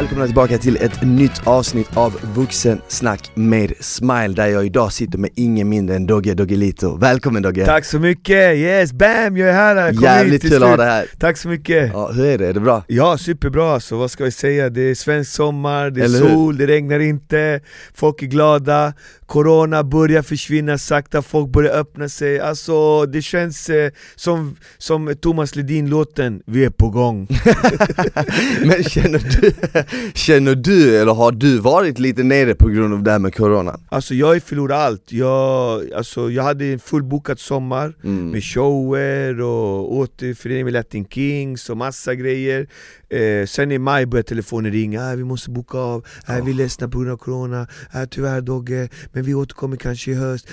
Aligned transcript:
välkomna 0.00 0.26
tillbaka 0.26 0.58
till 0.58 0.76
ett 0.76 1.02
nytt 1.02 1.46
avsnitt 1.46 1.96
av 1.96 2.20
Vuxensnack 2.34 3.30
med 3.34 3.72
Smile 3.80 4.28
där 4.28 4.46
jag 4.46 4.66
idag 4.66 4.92
sitter 4.92 5.18
med 5.18 5.30
ingen 5.34 5.68
mindre 5.68 5.96
än 5.96 6.06
Dogge 6.06 6.34
Doggelito. 6.34 6.96
Välkommen 6.96 7.42
Dogge! 7.42 7.66
Tack 7.66 7.84
så 7.84 7.98
mycket! 7.98 8.56
Yes, 8.56 8.92
bam! 8.92 9.36
Jag 9.36 9.48
är 9.48 9.52
här! 9.52 9.92
Kom 9.92 10.02
Jävligt 10.02 10.42
kul 10.42 10.62
att 10.62 10.68
ha 10.68 10.76
dig 10.76 10.86
här! 10.86 11.06
Tack 11.18 11.36
så 11.36 11.48
mycket! 11.48 11.90
Ja, 11.92 12.10
hur 12.12 12.26
är 12.26 12.38
det? 12.38 12.46
Är 12.46 12.52
det 12.52 12.60
bra? 12.60 12.84
Ja, 12.86 13.18
superbra 13.18 13.74
alltså, 13.74 13.96
vad 13.96 14.10
ska 14.10 14.24
vi 14.24 14.30
säga? 14.30 14.70
Det 14.70 14.80
är 14.80 14.94
svensk 14.94 15.32
sommar, 15.32 15.90
det 15.90 16.04
är 16.04 16.08
sol, 16.08 16.56
det 16.56 16.66
regnar 16.66 17.00
inte, 17.00 17.60
folk 17.94 18.22
är 18.22 18.26
glada, 18.26 18.92
Corona 19.26 19.84
börjar 19.84 20.22
försvinna 20.22 20.78
sakta, 20.78 21.22
folk 21.22 21.48
börjar 21.48 21.72
öppna 21.72 22.08
sig 22.08 22.40
Alltså 22.40 23.06
det 23.06 23.22
känns 23.22 23.70
eh, 23.70 23.90
som, 24.14 24.56
som 24.78 25.14
Thomas 25.20 25.56
Ledin-låten, 25.56 26.42
vi 26.46 26.64
är 26.64 26.70
på 26.70 26.88
gång 26.88 27.28
Men 28.64 28.84
känner 28.84 29.40
du, 29.40 29.52
känner 30.14 30.54
du, 30.54 30.96
eller 30.96 31.12
har 31.14 31.32
du 31.32 31.58
varit 31.58 31.98
lite 31.98 32.22
nere 32.22 32.54
på 32.54 32.68
grund 32.68 32.94
av 32.94 33.02
det 33.02 33.10
här 33.10 33.18
med 33.18 33.34
coronan? 33.34 33.80
Alltså 33.88 34.14
jag 34.14 34.26
har 34.26 34.38
förlorat 34.40 34.78
allt, 34.78 35.12
jag, 35.12 35.92
alltså, 35.92 36.30
jag 36.30 36.42
hade 36.42 36.64
en 36.64 36.78
fullbokad 36.78 37.38
sommar 37.38 37.94
Mm. 38.04 38.30
med 38.30 38.44
shower 38.44 39.40
och 39.40 39.94
återförening 39.96 40.64
med 40.64 40.72
Latin 40.72 41.04
Kings 41.08 41.70
och 41.70 41.76
massa 41.76 42.14
grejer. 42.14 42.68
Eh, 43.08 43.46
Sen 43.46 43.72
i 43.72 43.78
maj 43.78 44.06
började 44.06 44.28
telefonen 44.28 44.72
ringa, 44.72 45.10
ah, 45.10 45.14
vi 45.14 45.24
måste 45.24 45.50
boka 45.50 45.78
av, 45.78 46.06
ah, 46.26 46.40
vi 46.44 46.50
är 46.50 46.54
ledsna 46.54 46.88
på 46.88 46.98
grund 46.98 47.12
av 47.12 47.16
corona, 47.16 47.66
ah, 47.92 48.06
tyvärr 48.06 48.40
Dogge, 48.40 48.88
men 49.12 49.22
vi 49.24 49.34
återkommer 49.34 49.76
kanske 49.76 50.10
i 50.10 50.14
höst, 50.14 50.48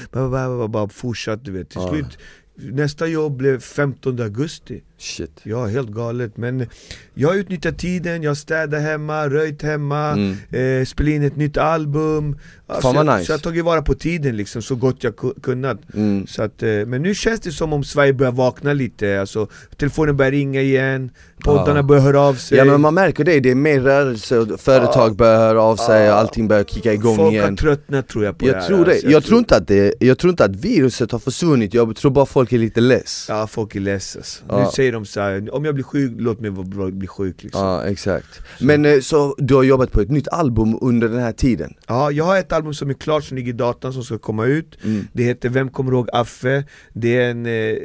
bara, 0.70 0.89
fortsatt 0.89 1.45
du 1.45 1.52
vet. 1.52 1.70
Till 1.70 1.81
Ja. 1.81 1.89
slut, 1.89 2.17
nästa 2.56 3.08
jobb 3.08 3.38
blev 3.38 3.59
15 3.59 4.20
augusti 4.22 4.81
Shit 5.00 5.40
Ja, 5.44 5.66
helt 5.66 5.90
galet, 5.90 6.38
men 6.38 6.67
jag 7.14 7.30
har 7.30 7.36
utnyttjat 7.36 7.78
tiden, 7.78 8.23
jag 8.23 8.38
städar 8.38 8.80
hemma, 8.80 9.30
röjt 9.30 9.62
hemma, 9.62 10.12
Mm. 10.12 10.36
eh, 10.81 10.86
spelat 10.86 11.12
in 11.12 11.23
ett 11.23 11.36
nytt 11.36 11.58
album 11.58 12.38
vad 12.84 12.95
jag, 12.95 13.06
nice. 13.06 13.26
så 13.26 13.31
jag 13.31 13.38
har 13.38 13.42
tagit 13.42 13.66
vara 13.66 13.81
på 13.81 13.94
tiden 13.94 14.38
liksom, 14.38 14.62
så 14.62 14.76
gott 14.76 15.04
jag 15.04 15.14
ku- 15.14 15.42
kunnat 15.42 15.78
Mm. 15.94 16.28
så 16.28 16.44
att, 16.44 16.64
eh, 16.64 16.70
men 16.70 17.02
nu 17.02 17.14
känns 17.16 17.39
det 17.39 17.52
som 17.52 17.73
om 17.73 17.84
Sverige 17.84 18.14
börjar 18.14 18.31
vakna 18.31 18.73
lite, 18.73 19.20
alltså, 19.20 19.48
telefonen 19.78 20.17
börjar 20.17 20.31
ringa 20.31 20.62
igen, 20.62 21.09
poddarna 21.44 21.80
Ja. 21.80 21.84
börjar 21.84 22.02
höra 22.04 22.20
av 22.22 22.34
sig 22.34 22.58
Ja 22.58 22.66
men 22.66 22.82
man 22.82 22.94
märker 22.94 23.23
det, 23.23 23.39
det 23.39 23.52
är 23.52 23.56
mer 23.56 23.80
rörelse 23.80 24.48
företag 24.58 25.09
Ja. 25.11 25.14
börjar 25.14 25.38
höra 25.38 25.61
av 25.61 25.76
sig 25.76 26.06
Ja. 26.06 26.14
och 26.14 26.20
allting 26.20 26.48
börjar 26.48 26.64
kicka 26.64 26.94
igång 26.94 27.16
Folk 27.16 27.26
har 27.28 27.32
igen 27.34 27.56
tröttnat 27.56 28.08
tror 28.08 28.26
jag 28.26 28.38
på 28.38 28.45
det 28.45 28.52
Jag 28.52 28.59
här, 28.59 28.67
tror 28.67 28.86
det, 28.86 28.92
alltså, 28.92 29.08
jag 29.09 29.23
tror 29.23 29.39
inte 29.39 29.56
att 29.56 29.67
det, 29.67 29.94
jag 30.00 30.17
tror 30.17 30.30
inte 30.32 30.45
att 30.45 30.56
viruset 30.56 31.11
har 31.11 31.20
försvunnit, 31.20 31.73
jag 31.73 31.95
tror 31.95 32.11
bara 32.11 32.26
folk 32.26 32.54
är 32.54 32.58
lite 32.58 32.82
less 32.82 33.26
Ja 33.30 33.48
folk 33.48 33.76
är 33.76 33.80
less 33.80 34.16
alltså. 34.16 34.44
Nu 34.59 34.66
säger 34.73 34.86
de 34.91 35.05
så 35.05 35.21
här, 35.21 35.53
om 35.55 35.66
jag 35.66 35.73
blir 35.75 35.83
sjuk, 35.83 36.11
låt 36.17 36.39
mig 36.39 36.49
vara- 36.52 36.91
bli 36.91 37.07
sjuk 37.07 37.43
liksom 37.43 37.61
Ja 37.61 37.83
exakt 37.83 38.41
Men 38.59 38.85
eh, 38.85 38.99
så 38.99 39.35
du 39.38 39.55
har 39.55 39.63
jobbat 39.63 39.91
på 39.91 40.02
ett 40.02 40.11
nytt 40.11 40.27
album 40.27 40.77
under 40.81 41.09
den 41.09 41.19
här 41.19 41.31
tiden? 41.31 41.73
Ja, 41.88 42.11
jag 42.11 42.23
har 42.25 42.38
ett 42.38 42.52
album 42.53 42.73
som 42.73 42.89
är 42.89 42.93
klart 42.93 43.23
som 43.23 43.38
ligger 43.38 43.49
i 43.49 43.55
datan 43.55 43.93
som 43.93 44.03
ska 44.03 44.17
komma 44.17 44.45
ut 44.45 44.77
Mm. 44.83 45.08
Det 45.13 45.23
heter 45.23 45.49
Vem 45.49 45.69
kommer 45.69 45.91
ihåg 45.91 46.09
Affe? 46.13 46.63
Det 46.93 47.17
är 47.21 47.31
en 47.31 47.45
eh, 47.45 47.75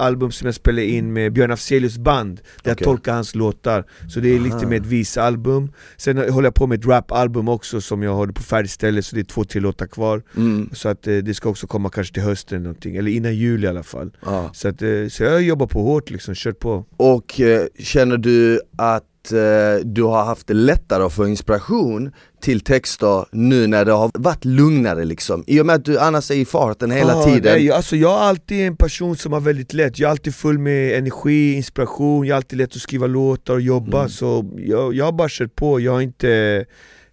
album 0.00 0.30
som 0.32 0.46
jag 0.46 0.54
spelade 0.54 0.84
in 0.86 1.12
med 1.12 1.32
Björn 1.32 1.50
Afzelius 1.50 1.98
band 1.98 2.36
Där 2.36 2.70
jag 2.70 2.72
Okej. 2.74 2.84
tolkar 2.84 3.14
hans 3.14 3.34
låtar 3.34 3.84
Så 4.08 4.20
det 4.20 4.34
är 4.34 4.40
lite 4.40 4.56
Aha. 4.56 4.66
med 4.68 4.80
ett 4.82 4.86
visalbum 4.88 5.72
Sen 5.96 6.16
håller 6.30 6.46
jag 6.46 6.54
på 6.54 6.66
med 6.66 6.78
ett 6.80 6.86
rapalbum 6.86 7.48
också 7.48 7.80
som 7.80 8.02
jag 8.02 8.14
håller 8.14 8.32
på 8.32 8.38
att 8.40 8.44
färdigställa 8.46 9.02
Så 9.02 9.14
det 9.16 9.20
är 9.22 9.24
två, 9.24 9.44
tre 9.44 9.60
låtar 9.60 9.86
kvar 9.86 10.22
Mm. 10.36 10.70
Så 10.72 10.88
att 10.88 11.06
eh, 11.06 11.16
det 11.16 11.34
ska 11.34 11.48
också 11.48 11.66
komma 11.66 11.90
kanske 11.90 12.14
till 12.14 12.22
hösten 12.22 12.56
eller 12.56 12.64
någonting 12.64 12.96
Eller 12.96 13.10
innan 13.10 13.34
jul 13.36 13.64
i 13.64 13.66
alla 13.66 13.82
fall 13.82 14.10
Ja. 14.24 14.50
Så, 14.54 14.68
att, 14.68 14.82
eh, 14.82 14.88
så 15.10 15.22
jag 15.22 15.42
jobbar 15.42 15.66
på 15.66 15.82
hårt 15.82 16.10
liksom, 16.10 16.34
kört 16.38 16.58
på. 16.58 16.84
Och 16.96 17.40
eh, 17.40 17.66
känner 17.78 18.16
du 18.16 18.60
att 18.76 19.32
eh, 19.32 19.84
du 19.84 20.02
har 20.02 20.24
haft 20.24 20.46
det 20.46 20.54
lättare 20.54 21.02
att 21.02 21.12
få 21.12 21.28
inspiration 21.28 22.12
till 22.40 22.60
texter 22.60 23.26
nu 23.32 23.66
när 23.66 23.84
det 23.84 23.92
har 23.92 24.10
varit 24.14 24.44
lugnare 24.44 25.04
liksom? 25.04 25.44
I 25.46 25.60
och 25.60 25.66
med 25.66 25.74
att 25.74 25.84
du 25.84 25.98
annars 25.98 26.30
är 26.30 26.34
i 26.34 26.44
farten 26.44 26.90
hela 26.90 27.16
Ah, 27.16 27.24
tiden. 27.24 27.52
Nej, 27.52 27.70
alltså 27.70 27.96
jag 27.96 28.12
är 28.12 28.22
alltid 28.22 28.66
en 28.66 28.76
person 28.76 29.16
som 29.16 29.32
har 29.32 29.40
väldigt 29.40 29.72
lätt, 29.72 29.98
jag 29.98 30.06
är 30.06 30.10
alltid 30.10 30.34
full 30.34 30.58
med 30.58 30.98
energi, 30.98 31.54
inspiration, 31.54 32.26
jag 32.26 32.34
har 32.34 32.36
alltid 32.36 32.58
lätt 32.58 32.76
att 32.76 32.82
skriva 32.82 33.06
låtar 33.06 33.54
och 33.54 33.60
jobba. 33.60 33.98
Mm. 33.98 34.10
Så 34.10 34.50
jag, 34.56 34.94
jag 34.94 35.04
har 35.04 35.12
bara 35.12 35.28
kört 35.30 35.56
på, 35.56 35.80
jag 35.80 35.92
har 35.92 36.00
inte 36.00 36.64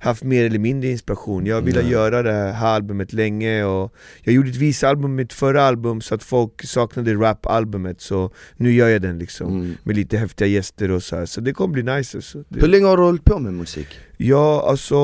haft 0.05 0.23
mer 0.23 0.45
eller 0.45 0.59
mindre 0.59 0.89
inspiration 0.89 1.45
Jag 1.45 1.61
ville 1.61 1.81
Nej. 1.81 1.91
göra 1.91 2.23
det 2.23 2.33
här 2.33 2.75
albumet 2.75 3.13
länge 3.13 3.63
och 3.63 3.93
Jag 4.23 4.35
gjorde 4.35 4.49
ett 4.49 4.55
visalbum 4.55 5.15
mitt 5.15 5.33
förra 5.33 5.63
album 5.63 6.01
så 6.01 6.15
att 6.15 6.23
folk 6.23 6.65
saknade 6.65 7.13
rapalbumet 7.13 8.01
Så 8.01 8.31
nu 8.57 8.71
gör 8.73 8.87
jag 8.89 9.01
den 9.01 9.19
liksom, 9.19 9.47
Mm. 9.47 9.75
med 9.83 9.95
lite 9.95 10.17
häftiga 10.17 10.47
gäster 10.47 10.91
och 10.91 11.03
så 11.03 11.15
här. 11.15 11.25
så 11.25 11.41
det 11.41 11.53
kommer 11.53 11.73
bli 11.73 11.83
nice 11.83 12.17
alltså. 12.17 12.43
Hur 12.49 12.67
länge 12.67 12.85
har 12.85 12.97
du 12.97 13.03
hållit 13.03 13.23
på 13.23 13.39
med 13.39 13.53
musik? 13.53 13.87
Ja 14.17 14.65
alltså, 14.69 14.95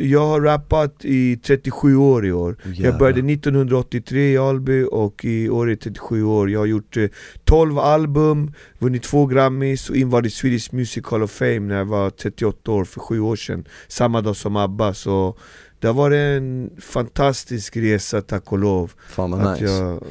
jag 0.00 0.26
har 0.26 0.40
rappat 0.40 1.04
i 1.04 1.36
37 1.36 1.96
år 1.96 2.26
i 2.26 2.32
år. 2.32 2.56
Jag 2.74 2.98
började 2.98 3.32
1983 3.32 4.32
i 4.32 4.38
Alby 4.38 4.84
och 4.90 5.24
i 5.24 5.48
år 5.48 5.66
är 5.66 5.70
jag 5.70 5.80
37 5.80 6.24
år. 6.24 6.50
Jag 6.50 6.58
har 6.58 6.66
gjort 6.66 6.96
eh, 6.96 7.04
12 7.44 7.78
album, 7.78 8.52
vunnit 8.78 9.02
två 9.02 9.26
Grammys 9.26 9.90
och 9.90 9.96
invald 9.96 10.26
i 10.26 10.30
Swedish 10.30 10.72
Music 10.74 11.04
Hall 11.06 11.22
of 11.22 11.30
Fame 11.30 11.60
när 11.60 11.76
jag 11.78 11.84
var 11.84 12.10
38 12.10 12.70
år, 12.72 12.84
för 12.84 13.00
sju 13.00 13.20
år 13.20 13.36
sedan 13.36 13.64
Samma 13.88 14.20
dag 14.20 14.36
som 14.36 14.56
ABBA, 14.56 14.94
så 14.94 15.36
det 15.78 15.86
har 15.86 15.94
varit 15.94 16.16
en 16.16 16.70
fantastisk 16.80 17.76
resa 17.76 18.20
tack 18.22 18.52
och 18.52 18.58
lov 18.58 18.92
Fan 19.08 19.30
vad 19.30 19.52
nice. 19.60 19.64
jag, 19.64 20.02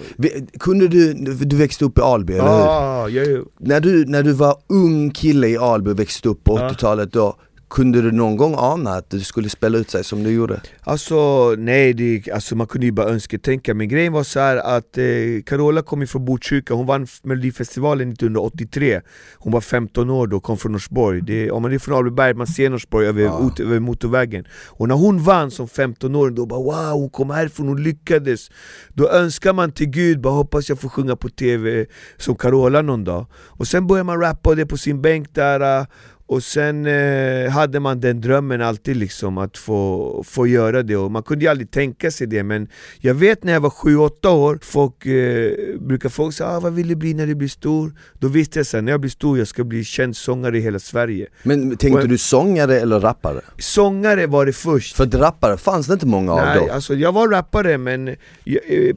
Kunde 0.60 0.88
du, 0.88 1.14
du 1.46 1.56
växte 1.56 1.86
upp 1.86 1.98
i 1.98 2.02
Alby 2.02 2.34
eller 2.34 2.44
hur? 2.44 2.50
ah, 2.68 3.08
jag, 3.10 3.26
är- 3.28 3.44
När 3.60 3.80
du, 3.80 4.06
när 4.06 4.24
du 4.24 4.32
var 4.32 4.56
ung 4.68 5.12
kille 5.12 5.48
i 5.48 5.58
Alby 5.58 5.92
och 5.92 6.00
växte 6.00 6.30
upp 6.30 6.44
på 6.44 6.58
Ja. 6.60 6.70
80-talet 6.70 7.14
då 7.14 7.36
Kunde 7.69 8.02
du 8.02 8.12
någon 8.12 8.38
gång 8.38 8.56
ana 8.57 8.91
att 8.94 9.09
det 9.09 9.19
skulle 9.19 9.50
spela 9.50 9.78
ut 9.78 9.90
sig 9.90 10.03
som 10.03 10.24
du 10.24 10.31
gjorde? 10.31 10.62
Alltså 10.81 11.50
nej, 11.57 11.94
det, 11.94 12.31
alltså, 12.34 12.56
man 12.56 12.68
kunde 12.68 12.85
ju 12.85 12.91
bara 12.91 13.09
önsketänka. 13.09 13.74
Men 13.74 13.88
grejen 13.88 14.13
var 14.13 14.24
så 14.24 14.40
här 14.40 14.57
att 14.57 14.97
eh, 14.97 15.03
Carola 15.46 15.81
kom 15.81 16.02
ifrån 16.03 16.25
Botkyrka, 16.25 16.74
hon 16.74 16.85
vann 16.85 17.08
Melodifestivalen 17.24 18.09
1983 18.12 19.02
Hon 19.38 19.53
var 19.53 19.62
15 19.62 20.09
år 20.09 20.28
då, 20.28 20.40
kom 20.40 20.58
från 20.58 20.72
Norsborg. 20.72 21.22
Det, 21.22 21.52
Om 21.52 21.62
man 21.62 21.74
är 21.74 21.79
från 21.79 21.97
Albyberg, 21.97 22.34
man 22.34 22.47
ser 22.47 22.69
Norsborg 22.69 23.08
över, 23.08 23.22
Ja. 23.22 23.38
ot- 23.40 23.59
över 23.59 23.79
motorvägen. 23.79 24.46
Och 24.68 24.88
när 24.88 24.96
hon 24.96 25.24
vann 25.24 25.52
som 25.52 25.68
15-åring, 25.68 26.35
då 26.35 26.46
bara 26.46 26.59
wow, 26.59 27.00
hon 27.02 27.09
kom 27.09 27.29
härifrån, 27.29 27.68
hon 27.68 27.84
lyckades. 27.84 28.52
Då 28.94 29.09
önskar 29.09 29.53
man 29.53 29.72
till 29.72 29.90
gud, 29.90 30.22
bara 30.22 30.34
hoppas 30.34 30.69
jag 30.69 30.79
får 30.79 30.90
sjunga 30.90 31.16
på 31.16 31.29
TV 31.29 31.85
som 32.18 32.35
Carola 32.35 32.81
någon 32.81 33.03
dag. 33.03 33.25
Och 33.34 33.68
sen 33.68 33.88
börjar 33.88 34.03
man 34.03 34.19
rappa 34.22 34.56
det 34.56 34.66
på 34.66 34.78
sin 34.78 35.02
bänk 35.02 35.35
där 35.35 35.79
eh, 35.79 35.85
och 36.29 36.44
sen 36.44 36.85
eh, 36.85 37.50
hade 37.50 37.79
man 37.79 38.00
den 38.00 38.22
drömmen 38.22 38.62
alltid 38.62 38.97
liksom 38.97 39.38
att 39.38 39.57
få, 39.57 40.23
få 40.28 40.47
göra 40.47 40.84
det 40.84 40.95
och 40.97 41.12
man 41.12 41.23
kunde 41.23 41.45
ju 41.45 41.51
aldrig 41.51 41.72
tänka 41.72 42.12
sig 42.12 42.28
det 42.28 42.44
men 42.44 42.67
jag 43.00 43.13
vet 43.13 43.44
när 43.44 43.53
jag 43.53 43.59
var 43.59 43.69
7-8 43.69 44.28
år, 44.28 44.59
folk 44.62 45.06
eh, 45.06 45.51
brukar 45.79 46.09
fråga 46.09 46.31
sig 46.31 46.45
ah, 46.45 46.59
vad 46.59 46.73
vill 46.73 46.88
du 46.88 46.95
bli 46.95 47.13
när 47.13 47.28
du 47.28 47.35
blir 47.35 47.47
stor? 47.47 47.91
Då 48.19 48.28
visste 48.28 48.59
jag 48.59 48.66
så 48.66 48.78
här, 48.78 48.81
när 48.81 48.91
jag 48.91 49.01
blir 49.01 49.12
stor 49.12 49.38
jag 49.38 49.47
ska 49.47 49.63
bli 49.63 49.84
känd 49.84 50.16
sångare 50.17 50.57
i 50.57 50.62
hela 50.62 50.79
Sverige 50.79 51.28
Men 51.44 51.78
tänkte 51.78 52.01
Och- 52.01 52.07
du 52.09 52.17
sångare 52.17 52.79
eller 52.79 53.00
rappare? 53.00 53.41
Sångare 53.57 54.28
var 54.28 54.46
det 54.46 54.53
först 54.53 54.96
För 54.96 55.03
att 55.03 55.16
rappare 55.16 55.57
fanns 55.57 55.88
det 55.88 55.94
inte 55.94 56.06
många 56.07 56.31
av 56.34 56.40
Nej, 56.46 56.66
då? 56.67 56.73
alltså 56.73 56.96
jag 56.96 57.11
var 57.11 57.28
rappare 57.28 57.78
men 57.78 58.07
eh, 58.07 58.16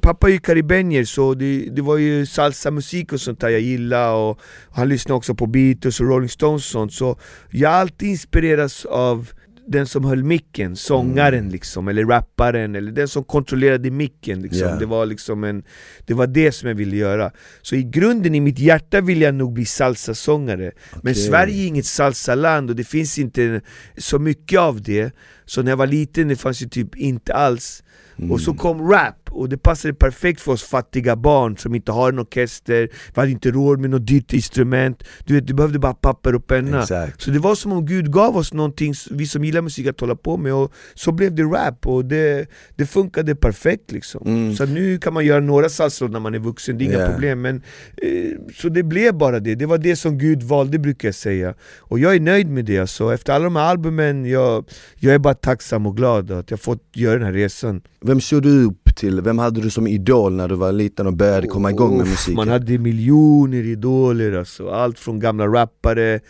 pappa 0.00 0.28
är 0.28 0.32
ju 0.32 0.38
karibenier 0.38 1.04
så 1.04 1.34
det, 1.34 1.68
det 1.72 1.82
var 1.82 1.96
ju 1.96 2.26
salsa-musik 2.26 3.12
och 3.12 3.20
sånt 3.20 3.40
där 3.40 3.48
jag 3.48 3.60
gillade 3.60 4.12
och 4.12 4.40
han 4.70 4.88
lyssnade 4.88 5.16
också 5.16 5.34
på 5.34 5.46
Beatles 5.46 6.00
och 6.00 6.06
Rolling 6.06 6.28
Stones 6.28 6.62
och 6.66 6.70
sånt 6.70 6.92
så 6.92 7.18
jag 7.50 7.70
har 7.70 7.76
alltid 7.76 8.08
inspirerats 8.08 8.84
av 8.84 9.28
den 9.66 9.86
som 9.86 10.04
höll 10.04 10.24
micken, 10.24 10.76
sångaren 10.76 11.38
Mm. 11.38 11.52
liksom, 11.52 11.88
eller 11.88 12.04
rapparen, 12.04 12.74
eller 12.74 12.92
den 12.92 13.08
som 13.08 13.24
kontrollerade 13.24 13.90
micken 13.90 14.42
liksom. 14.42 14.68
Ja. 14.68 14.76
det, 14.76 14.86
var 14.86 15.06
liksom 15.06 15.44
en, 15.44 15.62
det 16.06 16.14
var 16.14 16.26
det 16.26 16.52
som 16.52 16.68
jag 16.68 16.74
ville 16.74 16.96
göra 16.96 17.30
Så 17.62 17.74
i 17.76 17.82
grunden, 17.82 18.34
i 18.34 18.40
mitt 18.40 18.58
hjärta 18.58 19.00
vill 19.00 19.20
jag 19.20 19.34
nog 19.34 19.52
bli 19.52 19.64
salsasångare 19.64 20.72
Men 20.92 21.00
Okej. 21.00 21.14
Sverige 21.14 21.62
är 21.64 21.66
inget 21.66 21.86
salsaland 21.86 22.70
och 22.70 22.76
det 22.76 22.84
finns 22.84 23.18
inte 23.18 23.60
så 23.96 24.18
mycket 24.18 24.58
av 24.60 24.82
det 24.82 25.14
Så 25.44 25.62
när 25.62 25.70
jag 25.70 25.76
var 25.76 25.86
liten, 25.86 26.28
det 26.28 26.36
fanns 26.36 26.62
ju 26.62 26.68
typ 26.68 26.96
inte 26.96 27.34
alls 27.34 27.82
Och 28.30 28.40
så 28.40 28.54
kom 28.54 28.90
rap, 28.90 29.21
och 29.32 29.48
det 29.48 29.58
passade 29.58 29.94
perfekt 29.94 30.40
för 30.40 30.52
oss 30.52 30.62
fattiga 30.62 31.16
barn 31.16 31.56
som 31.56 31.74
inte 31.74 31.92
har 31.92 32.08
en 32.08 32.18
orkester 32.18 32.88
Vi 33.14 33.20
hade 33.20 33.30
inte 33.30 33.50
råd 33.50 33.80
med 33.80 33.90
något 33.90 34.06
dyrt 34.06 34.32
instrument. 34.32 35.02
Du 35.26 35.34
vet, 35.34 35.46
du 35.46 35.54
behövde 35.54 35.78
bara 35.78 35.94
papper 35.94 36.34
och 36.34 36.46
penna. 36.46 36.80
Exakt. 36.82 37.22
Så 37.22 37.30
det 37.30 37.38
var 37.38 37.54
som 37.54 37.72
om 37.72 37.86
Gud 37.86 38.12
gav 38.12 38.36
oss 38.36 38.52
någonting, 38.52 38.94
vi 39.10 39.26
som 39.26 39.44
gillar 39.44 39.62
musik 39.62 39.86
att 39.86 40.00
hålla 40.00 40.16
på 40.16 40.36
med. 40.36 40.54
Och 40.54 40.72
så 40.94 41.12
blev 41.12 41.34
det 41.34 41.42
rap 41.42 41.86
och 41.86 42.04
det, 42.04 42.46
det 42.76 42.86
funkade 42.86 43.34
perfekt 43.34 43.92
liksom. 43.92 44.26
Mm. 44.26 44.56
Så 44.56 44.66
nu 44.66 44.98
kan 44.98 45.14
man 45.14 45.24
göra 45.24 45.40
några 45.40 45.68
salsor 45.68 46.08
när 46.08 46.20
man 46.20 46.34
är 46.34 46.38
vuxen, 46.38 46.78
det 46.78 46.84
är 46.84 46.86
inga 46.86 46.92
Yeah. 47.02 47.12
problem. 47.12 47.40
Men 47.40 47.56
eh, 47.96 48.38
Så 48.54 48.68
det 48.68 48.82
blev 48.82 49.14
bara 49.14 49.40
det, 49.40 49.54
det 49.54 49.66
var 49.66 49.78
det 49.78 49.96
som 49.96 50.18
Gud 50.18 50.42
valde 50.42 50.78
brukar 50.78 51.08
jag 51.08 51.14
säga. 51.14 51.54
Och 51.78 51.98
jag 51.98 52.14
är 52.14 52.20
nöjd 52.20 52.48
med 52.48 52.64
det. 52.64 52.78
Alltså, 52.78 53.14
efter 53.14 53.32
alla 53.32 53.44
de 53.44 53.56
här 53.56 53.64
albumen, 53.64 54.24
jag, 54.26 54.64
jag 54.96 55.14
är 55.14 55.18
bara 55.18 55.34
tacksam 55.34 55.86
och 55.86 55.96
glad 55.96 56.30
att 56.30 56.50
jag 56.50 56.60
fått 56.60 56.82
göra 56.94 57.14
den 57.14 57.26
här 57.26 57.32
resan. 57.32 57.82
Vem 58.00 58.20
såg 58.20 58.42
du 58.42 58.64
upp 58.64 58.96
till? 58.96 59.21
Vem 59.22 59.38
hade 59.38 59.60
du 59.60 59.70
som 59.70 59.86
idol 59.86 60.32
när 60.32 60.48
du 60.48 60.54
var 60.54 60.72
liten 60.72 61.06
och 61.06 61.12
började 61.12 61.46
komma 61.46 61.70
igång 61.70 61.98
med 61.98 62.06
musiken? 62.06 62.34
Man 62.34 62.48
hade 62.48 62.78
miljoner 62.78 63.66
idoler 63.66 64.32
alltså, 64.32 64.68
allt 64.70 64.98
från 64.98 65.20
gamla 65.20 65.46
rappare 65.46 66.20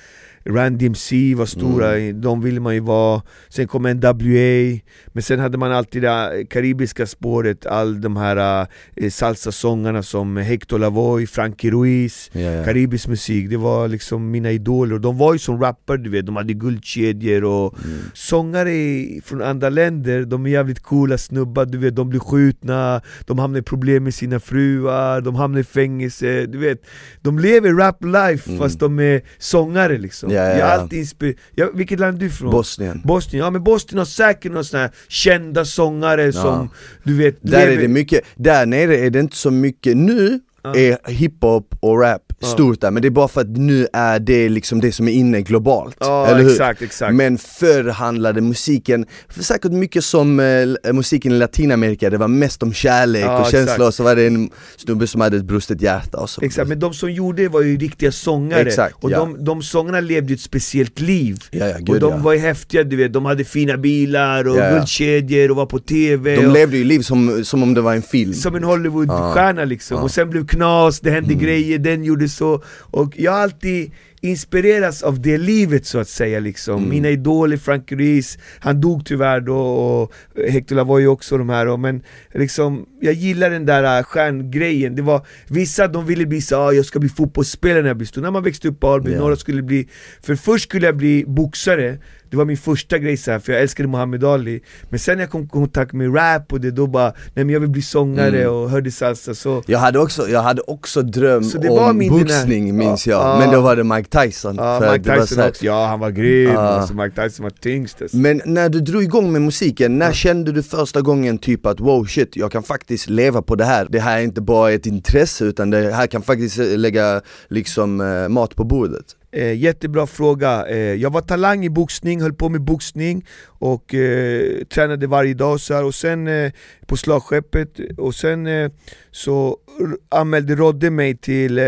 Run 0.45 0.79
DMC 0.79 1.35
var 1.35 1.47
stora, 1.47 2.13
de 2.13 2.41
ville 2.43 2.61
man 2.61 2.75
ju 2.75 2.81
vara. 2.81 3.23
Sen 3.49 3.67
kom 3.69 3.83
NWA 3.83 4.79
Men 5.13 5.23
sen 5.23 5.39
hade 5.41 5.59
man 5.59 5.73
alltid 5.73 6.03
det 6.03 6.47
karibiska 6.51 7.07
spåret, 7.07 7.67
all 7.67 8.01
de 8.01 8.17
här 8.17 8.67
eh, 8.97 9.11
salsa-sångarna 9.11 10.03
som 10.03 10.37
Hector 10.37 10.79
Lavoe, 10.79 11.27
Frankie 11.27 11.71
Ruiz 11.71 12.31
Ja, 12.33 12.41
ja. 12.41 12.65
Karibisk 12.65 13.09
musik, 13.09 13.51
det 13.51 13.57
var 13.57 13.89
liksom 13.89 14.31
mina 14.31 14.51
idoler, 14.53 14.99
de 14.99 15.19
var 15.19 15.33
ju 15.33 15.39
som 15.39 15.61
rappare 15.61 15.97
du 15.97 16.11
vet, 16.11 16.27
de 16.27 16.37
hade 16.37 16.53
guldkedjor 16.53 17.45
och 17.45 17.75
Mm. 17.85 17.99
sångare 18.15 19.21
från 19.25 19.43
andra 19.43 19.69
länder, 19.69 20.25
de 20.25 20.47
är 20.47 20.51
jävligt 20.51 20.81
coola 20.81 21.19
snubbar, 21.19 21.65
du 21.67 21.79
vet, 21.79 21.97
de 21.97 22.09
blir 22.09 22.21
skjutna, 22.21 23.01
de 23.27 23.39
hamnar 23.39 23.59
i 23.59 23.63
problem 23.63 24.05
med 24.05 24.15
sina 24.15 24.41
fruar, 24.41 25.21
de 25.21 25.35
hamnar 25.35 25.61
i 25.61 25.65
fängelse, 25.65 26.47
du 26.47 26.59
vet. 26.59 26.83
De 27.21 27.39
lever 27.39 27.73
rap 27.73 28.05
life 28.05 28.51
Mm. 28.51 28.59
fast 28.59 28.81
de 28.81 28.99
är 29.01 29.21
sångare 29.39 29.99
liksom 29.99 30.31
Ja, 30.33 30.43
ja, 30.43 30.49
Jag 30.51 30.59
är 30.59 30.79
alltid 30.79 30.99
inspirerad, 30.99 31.37
ja, 31.55 31.71
vilket 31.75 32.01
land 32.01 32.17
är 32.17 32.21
du 32.21 32.27
ifrån? 32.27 32.51
Bosnien. 32.51 33.03
Bosnien, 33.05 33.45
ja 33.45 33.51
men 33.51 33.65
Bosnien 33.65 33.99
har 33.99 34.05
säkert 34.05 34.53
några 34.53 34.65
sådana 34.65 34.87
här 34.87 34.95
kända 35.09 35.65
sångare 35.65 36.33
som 36.33 36.71
du 37.05 37.17
vet 37.17 37.39
Där 37.43 37.59
lever- 37.59 37.73
är 37.73 37.83
det 37.83 37.89
mycket, 37.89 38.21
där 38.37 38.67
nere 38.67 38.97
är 38.99 39.11
det 39.11 39.21
inte 39.21 39.37
så 39.37 39.51
mycket, 39.51 39.97
nu 39.97 40.41
är 40.75 41.11
hiphop 41.11 41.75
och 41.81 42.01
rap. 42.01 42.32
Stort 42.47 42.81
där, 42.81 42.91
men 42.91 43.03
det 43.03 43.09
är 43.09 43.11
bara 43.11 43.29
för 43.29 43.41
att 43.41 43.57
nu 43.57 43.87
är 43.93 44.19
det 44.19 44.49
liksom 44.49 44.81
det 44.81 44.93
som 44.93 45.09
är 45.09 45.13
inne 45.13 45.41
globalt, 45.41 45.97
Ja 46.01 46.27
eller 46.27 46.43
hur? 46.43 46.51
exakt, 46.51 46.83
exakt. 46.83 47.15
Men 47.15 47.39
förr 47.39 47.89
handlade 47.89 48.41
musiken, 48.41 49.07
för 49.29 49.43
säkert 49.43 49.73
mycket 49.73 50.05
som 50.05 50.41
eh, 50.41 50.93
musiken 50.93 51.33
i 51.33 51.35
Latinamerika, 51.35 52.11
det 52.11 52.19
var 52.19 52.29
mest 52.29 52.63
om 52.63 52.73
kärlek 52.73 53.25
Ja, 53.25 53.41
och 53.41 53.51
känslor, 53.51 53.87
och 53.87 53.95
så 53.95 54.03
var 54.03 54.17
det 54.17 54.27
en 54.27 54.51
snubbe 54.77 55.07
som 55.07 55.21
hade 55.21 55.37
ett 55.37 55.45
brustet 55.45 55.83
hjärta 55.83 56.19
och 56.19 56.31
så 56.31 56.41
Exakt, 56.45 56.69
men 56.69 56.79
de 56.79 56.95
som 56.95 57.13
gjorde 57.13 57.43
det 57.43 57.49
var 57.49 57.63
ju 57.63 57.77
riktiga 57.77 58.13
sångare, 58.13 58.61
Exakt, 58.61 59.05
och 59.05 59.11
ja. 59.11 59.19
de, 59.19 59.45
de 59.45 59.63
sångarna 59.63 60.01
levde 60.01 60.35
ett 60.35 60.41
speciellt 60.41 61.01
liv. 61.01 61.39
Ja, 61.51 61.67
ja, 61.67 61.75
Och 61.75 61.87
gud 61.87 62.01
de 62.01 62.11
ja. 62.13 62.17
var 62.17 62.33
ju 62.33 62.39
häftiga, 62.39 62.85
du 62.85 62.97
vet, 62.97 63.13
de 63.13 63.25
hade 63.25 63.45
fina 63.45 63.77
bilar 63.77 64.49
och 64.49 64.57
guldkedjor 64.57 65.51
och 65.51 65.57
var 65.57 65.67
på 65.67 65.79
TV 65.79 66.37
De 66.37 66.47
och, 66.47 66.53
levde 66.53 66.77
ju 66.77 66.85
liv 66.85 67.01
som, 67.01 67.45
som 67.45 67.63
om 67.63 67.75
det 67.75 67.81
var 67.81 67.95
en 67.95 68.03
film. 68.03 68.35
Som 68.35 68.55
en 68.55 68.65
Hollywoodstjärna 68.65 69.65
liksom. 69.65 69.95
Mm. 69.97 70.05
och 70.05 70.11
sen 70.11 70.31
blev 70.31 70.47
knas, 70.47 71.01
det 71.01 71.11
hände 71.11 71.35
grejer, 71.35 71.79
den 71.79 72.05
gjorde 72.05 72.29
så 72.33 72.63
Och 72.79 73.15
jag 73.17 73.33
har 73.33 73.39
alltid 73.41 73.93
inspireras 74.23 75.03
av 75.03 75.21
det 75.21 75.39
livet 75.39 75.87
så 75.87 75.99
att 75.99 76.09
säga 76.09 76.41
liksom 76.41 76.77
Mm. 76.79 76.89
Mina 76.91 77.09
idoler, 77.09 77.57
Frank 77.57 77.93
Ruiz, 77.93 78.39
han 78.61 78.81
dog 78.81 79.05
tyvärr 79.07 79.41
då 79.41 79.57
och 79.59 80.13
Hector 80.49 80.77
Lavoe 80.77 81.07
också 81.07 81.39
de 81.39 81.49
här 81.49 81.77
men 81.77 82.03
liksom 82.35 82.87
Jag 83.01 83.15
gillar 83.15 83.51
den 83.51 83.67
där 83.67 83.99
äh, 83.99 84.05
stjärngrejen, 84.05 84.97
det 84.97 85.03
var 85.03 85.27
Vissa 85.49 85.89
de 85.89 86.07
ville 86.07 86.27
bli 86.27 86.41
så 86.41 86.57
ah, 86.57 86.73
jag 86.73 86.85
ska 86.85 86.99
bli 86.99 87.09
fotbollsspelare 87.09 87.83
när 87.83 87.89
jag 87.89 87.97
blir 87.97 88.07
stor, 88.07 88.23
när 88.23 88.31
man 88.31 88.43
växte 88.43 88.69
upp 88.69 88.81
på 88.81 88.89
Alby, 88.89 89.13
Ja. 89.13 89.19
några 89.19 89.37
skulle 89.37 89.63
bli 89.63 89.89
För 90.23 90.35
först 90.37 90.65
skulle 90.65 90.87
jag 90.87 90.97
bli 90.97 91.25
boxare 91.27 91.99
det 92.31 92.37
var 92.37 92.45
min 92.45 92.57
första 92.57 92.99
grej 92.99 93.17
så 93.17 93.31
här, 93.31 93.39
för 93.39 93.53
jag 93.53 93.63
älskade 93.63 93.89
Muhammad 93.89 94.25
Ali 94.25 94.61
Men 94.91 94.99
sen 94.99 95.17
när 95.17 95.23
jag 95.23 95.31
kom 95.31 95.43
i 95.43 95.49
kontakt 95.49 95.93
med 95.93 96.15
rap 96.17 96.53
och 96.53 96.61
det 96.61 96.71
då 96.71 96.87
bara, 96.87 97.13
nej 97.35 97.45
men 97.45 97.49
jag 97.51 97.61
vill 97.61 97.71
bli 97.71 97.83
sångare 97.83 98.39
Mm. 98.43 98.55
och 98.55 98.71
hörde 98.71 98.91
salsa 98.91 99.35
så 99.35 99.63
Jag 99.67 99.79
hade 99.79 99.99
också, 99.99 100.29
jag 100.29 100.43
hade 100.43 100.63
också 100.63 101.03
dröm 101.03 101.45
om 101.71 102.09
boxning 102.09 102.77
minns 102.77 103.07
jag, 103.07 103.21
Ja. 103.23 103.39
men 103.39 103.51
då 103.55 103.61
var 103.61 103.77
det 103.77 103.85
Mike 103.85 104.09
Tyson 104.13 104.57
Ja, 104.57 104.81
för 104.81 104.93
Mike 104.93 105.11
det 105.11 105.11
var 105.11 105.17
så 105.17 105.27
Tyson 105.27 105.43
här- 105.43 105.49
också, 105.51 105.65
ja 105.65 105.87
han 105.87 106.01
var 106.01 106.11
grym, 106.11 106.51
Ja. 106.53 106.59
alltså, 106.61 106.95
Mike 106.95 107.23
Tyson 107.23 107.43
var 107.43 107.51
tyngst 107.51 108.03
alltså. 108.03 108.17
Men 108.17 108.43
när 108.45 108.69
du 108.69 108.81
drog 108.81 109.03
igång 109.03 109.33
med 109.33 109.43
musiken, 109.43 109.99
när 109.99 110.13
kände 110.13 110.53
du 110.53 110.63
första 110.63 111.01
gången 111.01 111.39
typ 111.39 111.67
att 111.67 111.81
wow 111.81 112.05
shit, 112.05 112.37
jag 112.37 112.53
kan 112.53 112.63
faktiskt 112.63 113.09
leva 113.11 113.43
på 113.43 113.55
det 113.55 113.65
här 113.65 113.87
Det 113.91 114.01
här 114.01 114.19
är 114.19 114.23
inte 114.23 114.41
bara 114.41 114.71
ett 114.73 114.87
intresse 114.87 115.45
utan 115.45 115.71
det 115.71 115.93
här 115.93 116.07
kan 116.07 116.23
faktiskt 116.23 116.59
eh, 116.59 116.67
lägga 116.79 117.21
liksom 117.49 118.01
eh, 118.01 118.29
mat 118.29 118.57
på 118.57 118.65
bordet 118.65 119.05
Eh, 119.35 119.53
jättebra 119.59 120.07
fråga. 120.07 120.67
Eh, 120.69 120.77
jag 120.79 121.13
var 121.13 121.21
talang 121.21 121.65
i 121.65 121.71
boxning, 121.71 122.21
höll 122.23 122.33
på 122.33 122.49
med 122.49 122.61
boxning 122.61 123.25
och 123.47 123.95
eh, 123.95 124.65
tränade 124.75 125.07
varje 125.07 125.35
dag 125.35 125.61
så 125.61 125.75
här. 125.75 125.85
och 125.85 125.95
sen 125.95 126.29
eh, 126.29 126.53
på 126.87 126.97
slagskeppet 126.97 127.69
och 127.99 128.15
sen 128.15 128.47
eh, 128.47 128.71
så 129.11 129.57
r- 129.81 129.97
anmälde 130.09 130.55
Rodde 130.55 130.91
mig 130.91 131.17
till 131.17 131.59
eh, 131.59 131.65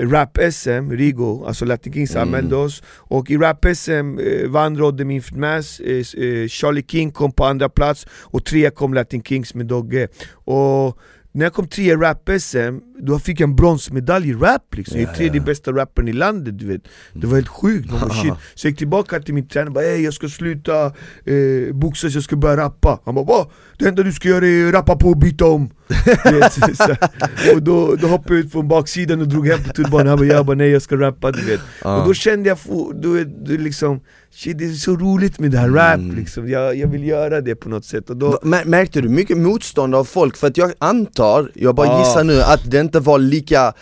Rap-SM, 0.00 0.90
Rigo, 0.96 1.44
alltså 1.46 1.64
Latin 1.64 1.92
Kings 1.92 2.10
Mm. 2.16 2.22
anmälde 2.28 2.56
oss 2.56 2.82
och 2.96 3.30
i 3.30 3.36
Rap-SM 3.36 4.18
eh, 4.18 4.48
vann 4.48 4.78
Rodde 4.78 5.04
min 5.04 5.22
finmass, 5.22 5.80
eh, 5.80 5.96
eh, 5.96 6.48
Charlie 6.48 6.84
King 6.88 7.10
kom 7.10 7.32
på 7.32 7.44
andra 7.44 7.68
plats 7.68 8.06
och 8.22 8.44
trea 8.44 8.70
kom 8.70 8.94
Latin 8.94 9.22
Kings 9.22 9.54
med 9.54 9.66
Dogge 9.66 10.08
och 10.32 10.98
när 11.32 11.46
jag 11.46 11.52
kom 11.52 11.66
trea 11.68 11.92
i 11.94 11.96
rap-SM, 11.96 12.80
då 13.02 13.18
fick 13.18 13.40
jag 13.40 13.48
en 13.50 13.56
bronsmedalj 13.56 14.28
i 14.30 14.32
rap 14.34 14.74
liksom. 14.76 14.98
Jag 15.00 15.08
Ja, 15.08 15.10
är 15.12 15.16
tredje 15.16 15.40
bästa 15.40 15.72
rapparen 15.72 16.08
i 16.08 16.12
landet 16.12 16.58
du 16.58 16.66
vet 16.66 16.82
Det 17.12 17.26
var 17.26 17.34
helt 17.34 17.48
sjukt, 17.48 17.90
man 17.90 18.00
bara, 18.00 18.10
shit. 18.14 18.32
Så 18.54 18.66
jag 18.66 18.70
gick 18.70 18.78
tillbaka 18.78 19.20
till 19.20 19.34
min 19.34 19.48
tränare 19.48 19.68
och 19.68 19.74
bara 19.74 19.84
"Ey, 19.84 20.02
jag 20.04 20.14
ska 20.14 20.28
sluta 20.28 20.86
eh, 21.24 21.72
boxas, 21.74 22.14
jag 22.14 22.22
ska 22.24 22.36
börja 22.36 22.56
rappa 22.56 23.00
Han 23.04 23.14
bara 23.14 23.24
va? 23.24 23.50
Det 23.78 23.88
enda 23.88 24.02
du 24.02 24.12
ska 24.12 24.28
göra 24.28 24.46
är 24.46 24.72
rappa 24.72 24.96
på 24.96 25.08
och 25.08 25.16
byta 25.18 25.44
om 25.46 25.70
vet, 26.24 26.52
så, 26.52 26.60
så, 26.74 26.96
Och 27.54 27.62
då, 27.62 27.94
då 27.96 28.06
hoppade 28.06 28.34
jag 28.34 28.44
ut 28.44 28.52
från 28.52 28.68
baksidan 28.68 29.20
och 29.20 29.28
drog 29.28 29.46
hem 29.48 29.62
på 29.64 29.72
tunnelbanan 29.72 30.06
Han 30.08 30.18
bara, 30.18 30.26
jag 30.26 30.46
bara 30.46 30.56
nej 30.56 30.70
jag 30.70 30.82
ska 30.82 30.96
rappa 30.96 31.32
du 31.32 31.42
vet. 31.44 31.60
Och 31.84 32.06
då 32.06 32.14
kände 32.14 32.48
jag, 32.48 32.58
du 33.02 33.12
vet, 33.12 33.60
liksom 33.60 34.00
Shit 34.32 34.58
det 34.58 34.64
är 34.64 34.72
så 34.72 34.96
roligt 34.96 35.38
med 35.38 35.50
det 35.50 35.58
här 35.58 35.68
rap 35.68 35.94
Mm. 35.94 36.16
liksom, 36.16 36.48
jag, 36.48 36.76
jag 36.76 36.88
vill 36.88 37.04
göra 37.06 37.40
det 37.40 37.54
på 37.54 37.68
något 37.68 37.84
sätt 37.84 38.10
och 38.10 38.16
då 38.16 38.38
Mär- 38.42 38.64
Märkte 38.64 39.00
du 39.00 39.08
mycket 39.08 39.38
motstånd 39.38 39.94
av 39.94 40.04
folk? 40.04 40.36
För 40.36 40.46
att 40.46 40.56
jag 40.56 40.72
antar, 40.78 41.50
jag 41.54 41.74
bara 41.74 41.86
Ja. 41.86 41.98
gissar 41.98 42.24
nu, 42.24 42.40
att 42.42 42.70
det 42.70 42.80
inte 42.80 43.00
var 43.00 43.18
lika 43.18 43.72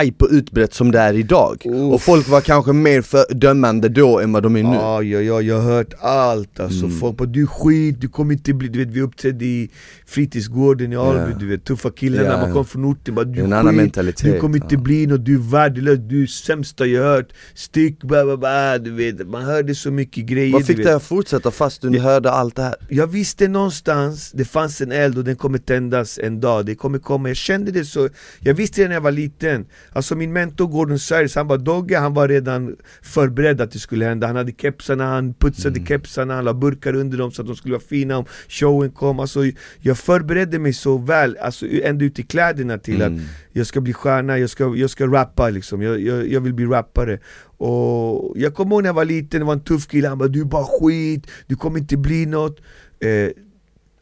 hype 0.00 0.24
och 0.24 0.30
utbrett 0.30 0.74
som 0.74 0.90
det 0.90 0.98
är 0.98 1.14
idag 1.14 1.62
Uff. 1.66 1.92
Och 1.94 2.02
folk 2.02 2.28
var 2.28 2.40
kanske 2.40 2.72
mer 2.72 3.02
fördömande 3.02 3.88
då 3.88 4.20
än 4.20 4.32
vad 4.32 4.42
de 4.42 4.56
är 4.56 4.62
nu 4.62 4.68
Ja, 4.74 5.02
ja, 5.02 5.20
ja, 5.20 5.40
jag 5.42 5.60
har 5.60 5.72
hört 5.72 5.94
allt 6.00 6.60
alltså, 6.60 6.84
Mm. 6.84 6.98
folk 6.98 7.16
bara 7.16 7.28
du 7.28 7.42
är 7.42 7.46
skit, 7.46 8.00
du 8.00 8.08
kommer 8.08 8.32
inte 8.32 8.54
bli, 8.54 8.68
du 8.68 8.78
vet 8.78 8.88
vi 8.94 9.00
uppträdde 9.00 9.44
i 9.44 9.70
fritidsgården 10.06 10.92
i 10.92 10.96
Alby, 10.96 11.32
Ja. 11.32 11.38
du 11.38 11.46
vet 11.48 11.64
tuffa 11.64 11.90
killarna, 11.90 12.28
Ja, 12.28 12.36
man 12.40 12.52
kom 12.52 12.64
från 12.64 12.84
orten 12.84 13.14
bara 13.14 13.24
du 13.24 13.32
Det 13.32 13.40
är 13.40 13.44
en 13.44 13.52
är 13.52 13.56
annan 13.56 13.72
skit, 13.72 13.76
mentalitet 13.82 14.32
du 14.34 14.40
kommer 14.40 14.56
inte 14.56 14.74
ja. 14.74 14.80
bli 14.80 15.06
något, 15.06 15.24
du 15.24 15.34
är 15.34 15.38
värdelös, 15.50 15.98
du 16.02 16.22
är 16.22 16.26
sämsta 16.26 16.86
jag 16.86 17.02
hört, 17.02 17.28
stick, 17.54 18.02
bla 18.02 18.24
bla 18.24 18.36
bla, 18.36 18.78
du 18.78 18.90
vet, 18.90 19.28
man 19.28 19.42
hörde 19.42 19.74
så 19.74 19.90
mycket 19.90 20.24
grejer 20.26 20.52
Vad 20.52 20.60
du 20.62 20.66
fick 20.66 20.78
vet. 20.78 20.84
dig 20.86 20.94
att 20.94 21.02
fortsätta 21.02 21.50
fast 21.50 21.82
du 21.82 21.98
hörde 22.00 22.30
allt 22.30 22.56
det 22.56 22.62
här? 22.62 22.74
Jag 22.88 23.06
visste 23.06 23.48
någonstans, 23.48 24.32
det 24.34 24.44
fanns 24.44 24.80
en 24.80 24.92
eld 24.92 25.18
och 25.18 25.24
den 25.24 25.36
kommer 25.36 25.58
tändas 25.58 26.18
en 26.22 26.40
dag, 26.40 26.66
det 26.66 26.74
kommer 26.74 26.98
komma, 26.98 27.28
jag 27.28 27.36
kände 27.36 27.70
det 27.70 27.84
så 27.84 28.08
Jag 28.40 28.54
visste 28.54 28.82
det 28.82 28.88
när 28.88 28.94
jag 28.94 29.00
var 29.00 29.12
liten, 29.12 29.61
alltså 29.92 30.14
min 30.16 30.32
mentor 30.32 30.66
Gordon 30.66 30.98
Cyrus, 30.98 31.34
han 31.34 31.46
var 31.48 31.58
Dogge, 31.58 31.98
han 31.98 32.14
var 32.14 32.28
redan 32.28 32.76
förberedd 33.02 33.60
att 33.60 33.70
det 33.72 33.78
skulle 33.78 34.04
hända. 34.04 34.26
Han 34.26 34.36
hade 34.36 34.52
kepsarna, 34.52 35.04
han 35.06 35.34
putsade 35.34 35.76
Mm. 35.76 35.86
kepsarna, 35.86 36.34
han 36.34 36.44
la 36.44 36.54
burkar 36.54 36.94
under 36.94 37.18
dem 37.18 37.32
så 37.32 37.42
att 37.42 37.48
de 37.48 37.56
skulle 37.56 37.74
vara 37.74 37.84
fina 37.88 38.16
om 38.18 38.24
showen 38.48 38.90
kom. 38.90 39.20
Alltså 39.20 39.40
jag 39.80 39.98
förberedde 39.98 40.58
mig 40.58 40.72
så 40.72 40.98
väl, 40.98 41.36
alltså 41.36 41.66
ända 41.82 42.04
ut 42.04 42.18
i 42.18 42.22
kläderna 42.22 42.78
till 42.78 43.02
att 43.02 43.08
Mm. 43.08 43.20
jag 43.52 43.66
ska 43.66 43.80
bli 43.80 43.92
stjärna, 43.92 44.38
jag 44.38 44.50
ska, 44.50 44.74
jag 44.76 44.90
ska 44.90 45.06
rappa 45.06 45.50
liksom, 45.50 45.82
jag, 45.82 46.00
jag, 46.00 46.28
jag 46.28 46.40
vill 46.40 46.54
bli 46.54 46.64
rappare. 46.66 47.18
Och 47.56 48.32
jag 48.38 48.54
kommer 48.54 48.70
ihåg 48.74 48.82
när 48.82 48.88
jag 48.88 48.94
var 48.94 49.04
liten, 49.04 49.40
det 49.40 49.46
var 49.46 49.52
en 49.52 49.60
tuff 49.64 49.86
kille, 49.88 50.08
han 50.08 50.18
bara 50.18 50.28
'Du 50.28 50.40
är 50.40 50.44
bara 50.44 50.64
skit, 50.80 51.26
du 51.46 51.56
kommer 51.56 51.78
inte 51.78 51.96
bli 51.96 52.26
något' 52.26 52.58
eh, 53.00 53.30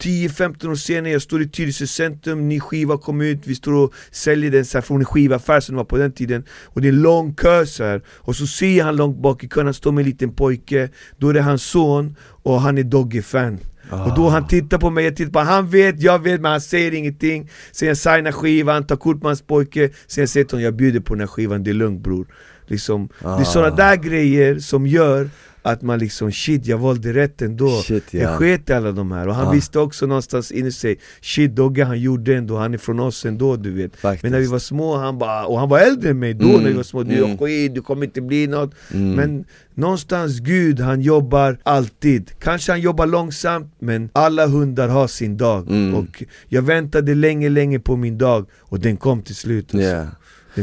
10-15 0.03 0.71
år 0.71 0.75
senare, 0.75 1.11
jag 1.11 1.21
står 1.21 1.41
i 1.41 1.49
Tyresö 1.49 1.87
centrum, 1.87 2.47
ny 2.49 2.59
skiva 2.59 2.97
kom 2.97 3.21
ut, 3.21 3.39
vi 3.43 3.55
står 3.55 3.73
och 3.73 3.93
säljer 4.11 4.51
den 4.51 4.65
så 4.65 4.77
här 4.77 4.81
från 4.81 4.99
en 4.99 5.05
skivaffär 5.05 5.59
som 5.59 5.75
det 5.75 5.77
var 5.77 5.85
på 5.85 5.97
den 5.97 6.11
tiden. 6.11 6.43
Och 6.65 6.81
det 6.81 6.87
är 6.87 6.91
en 6.93 7.01
lång 7.01 7.33
kö 7.35 7.65
så 7.65 7.83
här. 7.83 8.01
och 8.07 8.35
så 8.35 8.47
ser 8.47 8.77
jag 8.77 8.85
han 8.85 8.95
långt 8.95 9.17
bak 9.21 9.43
i 9.43 9.47
kön, 9.47 9.65
han 9.65 9.73
står 9.73 9.91
med 9.91 10.01
en 10.01 10.09
liten 10.09 10.33
pojke. 10.35 10.89
Då 11.17 11.29
är 11.29 11.33
det 11.33 11.41
hans 11.41 11.63
son, 11.63 12.15
och 12.43 12.61
han 12.61 12.77
är 12.77 12.83
Dogge-fan 12.83 13.59
och 13.89 14.15
då 14.15 14.29
han 14.29 14.47
tittar 14.47 14.77
på 14.77 14.89
mig, 14.89 15.05
jag 15.05 15.15
tittar 15.15 15.31
på 15.31 15.39
honom, 15.39 15.53
han 15.53 15.69
vet, 15.69 16.01
jag 16.01 16.19
vet 16.23 16.41
men 16.41 16.51
han 16.51 16.61
säger 16.61 16.93
ingenting. 16.93 17.49
Sen 17.71 17.87
jag 17.87 17.97
signar 17.97 18.31
skivan, 18.31 18.87
tar 18.87 18.95
kort 18.95 19.15
med 19.15 19.25
hans 19.25 19.41
pojke. 19.41 19.89
Sen 20.07 20.27
säger 20.27 20.45
till 20.45 20.55
honom, 20.55 20.63
jag 20.63 20.75
bjuder 20.75 20.99
på 20.99 21.13
den 21.13 21.19
här 21.19 21.27
skivan, 21.27 21.63
det 21.63 21.69
är 21.69 21.73
lugnt 21.73 22.03
bror. 22.03 22.27
Liksom, 22.67 23.09
Det 23.19 23.25
är 23.25 23.41
Ah. 23.41 23.43
sådana 23.45 23.75
där 23.75 23.95
grejer 23.95 24.59
som 24.59 24.87
gör 24.87 25.29
att 25.63 25.81
man 25.81 25.99
liksom 25.99 26.31
shit, 26.31 26.65
jag 26.65 26.77
valde 26.77 27.13
rätt 27.13 27.41
ändå 27.41 27.81
Shit, 27.81 28.03
ja. 28.13 28.19
Jag 28.19 28.37
sket 28.37 28.69
i 28.69 28.73
alla 28.73 28.91
de 28.91 29.11
här, 29.11 29.27
och 29.27 29.35
han 29.35 29.47
Ah. 29.47 29.51
visste 29.51 29.79
också 29.79 30.05
någonstans 30.05 30.51
inne 30.51 30.67
i 30.67 30.71
sig 30.71 30.99
Shit 31.21 31.55
Dogge 31.55 31.83
han 31.83 31.99
gjorde 31.99 32.35
ändå, 32.35 32.57
han 32.57 32.73
är 32.73 32.77
från 32.77 32.99
oss 32.99 33.25
ändå 33.25 33.55
du 33.55 33.71
vet 33.73 33.95
Faktiskt. 33.95 34.23
Men 34.23 34.31
när 34.31 34.39
vi 34.39 34.45
var 34.47 34.59
små, 34.59 34.97
han 34.97 35.17
bara, 35.17 35.45
och 35.45 35.59
han 35.59 35.69
var 35.69 35.79
äldre 35.79 36.09
än 36.09 36.19
mig 36.19 36.33
då 36.33 36.45
Mm, 36.49 36.61
när 36.61 36.69
vi 36.69 36.75
var 36.75 36.83
små 36.83 37.03
Du 37.03 37.23
mm. 37.25 37.37
skit, 37.37 37.75
du 37.75 37.81
kommer 37.81 38.05
inte 38.05 38.21
bli 38.21 38.47
något 38.47 38.71
Mm. 38.93 39.11
Men 39.11 39.45
någonstans 39.73 40.39
Gud, 40.39 40.79
han 40.79 41.01
jobbar 41.01 41.57
alltid 41.63 42.31
Kanske 42.39 42.71
han 42.71 42.81
jobbar 42.81 43.05
långsamt, 43.05 43.73
men 43.79 44.09
alla 44.13 44.47
hundar 44.47 44.87
har 44.87 45.07
sin 45.07 45.37
dag 45.37 45.67
Mm. 45.69 45.95
Och 45.95 46.23
jag 46.47 46.61
väntade 46.61 47.15
länge, 47.15 47.49
länge 47.49 47.79
på 47.79 47.95
min 47.95 48.17
dag 48.17 48.45
Och 48.59 48.79
den 48.79 48.97
kom 48.97 49.21
till 49.21 49.35
slut 49.35 49.75
alltså. 49.75 49.89
Ja. 49.89 50.05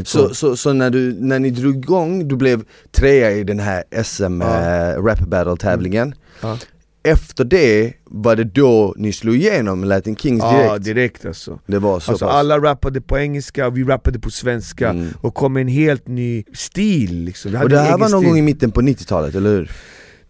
Så, 0.05 0.33
så, 0.35 0.55
så 0.57 0.73
när, 0.73 0.89
du, 0.89 1.13
när 1.19 1.39
ni 1.39 1.49
drog 1.49 1.75
igång, 1.75 2.27
du 2.27 2.35
blev 2.35 2.63
trea 2.91 3.31
i 3.31 3.43
den 3.43 3.59
här 3.59 3.83
SM 4.03 4.41
Ja. 4.41 4.59
eh, 4.91 5.03
rap 5.03 5.19
battle 5.19 5.55
tävlingen 5.57 6.15
Ja. 6.41 6.57
efter 7.03 7.43
det 7.45 7.93
var 8.05 8.35
det 8.35 8.43
då 8.43 8.93
ni 8.97 9.13
slog 9.13 9.35
igenom 9.35 9.83
Latin 9.83 10.15
Kings 10.15 10.41
direkt? 10.43 10.65
Ja 10.65 10.77
direkt 10.77 11.25
alltså 11.25 11.59
Det 11.67 11.79
var 11.79 11.99
så 11.99 12.11
Alltså 12.11 12.25
pass? 12.25 12.35
alla 12.35 12.57
rappade 12.59 13.01
på 13.01 13.17
engelska, 13.17 13.69
vi 13.69 13.83
rappade 13.83 14.19
på 14.19 14.29
svenska 14.31 14.89
Mm. 14.89 15.07
och 15.21 15.33
kom 15.35 15.53
med 15.53 15.61
en 15.61 15.67
helt 15.67 16.07
ny 16.07 16.43
stil 16.53 17.13
liksom. 17.23 17.55
Och 17.55 17.69
det 17.69 17.79
här 17.79 17.91
var 17.97 18.09
någon 18.09 18.19
stil. 18.21 18.29
gång 18.29 18.37
i 18.37 18.41
mitten 18.41 18.71
på 18.71 18.81
90-talet, 18.81 19.35
eller 19.35 19.49
hur? 19.49 19.71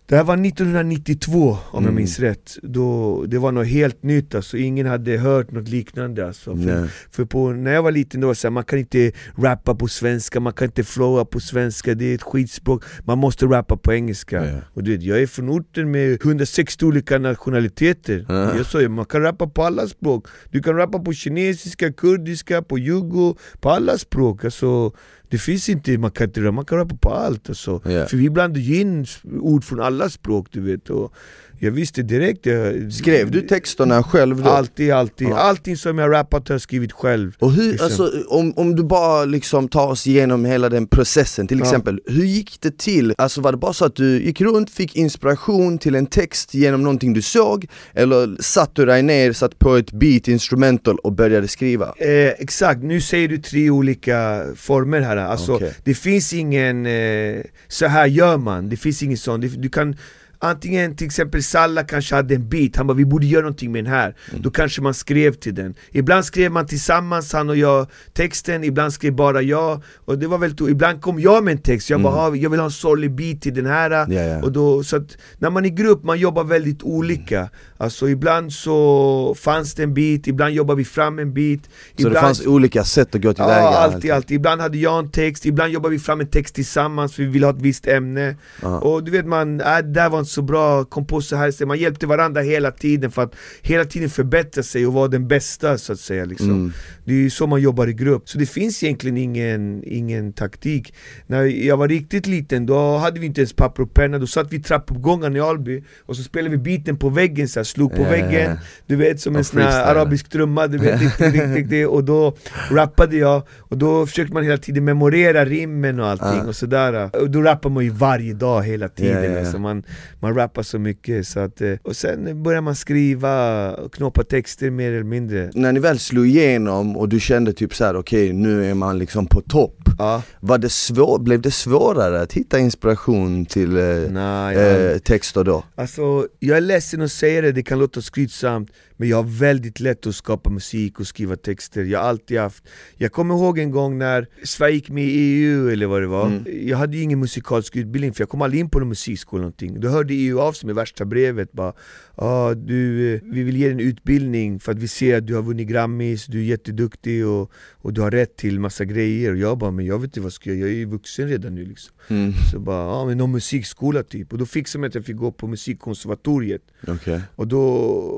Det 0.09 0.15
här 0.15 0.23
var 0.23 0.37
1992 0.37 1.49
om 1.49 1.57
jag 1.71 1.83
Mm. 1.83 1.95
minns 1.95 2.19
rätt, 2.19 2.57
då, 2.63 3.23
det 3.27 3.37
var 3.37 3.51
något 3.51 3.67
helt 3.67 4.03
nytt 4.03 4.35
alltså, 4.35 4.57
ingen 4.57 4.85
hade 4.87 5.17
hört 5.17 5.51
något 5.51 5.67
liknande 5.69 6.27
alltså. 6.27 6.55
För, 6.55 6.87
för 7.11 7.25
på, 7.25 7.49
när 7.51 7.71
jag 7.73 7.83
var 7.83 7.91
liten 7.91 8.21
då 8.21 8.27
var 8.27 8.33
det 8.33 8.39
så 8.39 8.47
här, 8.47 8.51
man 8.51 8.63
kan 8.63 8.79
inte 8.79 9.11
rappa 9.37 9.75
på 9.75 9.87
svenska, 9.87 10.39
man 10.39 10.53
kan 10.53 10.65
inte 10.65 10.83
flowa 10.83 11.25
på 11.25 11.39
svenska, 11.39 11.93
det 11.93 12.05
är 12.05 12.15
ett 12.15 12.23
skitspråk, 12.23 12.83
man 13.05 13.17
måste 13.17 13.45
rappa 13.45 13.77
på 13.77 13.93
engelska. 13.93 14.45
Ja. 14.45 14.59
Och 14.73 14.83
du 14.83 14.91
vet, 14.91 15.03
jag 15.03 15.21
är 15.21 15.27
från 15.27 15.49
orten 15.49 15.91
med 15.91 16.21
160 16.25 16.85
olika 16.85 17.19
nationaliteter, 17.19 18.25
Ja. 18.29 18.57
jag 18.57 18.65
sa 18.65 18.81
ju 18.81 18.89
man 18.89 19.05
kan 19.05 19.21
rappa 19.21 19.47
på 19.47 19.63
alla 19.63 19.87
språk, 19.87 20.27
du 20.51 20.61
kan 20.61 20.75
rappa 20.75 20.99
på 20.99 21.13
kinesiska, 21.13 21.91
kurdiska, 21.93 22.61
på 22.61 22.77
jugo, 22.79 23.35
på 23.59 23.69
alla 23.69 23.97
språk 23.97 24.43
alltså 24.45 24.91
det 25.31 25.37
finns 25.37 25.69
inte, 25.69 25.97
man 25.97 26.11
kan 26.11 26.27
inte 26.27 26.41
man 26.41 26.65
kan 26.65 26.77
rappa 26.77 26.95
på 26.95 27.09
allt 27.09 27.49
alltså. 27.49 27.81
Ja. 27.85 28.05
För 28.05 28.17
vi 28.17 28.29
blandar 28.29 28.59
ju 28.61 28.79
in 28.81 29.05
ord 29.41 29.63
från 29.63 29.79
alla 29.81 29.98
språk 30.09 30.47
du 30.51 30.61
vet 30.61 30.89
och 30.89 31.13
jag 31.61 31.71
visste 31.71 32.01
direkt 32.01 32.45
jag, 32.45 32.93
Skrev 32.93 33.31
du 33.31 33.41
texterna 33.41 34.03
själv 34.03 34.41
då? 34.43 34.49
Alltid, 34.49 34.91
alltid. 34.91 35.27
Ja. 35.27 35.37
Allting 35.37 35.77
som 35.77 35.97
jag 35.97 36.11
rappat 36.13 36.47
har 36.47 36.53
jag 36.53 36.61
skrivit 36.61 36.91
själv 36.91 37.31
Och 37.39 37.51
hur, 37.51 37.71
Liksom. 37.71 37.85
alltså, 37.85 38.11
om, 38.27 38.53
om 38.55 38.75
du 38.75 38.83
bara 38.83 39.25
liksom 39.25 39.67
tar 39.67 39.87
oss 39.87 40.07
igenom 40.07 40.45
hela 40.45 40.69
den 40.69 40.87
processen, 40.87 41.47
till 41.47 41.59
Ja. 41.59 41.65
exempel, 41.65 41.99
hur 42.05 42.23
gick 42.25 42.57
det 42.61 42.77
till? 42.77 43.13
Alltså 43.17 43.41
var 43.41 43.51
det 43.51 43.57
bara 43.57 43.73
så 43.73 43.85
att 43.85 43.95
du 43.95 44.21
gick 44.23 44.41
runt, 44.41 44.69
fick 44.69 44.95
inspiration 44.95 45.77
till 45.77 45.95
en 45.95 46.05
text 46.05 46.53
genom 46.53 46.83
någonting 46.83 47.13
du 47.13 47.21
såg? 47.21 47.67
Eller 47.93 48.41
satt 48.41 48.75
du 48.75 48.85
dig 48.85 49.03
ner, 49.03 49.33
satt 49.33 49.59
på 49.59 49.75
ett 49.75 49.91
beat, 49.91 50.27
instrumental 50.27 50.97
och 50.97 51.11
började 51.11 51.47
skriva? 51.47 51.85
eh, 51.97 52.27
Exakt, 52.39 52.83
nu 52.83 53.01
säger 53.01 53.27
du 53.27 53.37
tre 53.37 53.69
olika 53.69 54.45
former 54.55 55.01
här 55.01 55.17
alltså, 55.17 55.55
Okej. 55.55 55.73
Det 55.83 55.93
finns 55.93 56.33
ingen, 56.33 56.85
eh, 56.85 57.41
så 57.67 57.85
här 57.87 58.05
gör 58.07 58.37
man, 58.37 58.69
det 58.69 58.77
finns 58.77 59.03
ingen 59.03 59.17
sån, 59.17 59.41
du 59.41 59.69
kan 59.69 59.88
on 59.89 59.95
Antingen 60.41 60.95
till 60.95 61.07
exempel 61.07 61.43
Salla 61.43 61.83
kanske 61.83 62.15
hade 62.15 62.35
en 62.35 62.49
beat, 62.49 62.75
han 62.75 62.87
bara 62.87 62.93
vi 62.93 63.05
borde 63.05 63.25
göra 63.25 63.41
någonting 63.41 63.71
med 63.71 63.83
den 63.83 63.93
här. 63.93 64.15
Då 64.37 64.51
kanske 64.51 64.81
man 64.81 64.93
skrev 64.93 65.33
till 65.33 65.55
den. 65.55 65.75
Ibland 65.91 66.25
skrev 66.25 66.51
man 66.51 66.67
tillsammans, 66.67 67.33
han 67.33 67.49
och 67.49 67.57
jag, 67.57 67.87
texten, 68.13 68.63
ibland 68.63 68.93
skrev 68.93 69.13
bara 69.13 69.41
jag. 69.41 69.83
Och 70.05 70.19
det 70.19 70.27
var 70.27 70.37
väldigt, 70.37 70.69
ibland 70.69 71.01
kom 71.01 71.19
jag 71.19 71.43
med 71.43 71.51
en 71.51 71.61
text, 71.61 71.89
jag 71.89 72.01
bara 72.01 72.15
ah, 72.15 72.35
jag 72.35 72.49
vill 72.49 72.59
ha 72.59 72.65
en 72.65 72.71
sorglig 72.71 73.11
beat 73.11 73.41
till 73.41 73.53
den 73.53 73.65
här. 73.65 73.91
Ja, 73.91 74.21
ja. 74.21 74.41
Och 74.43 74.51
då, 74.51 74.83
så 74.83 74.95
att 74.95 75.17
när 75.37 75.49
man 75.49 75.65
är 75.65 75.69
i 75.69 75.71
grupp, 75.71 76.03
man 76.03 76.19
jobbar 76.19 76.43
väldigt 76.43 76.83
olika. 76.83 77.49
Alltså 77.77 78.09
ibland 78.09 78.53
så 78.53 79.35
fanns 79.39 79.75
det 79.75 79.83
en 79.83 79.93
beat, 79.93 80.27
ibland 80.27 80.53
jobbar 80.53 80.75
vi 80.75 80.85
fram 80.85 81.19
en 81.19 81.33
beat 81.33 81.59
Så 81.63 81.69
ibland, 81.97 82.15
det 82.15 82.19
fanns 82.19 82.45
olika 82.45 82.83
sätt 82.83 83.15
att 83.15 83.21
gå 83.21 83.33
tillväga? 83.33 83.59
Ja, 83.59 83.77
alltid, 83.77 84.11
alltid. 84.11 84.35
Ibland 84.35 84.61
hade 84.61 84.77
jag 84.77 84.99
en 84.99 85.11
text, 85.11 85.45
ibland 85.45 85.71
jobbar 85.73 85.89
vi 85.89 85.99
fram 85.99 86.21
en 86.21 86.27
text 86.27 86.55
tillsammans 86.55 87.13
för 87.13 87.23
vi 87.23 87.29
vill 87.29 87.43
ha 87.43 87.51
ett 87.51 87.61
visst 87.61 87.87
ämne. 87.87 88.35
Ja. 88.61 88.79
Och 88.79 89.03
du 89.03 89.11
vet 89.11 89.25
man, 89.25 89.61
äh, 89.61 89.65
det 89.65 89.81
där 89.81 90.09
var 90.09 90.19
inte 90.19 90.28
så 90.29 90.41
bra, 90.41 90.85
kom 90.85 91.05
på 91.05 91.21
så 91.21 91.35
här, 91.35 91.65
man 91.65 91.77
hjälpte 91.77 92.07
varandra 92.07 92.41
hela 92.41 92.71
tiden 92.71 93.11
för 93.11 93.23
att 93.23 93.35
hela 93.61 93.85
tiden 93.85 94.09
förbättra 94.09 94.63
sig 94.63 94.87
och 94.87 94.93
vara 94.93 95.07
den 95.07 95.27
bästa 95.27 95.77
så 95.77 95.93
att 95.93 95.99
säga 95.99 96.25
liksom. 96.25 96.49
Mm. 96.49 96.73
Det 97.05 97.13
är 97.13 97.17
ju 97.17 97.29
så 97.29 97.47
man 97.47 97.61
jobbar 97.61 97.87
i 97.87 97.93
grupp, 97.93 98.29
så 98.29 98.37
det 98.37 98.45
finns 98.45 98.83
egentligen 98.83 99.17
ingen, 99.17 99.83
ingen 99.85 100.33
taktik 100.33 100.93
När 101.27 101.43
jag 101.43 101.77
var 101.77 101.87
riktigt 101.87 102.27
liten, 102.27 102.65
då 102.65 102.97
hade 102.97 103.19
vi 103.19 103.25
inte 103.25 103.41
ens 103.41 103.53
papper 103.53 103.83
och 103.83 103.93
penna, 103.93 104.17
då 104.17 104.27
satt 104.27 104.53
vi 104.53 104.57
i 104.57 104.59
trappuppgången 104.59 105.35
i 105.35 105.39
Alby 105.39 105.83
och 106.05 106.15
så 106.15 106.23
spelade 106.23 106.57
vi 106.57 106.57
beaten 106.57 106.97
på 106.97 107.09
väggen 107.09 107.47
så 107.47 107.59
här, 107.59 107.63
slog 107.63 107.95
på 107.95 108.01
ja. 108.01 108.09
väggen 108.09 108.57
Du 108.87 108.95
vet 108.95 109.21
som 109.21 109.35
en 109.35 109.43
sån 109.43 109.61
här 109.61 109.95
arabisk 109.95 110.29
trumma, 110.29 110.67
du 110.67 110.77
vet, 110.77 111.01
riktigt, 111.01 111.33
riktigt, 111.33 111.55
riktigt, 111.55 111.87
och 111.87 112.03
då 112.03 112.35
rappade 112.71 113.17
jag 113.17 113.43
och 113.57 113.77
då 113.77 114.05
försökte 114.05 114.33
man 114.33 114.43
hela 114.43 114.57
tiden 114.57 114.85
memorera 114.85 115.45
rimmen 115.45 115.99
och 115.99 116.07
allting 116.07 116.29
Ah. 116.29 116.47
och 116.47 116.55
sådär 116.55 117.09
Och 117.21 117.29
då 117.29 117.41
rappar 117.41 117.69
man 117.69 117.83
ju 117.83 117.89
varje 117.89 118.33
dag 118.33 118.63
hela 118.63 118.89
tiden 118.89 119.23
ja, 119.23 119.29
ja. 119.29 119.39
Alltså 119.39 119.59
man, 119.59 119.83
man 120.21 120.35
rappar 120.35 120.63
så 120.63 120.79
mycket 120.79 121.27
så 121.27 121.39
att, 121.39 121.61
eh, 121.61 121.73
Och 121.83 121.95
sen 121.95 122.43
börjar 122.43 122.61
man 122.61 122.75
skriva 122.75 123.71
och 123.75 123.93
knåpa 123.93 124.23
texter 124.23 124.69
mer 124.69 124.91
eller 124.91 125.03
mindre. 125.03 125.51
När 125.53 125.71
ni 125.71 125.79
väl 125.79 125.99
slog 125.99 126.27
igenom 126.27 126.97
och 126.97 127.09
du 127.09 127.19
kände 127.19 127.53
typ 127.53 127.75
så 127.75 127.85
här: 127.85 127.95
okej 127.95 128.33
nu 128.33 128.65
är 128.69 128.73
man 128.73 128.99
liksom 128.99 129.25
på 129.25 129.41
topp. 129.41 129.75
Ja, 129.99 130.21
var 130.39 130.57
det 130.57 130.69
svår, 130.69 131.19
Blev 131.19 131.41
det 131.41 131.51
svårare 131.51 132.21
att 132.21 132.33
hitta 132.33 132.59
inspiration 132.59 133.45
till 133.45 133.77
eh, 133.77 133.83
nej, 134.09 134.55
jag, 134.57 134.91
eh, 134.91 134.97
texter 134.97 135.43
då? 135.43 135.63
Alltså, 135.75 136.27
jag 136.39 136.57
är 136.57 136.61
ledsen 136.61 137.01
att 137.01 137.11
säga 137.11 137.41
det, 137.41 137.51
det 137.51 137.63
kan 137.63 137.79
låta 137.79 138.01
skrytsamt 138.01 138.71
Men 138.99 139.09
jag 139.09 139.17
har 139.17 139.23
väldigt 139.23 139.79
lätt 139.79 140.07
att 140.07 140.15
skapa 140.15 140.49
musik 140.49 140.99
och 140.99 141.07
skriva 141.07 141.35
texter, 141.35 141.83
jag 141.83 141.99
har 141.99 142.09
alltid 142.09 142.39
haft 142.39 142.63
Jag 142.97 143.11
kommer 143.11 143.35
ihåg 143.35 143.59
en 143.59 143.71
gång 143.71 143.97
när 143.97 144.27
Sverige 144.43 144.75
gick 144.75 144.89
med 144.89 145.03
i 145.03 145.09
EU 145.09 145.69
eller 145.69 145.87
vad 145.87 146.01
det 146.01 146.07
var. 146.07 146.27
Mm. 146.27 146.67
Jag 146.67 146.77
hade 146.77 146.97
ju 146.97 147.03
ingen 147.03 147.19
musikalisk 147.19 147.75
utbildning 147.75 148.13
för 148.13 148.21
jag 148.21 148.29
kom 148.29 148.41
aldrig 148.41 148.59
in 148.59 148.69
på 148.69 148.79
någon 148.79 148.89
musikskola 148.89 149.39
eller 149.39 149.43
någonting. 149.43 149.79
Då 149.79 149.89
hörde 149.89 150.13
EU 150.13 150.39
av 150.39 150.53
sig 150.53 150.67
med 150.67 150.75
värsta 150.75 151.05
brevet 151.05 151.51
bara 151.51 151.73
ah, 152.21 152.53
du, 152.53 153.13
eh, 153.15 153.21
Vi 153.23 153.43
vill 153.43 153.57
ge 153.57 153.65
dig 153.65 153.73
en 153.73 153.79
utbildning 153.79 154.59
för 154.59 154.71
att 154.71 154.79
vi 154.79 154.87
ser 154.87 155.17
att 155.17 155.27
du 155.27 155.35
har 155.35 155.41
vunnit 155.41 155.67
Grammis, 155.67 156.25
du 156.25 156.39
är 156.39 156.43
jätteduktig 156.43 157.27
och, 157.27 157.51
och 157.71 157.93
du 157.93 158.01
har 158.01 158.11
rätt 158.11 158.35
till 158.37 158.59
massa 158.59 158.85
grejer. 158.85 159.31
Och 159.31 159.37
jag 159.37 159.57
bara, 159.57 159.71
men 159.71 159.85
jag 159.85 159.99
vet 159.99 160.05
inte 160.07 160.21
vad 160.21 160.33
ska 160.33 160.49
jag, 160.49 160.59
jag 160.59 160.69
är 160.69 160.73
ju 160.73 160.85
vuxen 160.85 161.27
redan 161.27 161.55
nu 161.55 161.65
liksom. 161.65 161.93
Mm. 162.07 162.33
Så 162.51 162.59
bara, 162.59 162.85
ja 162.85 163.05
men 163.05 163.17
någon 163.17 163.31
musikskola 163.31 164.03
typ. 164.03 164.31
Och 164.33 164.37
då 164.39 164.45
fixade 164.45 164.79
man 164.81 164.87
att 164.87 164.95
jag 164.95 165.05
fick 165.05 165.15
gå 165.17 165.31
på 165.31 165.47
musikkonservatoriet. 165.47 166.61
Okej. 166.87 167.21
Och 167.35 167.47
då 167.47 167.61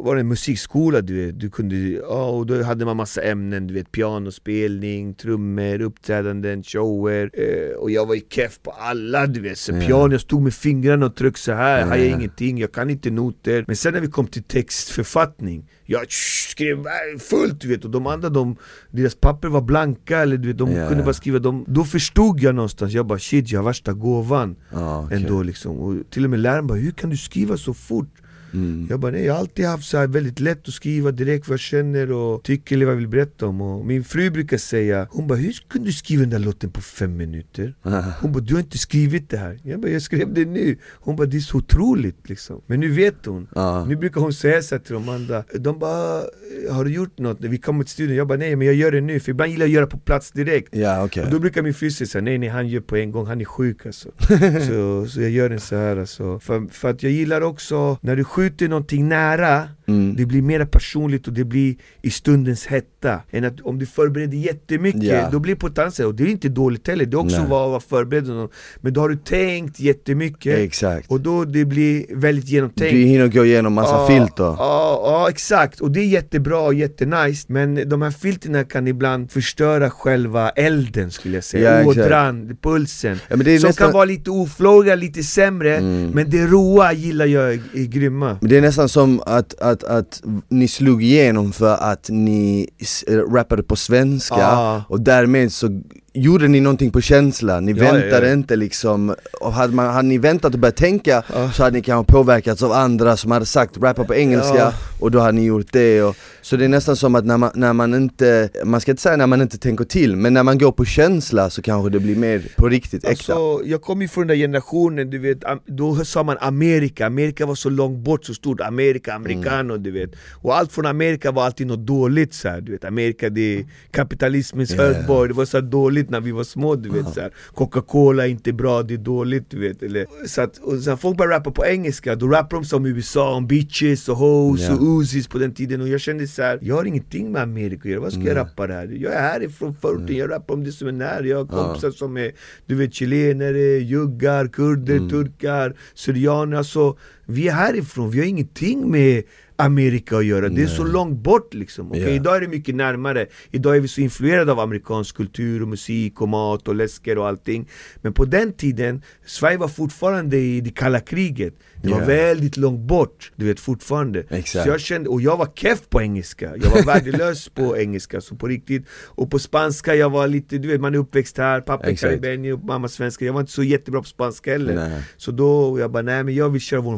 var 0.06 0.16
det 0.16 0.22
en 0.22 0.28
musikskola 0.28 1.02
du 1.02 1.26
vet, 1.26 1.40
du 1.40 1.50
kunde, 1.50 1.76
ja, 1.76 2.30
och 2.30 2.46
då 2.46 2.64
hade 2.64 2.86
man 2.86 2.98
massa 2.98 3.22
ämnen, 3.22 3.68
du 3.68 3.74
vet. 3.74 3.92
Pianospelning, 3.92 5.14
trummor, 5.14 5.82
uppträdanden, 5.82 6.64
shower. 6.64 7.30
Eh, 7.34 7.76
Och 7.76 7.92
jag 7.92 8.06
var 8.06 8.16
ju 8.16 8.22
keff 8.30 8.60
på 8.64 8.72
alla 8.72 9.28
du 9.28 9.42
vet, 9.42 9.58
så 9.58 9.72
Ja. 9.72 9.80
piano, 9.88 10.12
jag 10.12 10.22
stod 10.22 10.42
med 10.42 10.54
fingrarna 10.54 11.06
och 11.06 11.16
tryckte 11.16 11.42
så 11.42 11.52
här, 11.54 11.86
har 11.86 11.96
jag 11.96 12.08
ingenting, 12.08 12.58
jag 12.58 12.72
kan 12.72 12.90
inte 12.90 13.12
noter. 13.12 13.64
Men 13.68 13.76
sen 13.76 13.91
när 13.92 14.00
vi 14.02 14.08
kom 14.08 14.28
till 14.28 14.44
textförfattning, 14.44 15.70
jag 15.86 16.12
skrev 16.12 16.78
äh, 16.80 17.20
fullt 17.20 17.62
du 17.62 17.68
vet, 17.68 17.86
och 17.86 17.92
de 17.92 18.08
andra 18.08 18.30
de, 18.30 18.56
deras 18.92 19.16
papper 19.16 19.48
var 19.48 19.62
blanka 19.62 20.20
eller 20.20 20.38
du 20.38 20.48
vet, 20.48 20.58
de 20.58 20.72
Ja. 20.72 20.88
kunde 20.90 21.04
bara 21.04 21.14
skriva, 21.14 21.40
de, 21.40 21.66
då 21.68 21.84
förstod 21.84 22.40
jag 22.40 22.56
någonstans, 22.56 22.94
jag 22.94 23.06
bara 23.08 23.20
shit 23.20 23.52
jag 23.52 23.60
har 23.60 23.66
värsta 23.66 23.94
gåvan 23.94 24.56
Ja, 24.72 25.04
okej. 25.06 25.18
ändå 25.18 25.44
liksom, 25.44 25.78
och 25.80 25.96
till 26.10 26.24
och 26.24 26.30
med 26.30 26.40
läraren 26.40 26.68
bara 26.68 26.78
'Hur 26.78 26.92
kan 26.92 27.10
du 27.10 27.18
skriva 27.18 27.58
så 27.58 27.74
fort?' 27.74 28.18
Mm. 28.54 28.88
Jag 28.90 29.00
bara 29.00 29.12
nej, 29.12 29.26
jag 29.26 29.34
har 29.34 29.40
alltid 29.40 29.66
haft 29.66 29.86
så 29.90 30.08
väldigt 30.08 30.40
lätt 30.40 30.68
att 30.68 30.74
skriva 30.74 31.12
direkt 31.12 31.48
vad 31.48 31.54
jag 31.54 31.60
känner 31.60 32.12
och 32.12 32.44
tycker 32.44 32.76
eller 32.76 32.86
vad 32.86 32.94
jag 32.94 32.98
vill 32.98 33.08
berätta 33.08 33.46
om. 33.48 33.62
Och 33.62 33.86
Min 33.86 34.04
fru 34.04 34.30
brukar 34.30 34.58
säga, 34.58 35.08
hon 35.12 35.28
bara 35.28 35.38
'Hur 35.38 35.54
kunde 35.70 35.88
du 35.90 35.94
skriva 35.94 36.22
den 36.22 36.30
där 36.30 36.40
låten 36.40 36.72
på 36.72 36.82
fem 36.82 37.18
minuter?' 37.18 37.76
Hon 38.22 38.32
bara 38.32 38.40
'Du 38.40 38.54
har 38.54 38.62
inte 38.62 38.78
skrivit 38.78 39.30
det 39.30 39.38
här' 39.38 39.60
Jag 39.64 39.80
bara 39.82 39.92
'Jag 39.92 40.02
skrev 40.02 40.34
det 40.34 40.46
nu' 40.46 40.78
Hon 40.92 41.16
bara 41.16 41.28
'Det 41.28 41.38
är 41.38 41.42
så 41.42 41.58
otroligt' 41.58 42.30
liksom. 42.30 42.62
Men 42.68 42.80
nu 42.80 42.92
vet 42.92 43.26
hon. 43.26 43.48
Ja. 43.56 43.86
Nu 43.86 43.96
brukar 43.96 44.22
hon 44.22 44.34
säga 44.34 44.62
så 44.62 44.80
till 44.80 44.94
de 44.94 45.10
andra. 45.10 45.44
De 45.60 45.80
bara 45.80 46.24
'Har 46.72 46.86
du 46.86 46.92
gjort 46.92 47.18
något?' 47.20 47.38
Vi 47.42 47.58
kommer 47.58 47.84
till 47.84 47.94
studion, 47.94 48.16
jag 48.16 48.28
bara 48.28 48.38
'Nej 48.38 48.56
men 48.56 48.68
jag 48.68 48.76
gör 48.76 48.92
det 48.92 49.02
nu' 49.02 49.20
För 49.20 49.32
ibland 49.32 49.52
gillar 49.52 49.66
jag 49.66 49.70
att 49.70 49.76
göra 49.76 49.88
på 49.88 49.98
plats 49.98 50.32
direkt. 50.32 50.76
Ja 50.76 51.04
okej. 51.06 51.24
Och 51.24 51.32
då 51.32 51.40
brukar 51.40 51.62
min 51.62 51.74
fru 51.74 51.92
säga 51.92 52.22
nej 52.22 52.38
nej 52.38 52.50
han 52.50 52.68
gör 52.68 52.82
på 52.82 52.96
en 52.96 53.12
gång, 53.12 53.26
han 53.26 53.42
är 53.42 53.46
sjuk 53.46 53.86
alltså. 53.86 54.10
Så, 54.68 55.08
så 55.08 55.22
jag 55.22 55.30
gör 55.30 55.50
den 55.50 55.60
så 55.60 55.76
här 55.76 55.98
alltså. 55.98 56.40
För, 56.40 56.68
för 56.72 56.90
att 56.90 57.04
jag 57.04 57.12
gillar 57.12 57.42
också, 57.42 57.98
när 58.02 58.16
du 58.16 58.24
skjuter 58.42 58.68
någonting 58.68 59.10
nära 59.10 59.68
Mm. 59.88 60.16
Det 60.16 60.26
blir 60.26 60.42
mer 60.42 60.66
personligt 60.66 61.28
och 61.28 61.34
det 61.34 61.44
blir 61.44 61.76
i 62.02 62.10
stundens 62.10 62.66
hetta 62.68 63.20
Än 63.32 63.44
att 63.46 63.62
om 63.62 63.80
du 63.80 63.86
förbereder 63.86 64.38
jättemycket, 64.38 65.04
Ja. 65.04 65.30
då 65.32 65.40
blir 65.40 65.54
det 65.56 65.60
på 65.60 65.68
ett 65.68 65.78
annat 65.80 65.94
sätt 65.96 66.06
Och 66.06 66.16
det 66.16 66.24
är 66.24 66.28
inte 66.28 66.50
dåligt 66.50 66.88
heller, 66.88 67.06
det 67.06 67.16
är 67.16 67.20
också 67.20 67.36
Nej. 67.36 67.44
att 67.44 67.50
vara, 67.50 67.80
förberedd. 67.80 68.50
Men 68.82 68.94
då 68.94 69.02
har 69.02 69.10
du 69.10 69.16
tänkt 69.16 69.80
jättemycket 69.80 70.60
Exakt 70.60 71.12
Och 71.12 71.22
då 71.22 71.46
det 71.46 71.66
blir 71.66 72.06
väldigt 72.16 72.46
genomtänkt 72.50 72.94
Du 72.94 73.02
hinner 73.02 73.28
gå 73.28 73.46
igenom 73.46 73.74
massa 73.74 73.96
Ja, 73.96 74.08
filter 74.08 74.44
Ja, 74.44 75.02
ja 75.06 75.28
exakt, 75.30 75.80
och 75.80 75.92
det 75.92 76.00
är 76.00 76.06
jättebra 76.06 76.60
och 76.60 76.74
jättenice 76.74 77.46
Men 77.48 77.90
de 77.90 78.02
här 78.02 78.12
filterna 78.12 78.64
kan 78.64 78.88
ibland 78.88 79.32
förstöra 79.32 79.90
själva 79.90 80.50
elden 80.50 81.12
skulle 81.12 81.36
jag 81.38 81.44
säga, 81.44 81.80
exakt. 81.82 81.98
ådran, 82.00 82.58
pulsen 82.62 83.20
Ja, 83.30 83.36
är 83.36 83.58
Som 83.60 83.68
nästan- 83.68 83.74
kan 83.88 83.94
vara 83.94 84.06
lite 84.06 84.30
oflåga, 84.32 84.96
lite 84.96 85.24
sämre 85.24 85.78
Mm. 85.78 86.10
Men 86.10 86.30
det 86.30 86.46
råa 86.46 86.94
gillar 86.94 87.26
jag, 87.26 87.54
är 87.54 87.86
grymma 87.86 88.31
Men 88.40 88.50
det 88.50 88.58
är 88.58 88.62
nästan 88.62 88.90
som 88.90 89.22
att, 89.26 89.60
att, 89.62 89.84
att 89.84 90.22
ni 90.50 90.68
slog 90.68 91.04
igenom 91.04 91.52
för 91.54 91.74
att 91.76 92.10
ni 92.10 92.70
s- 92.80 93.04
rappade 93.34 93.64
på 93.64 93.76
svenska 93.76 94.36
Ja. 94.40 94.84
och 94.88 95.02
därmed 95.02 95.52
så 95.54 95.82
gjorde 96.14 96.48
ni 96.48 96.60
någonting 96.60 96.92
på 96.92 97.02
känsla? 97.02 97.60
Ni 97.60 97.72
Ja, 97.72 97.78
väntade 97.92 98.28
ja. 98.28 98.34
inte 98.34 98.56
liksom, 98.56 99.16
och 99.42 99.54
hade, 99.54 99.74
man, 99.74 99.94
hade 99.94 100.08
ni 100.08 100.18
väntat 100.18 100.54
och 100.54 100.60
börjat 100.60 100.76
tänka 100.76 101.24
Ja. 101.34 101.52
så 101.52 101.64
hade 101.64 101.78
ni 101.78 101.82
kanske 101.84 102.14
påverkats 102.14 102.64
av 102.64 102.72
andra 102.72 103.18
som 103.18 103.32
hade 103.32 103.46
sagt 103.46 103.78
rappa 103.78 104.04
på 104.04 104.16
engelska 104.16 104.58
Ja. 104.58 104.74
och 105.00 105.12
då 105.12 105.20
hade 105.20 105.32
ni 105.32 105.44
gjort 105.46 105.68
det 105.72 106.04
och, 106.04 106.16
Så 106.42 106.58
det 106.58 106.66
är 106.66 106.70
nästan 106.70 106.96
som 106.96 107.16
att 107.16 107.26
när 107.26 107.38
man, 107.38 107.52
när 107.56 107.74
man 107.74 107.94
inte, 107.94 108.50
man 108.66 108.82
ska 108.82 108.92
inte 108.92 109.02
säga 109.02 109.18
när 109.18 109.28
man 109.28 109.42
inte 109.42 109.58
tänker 109.58 109.86
till, 109.86 110.16
men 110.16 110.34
när 110.34 110.44
man 110.44 110.58
går 110.58 110.72
på 110.72 110.86
känsla 110.86 111.50
så 111.50 111.62
kanske 111.62 111.90
det 111.90 112.00
blir 112.00 112.16
mer 112.16 112.42
på 112.58 112.70
riktigt 112.70 113.04
äkta. 113.06 113.34
Alltså, 113.34 113.66
jag 113.66 113.82
kommer 113.82 114.02
ju 114.02 114.08
från 114.08 114.28
den 114.28 114.38
där 114.38 114.44
generationen, 114.44 115.10
du 115.10 115.18
vet, 115.18 115.38
då 115.66 116.06
sa 116.06 116.24
man 116.24 116.38
Amerika, 116.40 117.06
Amerika 117.06 117.46
var 117.46 117.56
så 117.56 117.70
långt 117.70 118.00
bort, 118.00 118.26
så 118.26 118.34
stort, 118.34 118.62
Amerika, 118.62 119.14
americano 119.14 119.78
du 119.78 119.92
vet. 119.92 120.12
Och 120.32 120.58
allt 120.58 120.72
från 120.72 120.86
Amerika 120.86 121.32
var 121.32 121.46
alltid 121.46 121.68
något 121.68 121.86
dåligt 121.88 122.34
så 122.34 122.48
här, 122.50 122.62
du 122.62 122.72
vet, 122.72 122.86
Amerika 122.86 123.30
det 123.30 123.58
är 123.58 123.66
kapitalismens 123.92 124.72
ja. 124.72 124.84
högborg, 124.84 125.28
det 125.28 125.34
var 125.34 125.46
så 125.46 125.62
dåligt 125.62 126.10
när 126.10 126.22
vi 126.22 126.32
var 126.32 126.44
små 126.44 126.76
du 126.76 126.90
vet 126.90 127.14
så. 127.14 127.22
Coca-Cola 127.56 128.26
är 128.26 128.30
inte 128.30 128.54
bra, 128.54 128.84
det 128.84 128.94
är 128.94 128.98
dåligt 128.98 129.46
du 129.50 129.60
vet. 129.60 129.84
Eller, 129.84 130.06
så 130.28 130.42
att, 130.42 130.58
och 130.58 130.80
sen 130.80 130.98
folk 130.98 131.18
började 131.18 131.36
rappa 131.36 131.52
på 131.52 131.66
engelska, 131.66 132.16
då 132.16 132.28
rappar 132.28 132.58
de 132.58 132.66
som 132.66 132.86
USA, 132.86 133.36
om 133.36 133.48
bitches 133.48 134.10
och 134.10 134.18
hoes 134.18 134.62
Ja. 134.62 134.74
och 134.76 135.00
uzis 135.00 135.28
på 135.28 135.38
den 135.38 135.54
tiden. 135.54 135.82
Och 135.82 135.88
jag 135.88 136.02
kände 136.02 136.28
så 136.32 136.42
här, 136.42 136.60
jag 136.62 136.76
har 136.76 136.86
ingenting 136.86 137.32
med 137.32 137.42
Amerika 137.42 137.80
att 137.84 137.86
göra, 137.86 138.00
vad 138.00 138.12
ska 138.12 138.22
jag 138.22 138.26
Nej. 138.36 138.44
rappa 138.44 138.68
där? 138.68 138.88
Jag 138.88 139.14
är 139.14 139.22
härifrån 139.22 139.76
förorten, 139.82 140.16
jag 140.18 140.32
rappar 140.32 140.54
om 140.54 140.64
det 140.64 140.72
som 140.72 140.88
är 140.88 140.92
nära, 140.92 141.26
jag 141.26 141.38
har 141.38 141.58
Ja. 141.58 141.64
kompisar 141.68 141.92
som 141.92 142.18
är 142.18 142.32
du 142.66 142.76
vet 142.76 142.94
chilenare, 142.94 143.60
juggar, 143.80 144.48
kurder, 144.48 144.96
Mm. 144.98 145.10
turkar, 145.10 145.76
syrianer 145.94 146.58
alltså 146.58 146.98
Vi 147.26 147.48
är 147.48 147.52
härifrån, 147.52 148.10
vi 148.12 148.20
har 148.20 148.26
ingenting 148.26 148.92
med 148.92 149.24
Amerika 149.62 150.18
att 150.18 150.26
göra, 150.26 150.50
det 150.50 150.64
är 150.64 150.68
så 150.68 150.84
långt 150.84 151.20
bort 151.24 151.54
liksom. 151.54 151.90
Okej, 151.92 152.02
Ja. 152.04 152.10
idag 152.10 152.36
är 152.38 152.42
det 152.42 152.48
mycket 152.48 152.76
närmare. 152.76 153.26
Idag 153.52 153.76
är 153.76 153.80
vi 153.80 153.88
så 153.88 154.02
influerade 154.02 154.52
av 154.52 154.60
amerikansk 154.60 155.16
kultur 155.16 155.62
och 155.62 155.68
musik 155.68 156.22
och 156.22 156.30
mat 156.30 156.68
och 156.68 156.76
läsker 156.76 157.18
och 157.18 157.28
allting. 157.28 157.70
Men 158.02 158.14
på 158.14 158.26
den 158.26 158.54
tiden, 158.54 159.02
Sverige 159.26 159.58
var 159.58 159.68
fortfarande 159.68 160.38
i 160.38 160.62
det 160.62 160.70
kalla 160.70 161.00
kriget. 161.00 161.54
Det 161.84 161.90
var 161.90 162.00
Ja. 162.00 162.06
väldigt 162.06 162.58
långt 162.58 162.80
bort, 162.88 163.32
du 163.36 163.46
vet 163.46 163.60
fortfarande. 163.60 164.20
Exakt. 164.30 164.64
Så 164.64 164.70
jag 164.70 164.80
kände, 164.82 165.10
och 165.10 165.22
jag 165.22 165.38
var 165.38 165.48
keff 165.56 165.90
på 165.90 166.02
engelska. 166.02 166.52
Jag 166.58 166.70
var 166.70 166.86
värdelös 166.86 167.50
på 167.50 167.78
engelska, 167.84 168.22
så 168.22 168.36
på 168.36 168.48
riktigt. 168.48 168.86
Och 169.06 169.32
på 169.32 169.40
spanska, 169.40 169.96
jag 169.96 170.10
var 170.10 170.28
lite, 170.28 170.58
du 170.58 170.68
vet 170.68 170.82
man 170.82 170.94
är 170.96 171.00
uppväxt 171.00 171.38
här, 171.38 171.62
pappa 171.62 171.90
är 171.90 171.96
karibenier 171.96 172.54
och 172.54 172.64
mamma 172.64 172.88
svenska. 172.88 173.26
Jag 173.26 173.34
var 173.34 173.40
inte 173.40 173.52
så 173.52 173.64
jättebra 173.64 174.02
på 174.02 174.08
spanska 174.08 174.52
heller. 174.52 174.76
Nej. 174.76 175.02
Så 175.18 175.32
då, 175.32 175.80
jag 175.80 175.92
bara 175.92 176.04
nej 176.04 176.24
men 176.24 176.36
jag 176.36 176.50
vill 176.50 176.62
köra 176.62 176.82
vår 176.82 176.98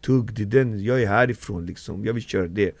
förortstugg, 0.00 0.34
det 0.34 0.44
den, 0.44 0.84
jag 0.84 1.02
är 1.02 1.06
härifrån 1.06 1.66
liksom, 1.66 2.04
jag 2.04 2.14
vill 2.14 2.22
köra 2.22 2.48
det. 2.48 2.72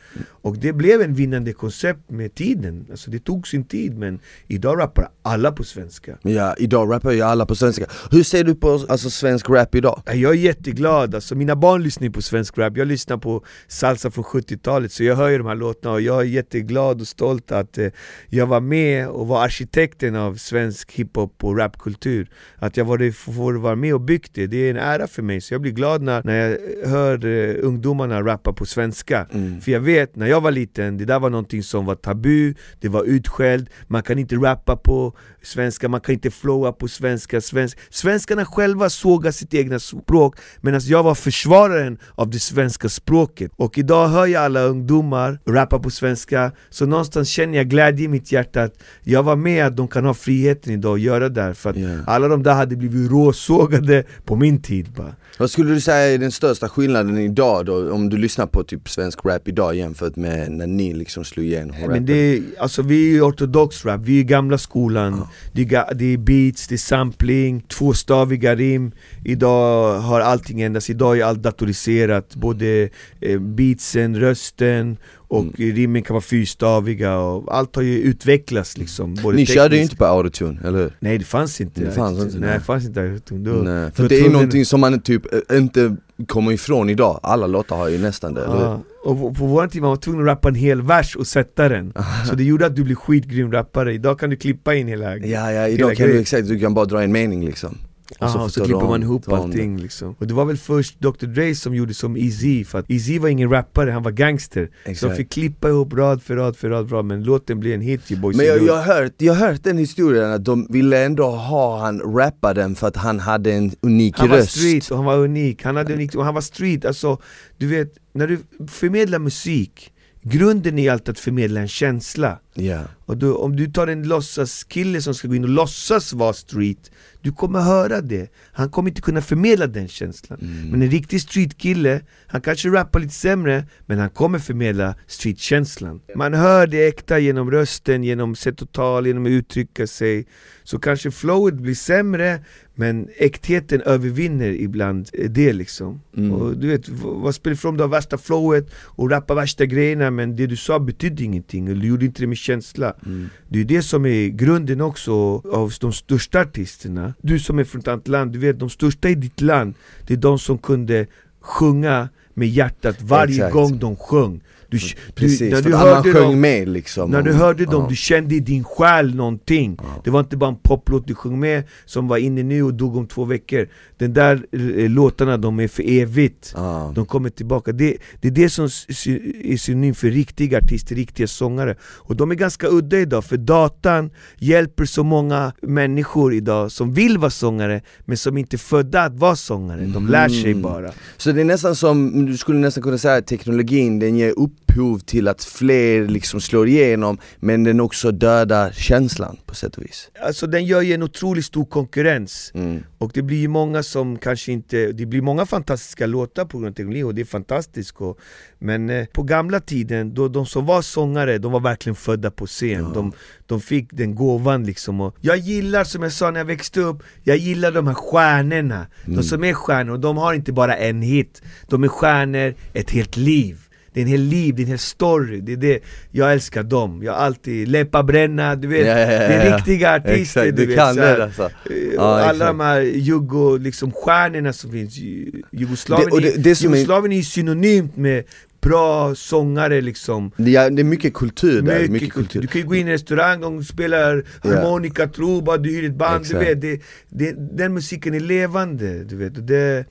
Och 0.42 0.58
det 0.58 0.72
blev 0.72 1.00
en 1.00 1.14
vinnande 1.14 1.52
koncept 1.52 2.10
med 2.10 2.34
tiden, 2.34 2.86
alltså 2.90 3.10
det 3.10 3.18
tog 3.18 3.48
sin 3.48 3.64
tid 3.64 3.98
men 3.98 4.20
idag 4.48 4.78
rappar 4.78 5.10
alla 5.22 5.52
på 5.52 5.64
svenska. 5.64 6.18
Ja, 6.22 6.54
idag 6.58 6.90
rappar 6.90 7.12
ju 7.12 7.22
alla 7.22 7.46
på 7.46 7.54
svenska. 7.54 7.86
Hur 8.10 8.22
ser 8.22 8.44
du 8.44 8.54
på 8.54 8.86
alltså, 8.88 9.10
svensk 9.10 9.50
rap 9.50 9.74
idag? 9.74 10.02
Jag 10.06 10.32
är 10.32 10.38
jätteglad, 10.38 11.14
alltså 11.14 11.34
mina 11.34 11.56
barn 11.56 11.82
lyssnar 11.82 12.10
på 12.10 12.22
svensk 12.22 12.58
rap, 12.58 12.76
jag 12.76 12.88
lyssnar 12.88 13.18
på 13.18 13.44
salsa 13.68 14.10
från 14.10 14.24
70-talet 14.24 14.92
så 14.92 15.04
jag 15.04 15.16
hör 15.16 15.28
ju 15.28 15.38
de 15.38 15.46
här 15.46 15.56
låtarna 15.56 15.94
och 15.94 16.00
jag 16.00 16.20
är 16.20 16.24
jätteglad 16.24 17.00
och 17.00 17.06
stolt 17.06 17.52
att 17.52 17.78
eh, 17.78 17.88
jag 18.28 18.46
var 18.46 18.60
med 18.60 19.08
och 19.08 19.28
var 19.28 19.44
arkitekten 19.44 20.16
av 20.16 20.34
svensk 20.34 20.92
hiphop 20.92 21.44
och 21.44 21.58
rapkultur. 21.58 22.30
Att 22.58 22.76
jag 22.76 22.84
var, 22.84 23.12
får 23.12 23.54
vara 23.54 23.76
med 23.76 23.94
och 23.94 24.00
byggt 24.00 24.34
det, 24.34 24.46
det 24.46 24.56
är 24.56 24.70
en 24.70 24.76
ära 24.76 25.06
för 25.06 25.22
mig. 25.22 25.40
Så 25.40 25.54
jag 25.54 25.60
blir 25.60 25.72
glad 25.72 26.02
när, 26.02 26.22
när 26.24 26.48
jag 26.48 26.58
hör 26.88 27.09
eh, 27.14 27.56
ungdomarna 27.66 28.22
rappa 28.22 28.52
på 28.52 28.66
svenska 28.66 29.26
Mm. 29.32 29.60
För 29.60 29.72
jag 29.72 29.80
vet, 29.80 30.16
när 30.16 30.26
jag 30.26 30.40
var 30.40 30.50
liten, 30.50 30.98
det 30.98 31.04
där 31.04 31.18
var 31.20 31.30
någonting 31.30 31.62
som 31.62 31.86
var 31.86 31.94
tabu, 31.94 32.54
det 32.80 32.88
var 32.88 33.04
utskälld, 33.04 33.68
man 33.88 34.02
kan 34.02 34.18
inte 34.18 34.34
rappa 34.36 34.76
på 34.76 35.16
svenska, 35.42 35.88
man 35.88 36.00
kan 36.00 36.12
inte 36.12 36.30
flowa 36.30 36.72
på 36.72 36.88
svenska, 36.88 37.40
svensk. 37.40 37.78
Svenskarna 37.90 38.44
själva 38.44 38.90
sågar 38.90 39.30
sitt 39.30 39.54
egna 39.54 39.78
språk 39.78 40.36
medan 40.60 40.80
jag 40.84 41.02
var 41.02 41.14
försvararen 41.14 41.98
av 42.14 42.30
det 42.30 42.38
svenska 42.38 42.88
språket 42.88 43.52
Och 43.56 43.78
idag 43.78 44.08
hör 44.08 44.26
jag 44.26 44.42
alla 44.44 44.60
ungdomar 44.62 45.38
rappa 45.46 45.78
på 45.78 45.90
svenska, 45.90 46.52
så 46.70 46.86
någonstans 46.86 47.28
känner 47.28 47.58
jag 47.58 47.68
glädje 47.68 48.04
i 48.04 48.08
mitt 48.08 48.32
hjärta 48.32 48.62
att 48.62 48.74
jag 49.02 49.22
var 49.22 49.36
med 49.36 49.66
att 49.66 49.76
de 49.76 49.88
kan 49.88 50.04
ha 50.04 50.14
friheten 50.14 50.72
idag 50.72 50.94
att 50.94 51.00
göra 51.00 51.28
det 51.28 51.42
här, 51.42 51.52
för 51.54 51.70
att 51.70 51.76
Ja. 51.76 51.88
alla 52.06 52.28
de 52.28 52.42
där 52.42 52.54
hade 52.54 52.76
blivit 52.76 53.10
råsågade 53.10 54.04
på 54.24 54.36
min 54.36 54.62
tid 54.62 54.88
bara 54.96 55.14
Vad 55.38 55.50
skulle 55.50 55.74
du 55.74 55.80
säga 55.80 56.14
är 56.14 56.18
den 56.18 56.32
största 56.32 56.68
skillnaden 56.68 56.99
idag 57.18 57.66
då, 57.66 57.92
om 57.92 58.08
du 58.08 58.16
lyssnar 58.16 58.46
på 58.46 58.62
typ 58.64 58.88
svensk 58.88 59.24
rap 59.24 59.48
idag 59.48 59.74
jämfört 59.76 60.16
med 60.16 60.52
när 60.52 60.66
ni 60.66 60.94
liksom 60.94 61.24
slog 61.24 61.46
igenom 61.46 61.76
rappen? 61.76 61.90
men 61.90 62.06
det 62.06 62.14
är, 62.14 62.42
alltså 62.58 62.82
vi 62.82 63.16
är 63.16 63.22
ortodox 63.28 63.84
rap, 63.84 64.00
vi 64.04 64.20
är 64.20 64.24
gamla 64.24 64.58
skolan 64.58 65.26
det, 65.52 65.62
är, 65.62 65.94
det 65.94 66.04
är 66.04 66.18
beats, 66.18 66.68
det 66.68 66.74
är 66.74 66.76
sampling, 66.76 67.60
tvåstaviga 67.60 68.54
rim 68.54 68.92
Idag 69.24 69.98
har 69.98 70.20
allting 70.20 70.60
ändrats, 70.60 70.90
idag 70.90 71.18
är 71.18 71.24
allt 71.24 71.42
datoriserat 71.42 72.36
Både 72.36 72.88
eh, 73.20 73.38
beatsen, 73.40 74.20
rösten 74.20 74.96
och 75.30 75.40
Mm. 75.40 75.76
rimmen 75.76 76.02
kan 76.02 76.14
vara 76.14 76.22
fyrstaviga 76.22 77.18
och 77.18 77.56
allt 77.56 77.76
har 77.76 77.82
ju 77.82 77.98
utvecklats 77.98 78.78
liksom 78.78 79.14
både 79.14 79.36
Ni 79.36 79.46
körde 79.46 79.76
ju 79.76 79.82
inte 79.82 79.96
på 79.96 80.04
autotune, 80.04 80.60
eller 80.64 80.78
hur? 80.78 80.96
Nej 81.00 81.18
det 81.18 81.24
fanns 81.24 81.60
inte 81.60 81.80
Det 81.80 81.90
fanns 81.90 82.22
inte, 82.24 82.38
Nej 82.38 82.48
nej. 82.48 82.58
det 82.58 82.64
fanns 82.64 82.86
inte 82.86 83.00
autotune. 83.00 83.92
För 83.94 84.08
det 84.08 84.20
är 84.20 84.30
någonting 84.30 84.64
som 84.64 84.80
man 84.80 85.00
typ 85.00 85.50
eh, 85.50 85.58
inte 85.58 85.96
kommer 86.26 86.52
ifrån 86.52 86.90
idag, 86.90 87.20
alla 87.22 87.46
låtar 87.46 87.76
har 87.76 87.88
ju 87.88 87.98
nästan 87.98 88.34
det? 88.34 88.40
Ja, 88.40 88.80
och 89.04 89.18
på, 89.20 89.34
på 89.34 89.46
vår 89.46 89.66
tid 89.66 89.82
man 89.82 89.90
var 89.90 89.96
tvungen 89.96 90.20
att 90.20 90.26
rappa 90.26 90.48
en 90.48 90.54
hel 90.54 90.82
vers 90.82 91.16
och 91.16 91.26
sätta 91.26 91.68
den. 91.68 91.92
Så 92.28 92.34
det 92.34 92.44
gjorde 92.44 92.66
att 92.66 92.76
du 92.76 92.84
blev 92.84 92.94
skitgrym 92.96 93.52
rappare, 93.52 93.94
idag 93.94 94.18
kan 94.18 94.30
du 94.30 94.36
klippa 94.36 94.74
in 94.74 94.88
hela 94.88 95.16
Ja, 95.16 95.26
ja, 95.26 95.46
Hela 95.48 95.68
idag 95.68 95.88
kan 95.88 95.96
grejen. 95.96 96.12
du 96.16 96.20
exakt, 96.20 96.48
du 96.48 96.58
kan 96.58 96.74
bara 96.74 96.84
dra 96.84 97.02
en 97.02 97.12
mening 97.12 97.44
liksom 97.44 97.78
Och 98.18 98.30
så, 98.30 98.38
får 98.38 98.48
så 98.48 98.60
ta 98.60 98.66
klipper 98.66 98.86
man 98.86 99.02
ihop 99.02 99.32
allting 99.32 99.78
liksom. 99.78 100.14
Och 100.18 100.26
det 100.26 100.34
var 100.34 100.44
väl 100.44 100.56
först 100.56 101.00
Dr 101.00 101.26
Dre 101.26 101.54
som 101.54 101.74
gjorde 101.74 101.94
som 101.94 102.16
Easy 102.16 102.64
för 102.64 102.78
att 102.78 102.90
Easy 102.90 103.18
var 103.18 103.28
ingen 103.28 103.50
rappare, 103.50 103.90
han 103.90 104.02
var 104.02 104.10
gangster. 104.10 104.66
Så 104.66 104.82
de 104.84 104.90
Exakt. 104.90 105.16
fick 105.16 105.30
klippa 105.30 105.68
ihop 105.68 105.94
rad 105.94 106.22
för 106.22 106.36
rad 106.36 106.56
för 106.56 106.68
rad, 106.70 106.88
för 106.88 106.96
rad 106.96 107.04
men 107.04 107.24
låten 107.24 107.60
blev 107.60 107.74
en 107.74 107.80
hit 107.80 108.00
ju 108.06 108.16
boys 108.16 108.36
Men 108.36 108.46
jag, 108.46 108.62
jag, 108.62 108.76
har 108.76 108.94
hört, 108.94 109.12
jag 109.18 109.34
hört 109.34 109.64
den 109.64 109.78
historien 109.78 110.32
att 110.32 110.44
de 110.44 110.66
ville 110.70 111.04
ändå 111.04 111.30
ha 111.30 111.80
han 111.80 112.00
rappa 112.00 112.54
den 112.54 112.74
för 112.74 112.86
att 112.88 112.96
han 112.96 113.20
hade 113.20 113.52
en 113.52 113.72
unik 113.80 114.18
Han 114.18 114.28
var 114.28 114.36
röst. 114.36 114.50
street 114.50 114.90
och 114.90 114.96
han 114.96 115.06
var 115.06 115.18
unik, 115.18 115.64
han 115.64 115.76
hade 115.76 115.94
unik, 115.94 116.14
och 116.14 116.24
han 116.24 116.34
var 116.34 116.40
street, 116.40 116.84
alltså 116.84 117.18
Du 117.58 117.66
vet, 117.66 117.92
när 118.12 118.26
du 118.26 118.38
förmedlar 118.68 119.18
musik 119.18 119.92
Grunden 120.22 120.78
är 120.78 120.92
alltid 120.92 121.08
att 121.08 121.18
förmedla 121.18 121.60
en 121.60 121.68
känsla. 121.68 122.38
Ja, 122.54 122.80
Och 123.10 123.16
då, 123.16 123.36
om 123.36 123.56
du 123.56 123.66
tar 123.66 123.86
en 123.86 124.02
låtsaskille 124.02 125.02
som 125.02 125.14
ska 125.14 125.28
gå 125.28 125.34
in 125.34 125.44
och 125.44 125.50
låtsas 125.50 126.12
vara 126.12 126.32
street 126.32 126.90
Du 127.22 127.32
kommer 127.32 127.60
höra 127.60 128.00
det, 128.00 128.32
han 128.52 128.70
kommer 128.70 128.90
inte 128.90 129.02
kunna 129.02 129.20
förmedla 129.20 129.66
den 129.66 129.88
känslan. 129.88 130.38
Mm. 130.42 130.68
Men 130.70 130.82
en 130.82 130.90
riktig 130.90 131.20
streetkille, 131.20 132.00
han 132.26 132.40
kanske 132.40 132.68
rappar 132.68 133.00
lite 133.00 133.14
sämre 133.14 133.64
Men 133.86 133.98
han 133.98 134.10
kommer 134.10 134.38
förmedla 134.38 134.94
streetkänslan. 135.06 136.00
Man 136.16 136.34
hör 136.34 136.66
det 136.66 136.86
äkta 136.88 137.18
genom 137.18 137.50
rösten, 137.50 138.04
genom 138.04 138.34
sätt 138.34 138.62
att 138.62 138.72
tala, 138.72 139.06
genom 139.06 139.26
att 139.26 139.30
uttrycka 139.30 139.86
sig. 139.86 140.26
Så 140.62 140.78
kanske 140.78 141.10
flowet 141.10 141.54
blir 141.54 141.74
sämre 141.74 142.40
Men 142.80 143.08
äktheten 143.16 143.80
övervinner 143.80 144.50
ibland 144.50 145.08
eh, 145.12 145.30
det 145.30 145.52
liksom. 145.52 146.00
Mm. 146.16 146.32
och 146.32 146.56
du 146.56 146.68
vet, 146.68 146.88
vad 147.02 147.34
spelar 147.34 147.54
det 147.54 147.60
för 147.60 147.68
om 147.68 147.76
du 147.76 147.82
har 147.82 147.88
värsta 147.88 148.18
flowet 148.18 148.70
och 148.74 149.10
rappar 149.10 149.34
värsta 149.34 149.66
grejerna 149.66 150.10
men 150.10 150.36
det 150.36 150.46
du 150.46 150.56
sa 150.56 150.78
betydde 150.78 151.24
ingenting, 151.24 151.66
eller 151.66 151.80
du 151.80 151.88
gjorde 151.88 152.04
inte 152.04 152.22
det 152.22 152.26
med 152.26 152.36
känsla 152.36 152.94
Mm. 153.06 153.28
Det 153.48 153.60
är 153.60 153.64
det 153.64 153.82
som 153.82 154.06
är 154.06 154.28
grunden 154.28 154.80
också 154.80 155.12
av 155.52 155.72
de 155.80 155.92
största 155.92 156.40
artisterna 156.40 157.14
Du 157.22 157.38
som 157.38 157.58
är 157.58 157.64
från 157.64 157.80
ett 157.80 157.88
annat 157.88 158.08
land, 158.08 158.32
du 158.32 158.38
vet 158.38 158.58
de 158.58 158.70
största 158.70 159.08
i 159.08 159.14
ditt 159.14 159.40
land 159.40 159.74
Det 160.06 160.14
är 160.14 160.18
de 160.18 160.38
som 160.38 160.58
kunde 160.58 161.06
sjunga 161.40 162.08
med 162.34 162.48
hjärtat 162.48 163.02
varje 163.02 163.34
Exakt. 163.34 163.52
gång 163.52 163.78
de 163.78 163.96
sjöng 163.96 164.40
du, 164.70 164.78
Precis, 165.14 165.38
du, 165.38 165.50
när 165.50 165.62
du 165.62 165.74
att 165.74 165.80
alla 165.80 165.94
hörde 165.94 166.12
sjöng 166.12 166.30
dem, 166.30 166.40
med 166.40 166.68
liksom 166.68 167.10
när 167.10 167.22
du 167.22 167.32
hörde 167.32 167.64
dem, 167.64 167.82
ja. 167.82 167.86
du 167.88 167.96
kände 167.96 168.34
i 168.34 168.40
din 168.40 168.64
själ 168.64 169.14
någonting 169.14 169.76
Ja. 169.82 170.00
Det 170.04 170.10
var 170.10 170.20
inte 170.20 170.36
bara 170.36 170.50
en 170.50 170.56
poplåt 170.56 171.06
du 171.06 171.14
sjöng 171.14 171.40
med 171.40 171.62
som 171.84 172.08
var 172.08 172.16
inne 172.16 172.42
nu 172.42 172.62
och 172.62 172.74
dog 172.74 172.96
om 172.96 173.06
två 173.06 173.24
veckor 173.24 173.68
Den 173.98 174.12
där 174.12 174.34
eh, 174.52 174.90
låtarna, 174.90 175.36
de 175.36 175.60
är 175.60 175.68
för 175.68 175.82
evigt 175.90 176.52
Ja. 176.56 176.92
de 176.94 177.06
kommer 177.06 177.30
tillbaka, 177.30 177.72
det, 177.72 177.96
det 178.20 178.28
är 178.28 178.32
det 178.32 178.50
som 178.50 178.64
är 178.64 179.56
synonym 179.56 179.94
för 179.94 180.06
riktiga 180.10 180.58
artister, 180.58 180.94
riktiga 180.96 181.26
sångare 181.26 181.76
Och 181.82 182.16
de 182.16 182.30
är 182.30 182.34
ganska 182.34 182.68
udda 182.68 182.98
idag, 182.98 183.24
för 183.24 183.36
datan 183.36 184.10
hjälper 184.38 184.84
så 184.84 185.04
många 185.04 185.52
människor 185.62 186.34
idag 186.34 186.72
som 186.72 186.92
vill 186.94 187.18
vara 187.18 187.30
sångare 187.30 187.80
Men 188.04 188.16
som 188.16 188.38
inte 188.38 188.56
är 188.56 188.58
födda 188.58 189.02
att 189.02 189.14
vara 189.14 189.36
sångare, 189.36 189.80
de 189.86 190.06
lär 190.08 190.28
sig 190.28 190.54
Mhm. 190.54 190.62
bara 190.62 190.90
Så 191.16 191.32
det 191.32 191.40
är 191.40 191.44
nästan 191.44 191.76
som, 191.76 192.26
du 192.26 192.36
skulle 192.36 192.58
nästan 192.58 192.82
kunna 192.82 192.98
säga 192.98 193.14
att 193.14 193.26
teknologin 193.26 193.98
den 193.98 194.16
ger 194.16 194.38
upp 194.38 194.52
upphov 194.70 194.98
till 194.98 195.28
att 195.28 195.44
fler 195.44 196.08
liksom 196.08 196.40
slår 196.40 196.68
igenom 196.68 197.18
men 197.40 197.64
den 197.64 197.80
också 197.80 198.10
dödar 198.10 198.72
känslan 198.72 199.36
på 199.46 199.54
sätt 199.54 199.76
och 199.76 199.82
vis. 199.82 200.10
Alltså 200.22 200.46
den 200.46 200.64
gör 200.64 200.80
ju 200.80 200.94
en 200.94 201.02
otroligt 201.02 201.44
stor 201.44 201.64
konkurrens. 201.64 202.52
Mm. 202.54 202.82
Och 202.98 203.10
det 203.14 203.22
blir 203.22 203.38
ju 203.38 203.48
många 203.48 203.82
som 203.82 204.18
kanske 204.18 204.52
inte, 204.52 204.92
det 204.92 205.06
blir 205.06 205.22
många 205.22 205.46
fantastiska 205.46 206.06
låtar 206.06 206.44
på 206.44 206.58
grund 206.58 206.70
av 206.70 206.74
teknologi 206.74 207.02
och 207.02 207.14
det 207.14 207.20
är 207.20 207.24
fantastiskt. 207.24 207.94
Och, 207.96 208.18
Men 208.58 208.90
eh, 208.90 209.06
på 209.06 209.22
gamla 209.22 209.60
tiden, 209.60 210.14
då 210.14 210.28
de 210.28 210.46
som 210.46 210.66
var 210.66 210.82
sångare, 210.82 211.38
de 211.38 211.52
var 211.52 211.60
verkligen 211.60 211.96
födda 211.96 212.30
på 212.30 212.46
scen. 212.46 212.92
De, 212.94 213.12
de 213.46 213.60
fick 213.60 213.88
den 213.92 214.14
gåvan 214.14 214.64
liksom. 214.64 215.00
Och 215.00 215.16
Jag 215.20 215.36
gillar, 215.36 215.84
som 215.84 216.02
jag 216.02 216.12
sa 216.12 216.30
när 216.30 216.40
jag 216.40 216.44
växte 216.44 216.80
upp, 216.80 217.02
jag 217.22 217.36
gillar 217.36 217.72
de 217.72 217.86
här 217.86 217.94
stjärnorna. 217.94 218.86
De 219.04 219.22
som 219.22 219.44
är 219.44 219.52
stjärnor, 219.52 219.92
och 219.92 220.00
de 220.00 220.16
har 220.16 220.34
inte 220.34 220.52
bara 220.52 220.76
en 220.76 221.02
hit. 221.02 221.42
De 221.68 221.84
är 221.84 221.88
stjärnor 221.88 222.54
ett 222.72 222.90
helt 222.90 223.16
liv 223.16 223.58
det 223.92 224.00
är 224.00 224.02
en 224.02 224.08
hel 224.10 224.20
liv, 224.20 224.54
det 224.54 224.62
är 224.62 224.64
en 224.64 224.68
hel 224.68 224.78
story, 224.78 225.40
det 225.40 225.52
är 225.52 225.56
det 225.56 225.78
Jag 226.10 226.32
älskar 226.32 226.62
dem, 226.62 227.02
jag 227.02 227.12
har 227.12 227.18
alltid 227.18 227.68
Leppa 227.68 228.02
Bränna, 228.02 228.56
du 228.56 228.68
vet, 228.68 228.86
Ja, 228.86 228.92
ja, 228.98 229.00
ja, 229.00 229.06
det 229.08 229.14
är 229.34 229.50
ja. 229.50 229.56
riktiga 229.56 229.94
artister 229.94 230.20
Exakt, 230.20 230.56
du 230.56 230.62
du 230.62 230.66
vet, 230.66 230.76
kan 230.76 230.94
så 230.94 231.00
det 231.00 231.24
alltså. 231.24 231.42
Eh, 231.42 231.50
Ja, 231.94 232.00
och 232.02 232.18
alla 232.18 232.30
exakt. 232.30 232.48
de 232.48 232.60
här 232.60 232.80
jugo, 232.80 233.56
liksom 233.58 233.92
stjärnorna 233.92 234.52
som 234.52 234.72
finns, 234.72 234.96
Ju- 234.96 235.42
Jugoslavien, 235.52 236.08
Det- 236.08 236.14
och 236.14 236.20
det- 236.22 236.34
är- 236.34 236.38
det 236.38 236.60
Jugoslavien 236.62 237.12
är 237.12 237.16
ju 237.16 237.22
synonymt 237.22 237.96
med 237.96 238.24
bra 238.62 239.14
sångare 239.14 239.80
liksom 239.80 240.30
Det 240.36 240.56
är, 240.56 240.70
det 240.70 240.82
är 240.82 240.84
mycket 240.84 241.14
kultur 241.14 241.62
där, 241.62 241.74
mycket, 241.78 241.90
mycket, 241.90 242.12
kultur. 242.12 242.22
kultur. 242.24 242.40
Du 242.40 242.46
kan 242.46 242.60
ju 242.60 242.66
gå 242.66 242.74
in 242.74 242.80
i 242.86 242.90
en 242.90 242.92
restaurang, 242.92 243.64
spelar 243.64 244.24
Ja. 244.44 244.50
harmonika, 244.50 245.06
truba, 245.06 245.56
du 245.56 245.70
hyr 245.70 245.84
ett 245.84 245.94
band, 245.94 246.24
du 246.24 246.36
Exakt. 246.36 246.48
vet 246.50 246.60
det, 246.60 246.80
det, 247.08 247.56
Den 247.56 247.74
musiken 247.74 248.14
är 248.14 248.20
levande, 248.20 249.04
du 249.04 249.16
vet 249.16 249.36
och 249.36 249.42
det, 249.42 249.84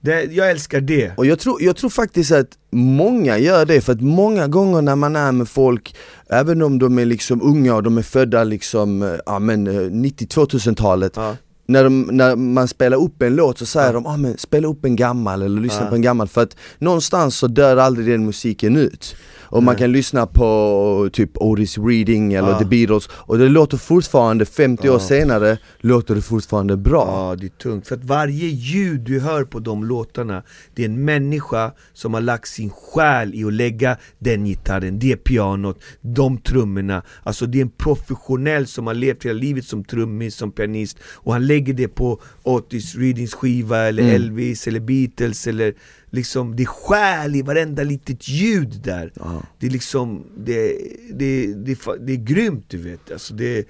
det, 0.00 0.24
Jag 0.24 0.50
älskar 0.50 0.80
det 0.80 1.12
Och 1.16 1.26
jag 1.26 1.38
tror, 1.38 1.62
jag 1.62 1.76
tror 1.76 1.90
faktiskt 1.90 2.32
att 2.32 2.48
många 2.72 3.38
gör 3.38 3.64
det, 3.66 3.80
för 3.80 3.92
att 3.92 4.00
många 4.00 4.46
gånger 4.48 4.82
när 4.82 4.96
man 4.96 5.16
är 5.16 5.32
med 5.32 5.48
folk, 5.48 5.94
även 6.28 6.62
om 6.62 6.78
de 6.78 6.98
är 6.98 7.04
liksom 7.04 7.42
unga 7.42 7.74
och 7.74 7.82
de 7.82 7.98
är 7.98 8.02
födda 8.02 8.44
liksom, 8.44 9.02
eh, 9.02 9.14
ja 9.26 9.38
men 9.38 9.66
eh, 9.66 9.72
90-2000-talet 9.72 11.12
ja. 11.16 11.36
när, 11.66 11.84
de, 11.84 12.02
när 12.02 12.36
man 12.36 12.68
spelar 12.68 12.96
upp 12.96 13.22
en 13.22 13.36
låt 13.36 13.58
så 13.58 13.66
säger 13.66 13.92
de 13.92 14.06
ah, 14.06 14.16
men 14.16 14.38
spela 14.38 14.68
upp 14.68 14.84
en 14.84 14.96
gammal 14.96 15.42
eller 15.42 15.60
lyssna 15.60 15.82
Ja. 15.84 15.88
på 15.88 15.94
en 15.94 16.02
gammal 16.02 16.28
för 16.28 16.42
att 16.42 16.56
någonstans 16.78 17.36
så 17.36 17.46
dör 17.46 17.76
aldrig 17.76 18.06
den 18.06 18.26
musiken 18.26 18.76
ut 18.76 19.16
och 19.50 19.62
man 19.62 19.76
kan 19.76 19.92
lyssna 19.92 20.26
på 20.26 21.10
typ 21.12 21.30
Otis 21.34 21.78
Reading 21.78 22.32
eller. 22.32 22.58
The 22.58 22.64
Beatles 22.64 23.08
och 23.12 23.38
det 23.38 23.48
låter 23.48 23.76
fortfarande 23.76 24.44
50 24.44 24.90
år 24.90 24.98
senare, 24.98 25.58
låter 25.80 26.14
det 26.14 26.22
fortfarande 26.22 26.76
bra 26.76 27.06
Ja, 27.06 27.36
det 27.36 27.46
är 27.46 27.48
tungt. 27.48 27.88
För 27.88 27.94
att 27.96 28.04
varje 28.04 28.46
ljud 28.48 29.00
du 29.00 29.20
hör 29.20 29.44
på 29.44 29.58
de 29.58 29.84
låtarna, 29.84 30.42
det 30.74 30.82
är 30.82 30.88
en 30.88 31.04
människa 31.04 31.72
som 31.92 32.14
har 32.14 32.20
lagt 32.20 32.48
sin 32.48 32.70
själ 32.70 33.34
i 33.34 33.44
att 33.44 33.52
lägga 33.52 33.96
den 34.18 34.44
gitarren, 34.44 34.98
det 34.98 35.16
pianot, 35.16 35.82
de 36.00 36.38
trummorna. 36.38 37.02
Alltså 37.22 37.46
det 37.46 37.58
är 37.58 37.62
en 37.62 37.70
professionell 37.70 38.66
som 38.66 38.86
har 38.86 38.94
levt 38.94 39.24
hela 39.24 39.38
livet 39.38 39.64
som 39.64 39.84
trummis, 39.84 40.36
som 40.36 40.52
pianist 40.52 40.98
och 41.14 41.32
han 41.32 41.46
lägger 41.46 41.74
det 41.74 41.88
på 41.88 42.20
Otis 42.42 42.96
Readings 42.96 43.34
skiva 43.34 43.78
eller 43.78 44.00
Mm. 44.02 44.14
Elvis 44.14 44.66
eller 44.66 44.80
Beatles 44.80 45.46
eller 45.46 45.74
liksom, 46.10 46.56
det 46.56 46.62
är 46.62 46.66
själ 46.66 47.36
i 47.36 47.42
varenda 47.42 47.82
litet 47.82 48.28
ljud 48.28 48.80
där. 48.84 49.12
Ja. 49.14 49.42
Det 49.58 49.66
är 49.66 49.70
liksom, 49.70 50.26
det, 50.36 50.76
det, 51.14 51.54
det, 51.54 51.78
det 52.00 52.12
är 52.12 52.16
grymt 52.16 52.64
du 52.68 52.78
vet 52.78 53.12
alltså 53.12 53.34
det, 53.34 53.68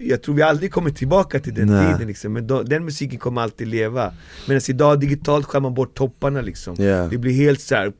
Jag 0.00 0.22
tror 0.22 0.34
vi 0.34 0.42
aldrig 0.42 0.72
kommer 0.72 0.90
tillbaka 0.90 1.40
till 1.40 1.54
den 1.54 1.68
Nej. 1.68 1.92
tiden 1.92 2.08
liksom, 2.08 2.32
men 2.32 2.46
då, 2.46 2.62
den 2.62 2.84
musiken 2.84 3.18
kommer 3.18 3.42
alltid 3.42 3.68
leva 3.68 4.12
Medan 4.48 4.60
idag 4.68 5.00
digitalt 5.00 5.46
skär 5.46 5.60
man 5.60 5.74
bort 5.74 5.94
topparna 5.94 6.40
liksom 6.40 6.74
Ja. 6.78 7.08
Det 7.10 7.18
blir 7.18 7.32
helt 7.32 7.60
så 7.60 7.74
här 7.74 7.92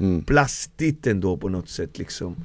Mm. 0.00 0.22
plastigt 0.24 1.06
ändå 1.06 1.36
på 1.36 1.48
något 1.48 1.68
sätt 1.68 1.98
liksom 1.98 2.36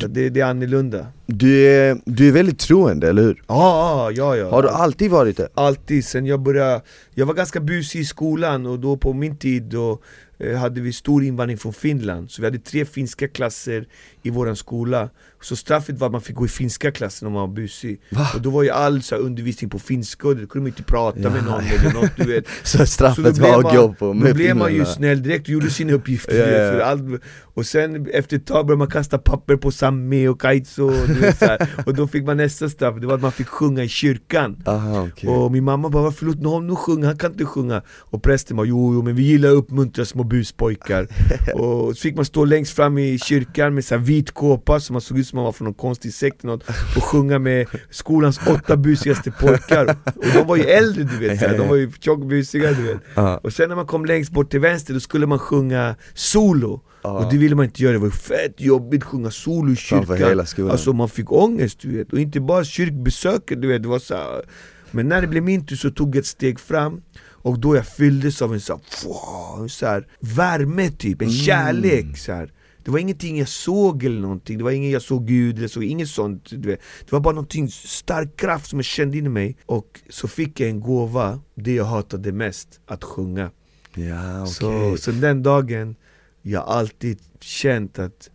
Så 0.00 0.06
det, 0.06 0.30
det 0.30 0.40
är 0.40 0.44
annorlunda 0.44 1.06
Du, 1.32 1.66
är, 1.66 2.00
du 2.04 2.28
är 2.28 2.32
väldigt 2.32 2.58
troende, 2.58 3.08
eller 3.08 3.22
hur? 3.22 3.42
Ja, 3.46 4.10
ja, 4.14 4.36
ja 4.36 4.50
Har 4.50 4.62
du 4.62 4.68
alltid 4.68 5.10
varit 5.10 5.36
det? 5.36 5.48
Alltid, 5.54 6.04
sen 6.04 6.26
jag 6.26 6.40
började, 6.40 6.82
jag 7.14 7.26
var 7.26 7.34
ganska 7.34 7.60
busig 7.60 8.00
i 8.00 8.04
skolan 8.04 8.66
och 8.66 8.80
då 8.80 8.96
på 8.96 9.12
min 9.12 9.36
tid 9.36 9.62
då 9.62 10.00
eh, 10.38 10.56
hade 10.56 10.80
vi 10.80 10.92
stor 10.92 11.24
invandring 11.24 11.58
från 11.58 11.72
Finland 11.72 12.30
Så 12.30 12.42
vi 12.42 12.46
hade 12.46 12.58
tre 12.58 12.84
finska 12.84 13.28
klasser 13.28 13.86
i 14.22 14.30
våran 14.30 14.56
skola 14.56 15.10
Så 15.40 15.56
straffet 15.56 15.98
var 15.98 16.06
att 16.06 16.12
man 16.12 16.20
fick 16.20 16.36
gå 16.36 16.44
i 16.44 16.48
finska 16.48 16.90
klassen 16.90 17.26
om 17.26 17.32
man 17.32 17.40
var 17.40 17.56
busig 17.56 18.00
Va? 18.10 18.28
Och 18.34 18.40
då 18.40 18.50
var 18.50 18.62
ju 18.62 18.70
all 18.70 19.02
så 19.02 19.14
här, 19.14 19.22
undervisning 19.22 19.70
på 19.70 19.78
finska 19.78 20.28
och 20.28 20.36
då 20.36 20.46
kunde 20.46 20.58
man 20.58 20.66
inte 20.66 20.82
prata 20.82 21.20
Ja, 21.20 21.30
med 21.30 21.44
någon 21.44 21.64
eller 21.64 21.92
något 21.92 22.16
du 22.16 22.24
vet 22.24 22.44
Så 22.62 22.78
Så 22.78 22.86
straffet 22.86 23.24
då 23.24 23.32
blev 23.32 23.50
var 23.50 23.58
att 23.58 23.76
gå 23.76 23.92
på 23.92 24.06
då 24.06 24.14
med 24.14 24.34
blev 24.34 24.56
man 24.56 24.74
ju 24.74 24.84
snäll 24.84 25.22
direkt 25.22 25.42
och 25.42 25.48
gjorde 25.48 25.70
sina 25.70 25.92
uppgifter 25.92 26.38
ja. 26.38 26.72
för 26.72 26.80
allt, 26.80 27.22
Och 27.54 27.66
sen 27.66 28.06
efter 28.12 28.36
ett 28.36 28.46
tag 28.46 28.66
började 28.66 28.78
man 28.78 28.90
kasta 28.90 29.18
papper 29.18 29.56
på 29.56 29.70
Sami 29.70 30.28
och 30.28 30.40
Kaitso 30.40 30.84
och, 30.84 31.08
och 31.86 31.94
då 31.94 32.06
fick 32.06 32.24
man 32.24 32.36
nästa 32.36 32.68
straff, 32.68 32.94
det 33.00 33.06
var 33.06 33.14
att 33.14 33.22
man 33.22 33.32
fick 33.32 33.48
sjunga 33.48 33.84
i 33.84 33.88
kyrkan. 33.88 34.62
Aha, 34.66 35.08
okej. 35.12 35.28
och 35.28 35.52
min 35.52 35.64
mamma 35.64 35.88
bara 35.88 36.02
'Varför 36.02 36.26
låt 36.26 36.44
honom 36.44 36.76
sjunga? 36.76 37.06
Han 37.06 37.16
kan 37.16 37.32
inte 37.32 37.44
sjunga' 37.44 37.82
Och 37.98 38.22
prästen 38.22 38.56
bara 38.56 38.66
'Jo, 38.66 38.94
jo 38.94 39.02
men 39.02 39.14
vi 39.14 39.22
gillar 39.22 39.48
att 39.50 39.56
uppmuntra 39.56 40.04
små 40.04 40.22
buspojkar' 40.22 41.08
Och 41.54 41.96
så 41.96 42.00
fick 42.00 42.16
man 42.16 42.24
stå 42.24 42.44
längst 42.44 42.72
fram 42.72 42.98
i 42.98 43.18
kyrkan 43.18 43.74
med 43.74 43.84
så 43.84 43.96
vit 43.96 44.30
kåpa 44.30 44.80
så 44.80 44.92
man 44.92 45.02
såg 45.02 45.18
ut 45.18 45.26
som 45.26 45.36
man 45.36 45.44
var 45.44 45.52
från 45.52 45.64
någon 45.64 45.74
konstig 45.74 46.14
sekt 46.14 46.42
något 46.42 46.62
Och 46.96 47.04
sjunga 47.04 47.38
med 47.38 47.66
skolans 47.90 48.40
åtta 48.46 48.76
busigaste 48.76 49.30
pojkar. 49.30 49.96
Och 50.04 50.24
de 50.34 50.46
var 50.46 50.56
ju 50.56 50.62
äldre 50.62 51.02
du 51.04 51.18
vet, 51.18 51.40
så 51.40 51.48
de 51.48 51.68
var 51.68 51.76
ju 51.76 51.90
tjockbusiga 52.00 52.72
du 52.72 52.82
vet. 52.82 52.98
Och 53.44 53.52
sen 53.52 53.68
när 53.68 53.76
man 53.76 53.86
kom 53.86 54.04
längst 54.04 54.32
bort 54.32 54.50
till 54.50 54.60
vänster 54.60 54.94
då 54.94 55.00
skulle 55.00 55.26
man 55.26 55.38
sjunga 55.38 55.94
solo 56.14 56.80
Och 57.02 57.30
det 57.30 57.38
ville 57.38 57.54
man 57.54 57.64
inte 57.64 57.82
göra, 57.82 57.92
det 57.92 57.98
var 57.98 58.10
fett 58.10 58.60
jobbigt 58.60 59.02
att 59.02 59.08
sjunga 59.08 59.30
solo 59.30 59.72
i 59.72 59.76
kyrkan. 59.76 60.70
Alltså 60.70 60.92
man 60.92 61.08
fick 61.08 61.32
ångest 61.32 61.80
du 61.80 61.96
vet, 61.96 62.12
och 62.12 62.18
inte 62.20 62.40
bara 62.40 62.64
kyrkbesöket 62.64 63.62
du 63.62 63.68
vet, 63.68 63.82
det 63.82 63.88
var 63.88 63.98
så 63.98 64.14
här. 64.14 64.42
Men 64.90 65.08
när 65.08 65.20
det 65.20 65.26
blev 65.26 65.42
min 65.42 65.66
tur 65.66 65.76
så 65.76 65.90
tog 65.90 66.08
jag 66.16 66.20
ett 66.20 66.26
steg 66.26 66.60
fram 66.60 67.02
och 67.42 67.58
då 67.58 67.76
jag 67.76 67.86
fylldes 67.86 68.42
av 68.42 68.54
en 68.54 68.60
så 68.60 68.72
här, 68.72 69.68
så 69.68 69.86
här 69.86 70.06
värme 70.20 70.90
typ, 70.90 71.22
en 71.22 71.28
Mm. 71.28 71.38
kärlek 71.40 72.18
så 72.18 72.32
här. 72.32 72.52
Det 72.84 72.90
var 72.90 72.98
ingenting 72.98 73.38
jag 73.38 73.48
såg 73.48 74.04
eller 74.04 74.20
någonting, 74.20 74.58
det 74.58 74.64
var 74.64 74.70
inget 74.70 74.92
jag 74.92 75.02
såg 75.02 75.26
Gud 75.26 75.58
eller 75.58 75.68
så, 75.68 75.82
inget 75.82 76.08
sånt 76.08 76.50
du 76.50 76.68
vet. 76.68 76.80
Det 77.00 77.12
var 77.12 77.20
bara 77.20 77.34
någonting, 77.34 77.68
stark 77.70 78.36
kraft 78.36 78.70
som 78.70 78.78
jag 78.78 78.84
kände 78.86 79.18
in 79.18 79.26
i 79.26 79.28
mig 79.28 79.56
Och 79.66 80.00
så 80.08 80.28
fick 80.28 80.60
jag 80.60 80.70
en 80.70 80.80
gåva, 80.80 81.40
det 81.54 81.74
jag 81.74 81.84
hatade 81.84 82.32
mest, 82.32 82.80
att 82.86 83.04
sjunga 83.04 83.50
Ja, 83.94 84.42
okej. 84.42 84.52
så, 84.54 84.96
så 84.96 85.10
den 85.10 85.42
dagen, 85.42 85.96
jag 86.42 86.60
har 86.60 86.74
alltid 86.74 87.18
känt 87.40 87.98
att 87.98 88.30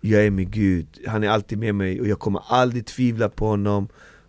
jag 0.00 0.26
är 0.26 0.30
med 0.30 0.50
Gud, 0.50 0.86
han 1.06 1.24
är 1.24 1.28
alltid 1.28 1.58
med 1.58 1.74
mig 1.74 2.00
och 2.00 2.08
jag 2.08 2.18
kommer 2.18 2.42
aldrig 2.48 2.86
tvivla 2.86 3.28
på 3.28 3.46
honom 3.46 3.88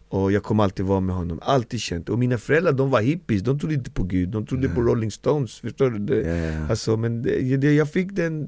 och 0.10 0.32
jag 0.32 0.44
kommer 0.44 0.64
alltid 0.64 0.86
vara 0.86 1.00
med 1.00 1.16
honom, 1.16 1.40
alltid 1.42 1.80
känt. 1.80 2.10
Och 2.10 2.20
mina 2.20 2.38
föräldrar 2.38 2.74
de 2.74 2.90
var 2.90 3.02
hippies, 3.02 3.42
de 3.42 3.60
trodde 3.60 3.76
inte 3.76 3.92
på 3.92 4.04
Gud, 4.04 4.30
de 4.30 4.46
trodde 4.46 4.70
på 4.70 4.82
Rolling 4.82 5.12
Stones, 5.12 5.60
förstår 5.60 5.90
du? 5.90 6.00
Det, 6.00 6.30
ja. 6.30 6.68
Alltså, 6.70 6.98
men 6.98 7.22
det, 7.22 7.74
jag 7.74 7.92
fick 7.92 8.12
den, 8.12 8.48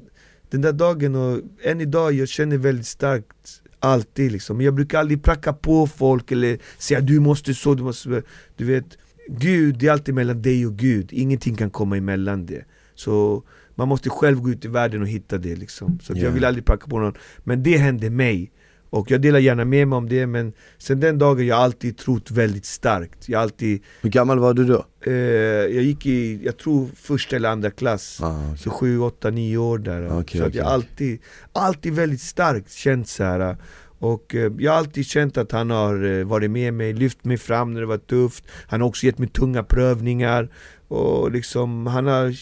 den 0.50 0.60
där 0.60 0.72
dagen 0.72 1.14
och 1.14 1.40
än 1.62 1.80
idag, 1.80 2.12
jag 2.12 2.28
känner 2.28 2.56
väldigt 2.56 2.86
starkt 2.86 3.62
Alltid 3.84 4.32
liksom, 4.32 4.56
Men 4.56 4.66
jag 4.66 4.74
brukar 4.74 4.98
aldrig 4.98 5.22
pracka 5.22 5.52
på 5.52 5.86
folk 5.86 6.32
eller 6.32 6.58
säga 6.78 7.00
du 7.00 7.20
måste 7.20 7.54
så, 7.54 7.74
du 7.74 7.82
måste 7.82 8.22
Du 8.56 8.64
vet, 8.64 8.98
Gud, 9.28 9.78
det 9.78 9.86
är 9.86 9.92
alltid 9.92 10.14
mellan 10.14 10.42
dig 10.42 10.66
och 10.66 10.76
Gud, 10.76 11.08
ingenting 11.12 11.54
kan 11.54 11.70
komma 11.70 11.96
emellan 11.96 12.46
det. 12.46 12.64
Så 12.94 13.42
man 13.74 13.88
måste 13.88 14.10
själv 14.10 14.40
gå 14.40 14.50
ut 14.50 14.64
i 14.64 14.68
världen 14.68 15.02
och 15.02 15.08
hitta 15.08 15.38
det 15.38 15.56
liksom 15.56 15.98
Så 16.02 16.12
att 16.12 16.18
Ja. 16.18 16.24
jag 16.24 16.30
vill 16.32 16.44
aldrig 16.44 16.64
pracka 16.64 16.86
på 16.86 16.98
någon 16.98 17.14
Men 17.44 17.62
det 17.62 17.76
hände 17.76 18.10
mig 18.10 18.52
och 18.90 19.10
jag 19.10 19.20
delar 19.20 19.38
gärna 19.38 19.64
med 19.64 19.88
mig 19.88 19.96
om 19.96 20.08
det 20.08 20.26
men 20.26 20.52
sen 20.78 21.00
den 21.00 21.18
dagen 21.18 21.46
jag 21.46 21.58
alltid 21.58 21.98
trott 21.98 22.30
väldigt 22.30 22.64
starkt 22.66 23.28
Jag 23.28 23.42
alltid, 23.42 23.82
Hur 24.02 24.10
gammal 24.10 24.38
var 24.38 24.54
du 24.54 24.64
då? 24.64 24.84
eh, 25.06 25.12
jag 25.12 25.82
gick 25.82 26.06
i, 26.06 26.44
jag 26.44 26.56
tror 26.58 26.88
första 26.96 27.36
eller 27.36 27.48
andra 27.48 27.70
klass 27.70 28.18
Ah, 28.22 28.44
okej. 28.46 28.58
så 28.58 28.70
sju, 28.70 28.98
åtta, 29.00 29.30
nio 29.30 29.56
år 29.56 29.78
där 29.78 30.18
Okej, 30.20 30.38
Så 30.38 30.44
att 30.44 30.48
okej, 30.48 30.58
jag 30.58 30.66
alltid, 30.66 31.18
alltid 31.52 31.92
väldigt 31.92 32.20
starkt 32.20 32.72
känt 32.72 33.08
så 33.08 33.24
här. 33.24 33.56
Och 33.98 34.34
eh, 34.34 34.52
jag 34.58 34.72
har 34.72 34.78
alltid 34.78 35.06
känt 35.06 35.36
att 35.36 35.52
han 35.52 35.70
har 35.70 36.04
eh, 36.18 36.24
varit 36.24 36.50
med 36.50 36.74
mig, 36.74 36.92
lyft 36.92 37.24
mig 37.24 37.36
fram 37.36 37.72
när 37.74 37.80
det 37.80 37.86
var 37.86 37.98
tufft 37.98 38.44
Han 38.66 38.80
har 38.80 38.88
också 38.88 39.06
gett 39.06 39.18
mig 39.18 39.28
tunga 39.28 39.62
prövningar 39.62 40.48
Och 40.92 41.30
liksom, 41.32 41.86
han 41.86 42.06
har 42.06 42.34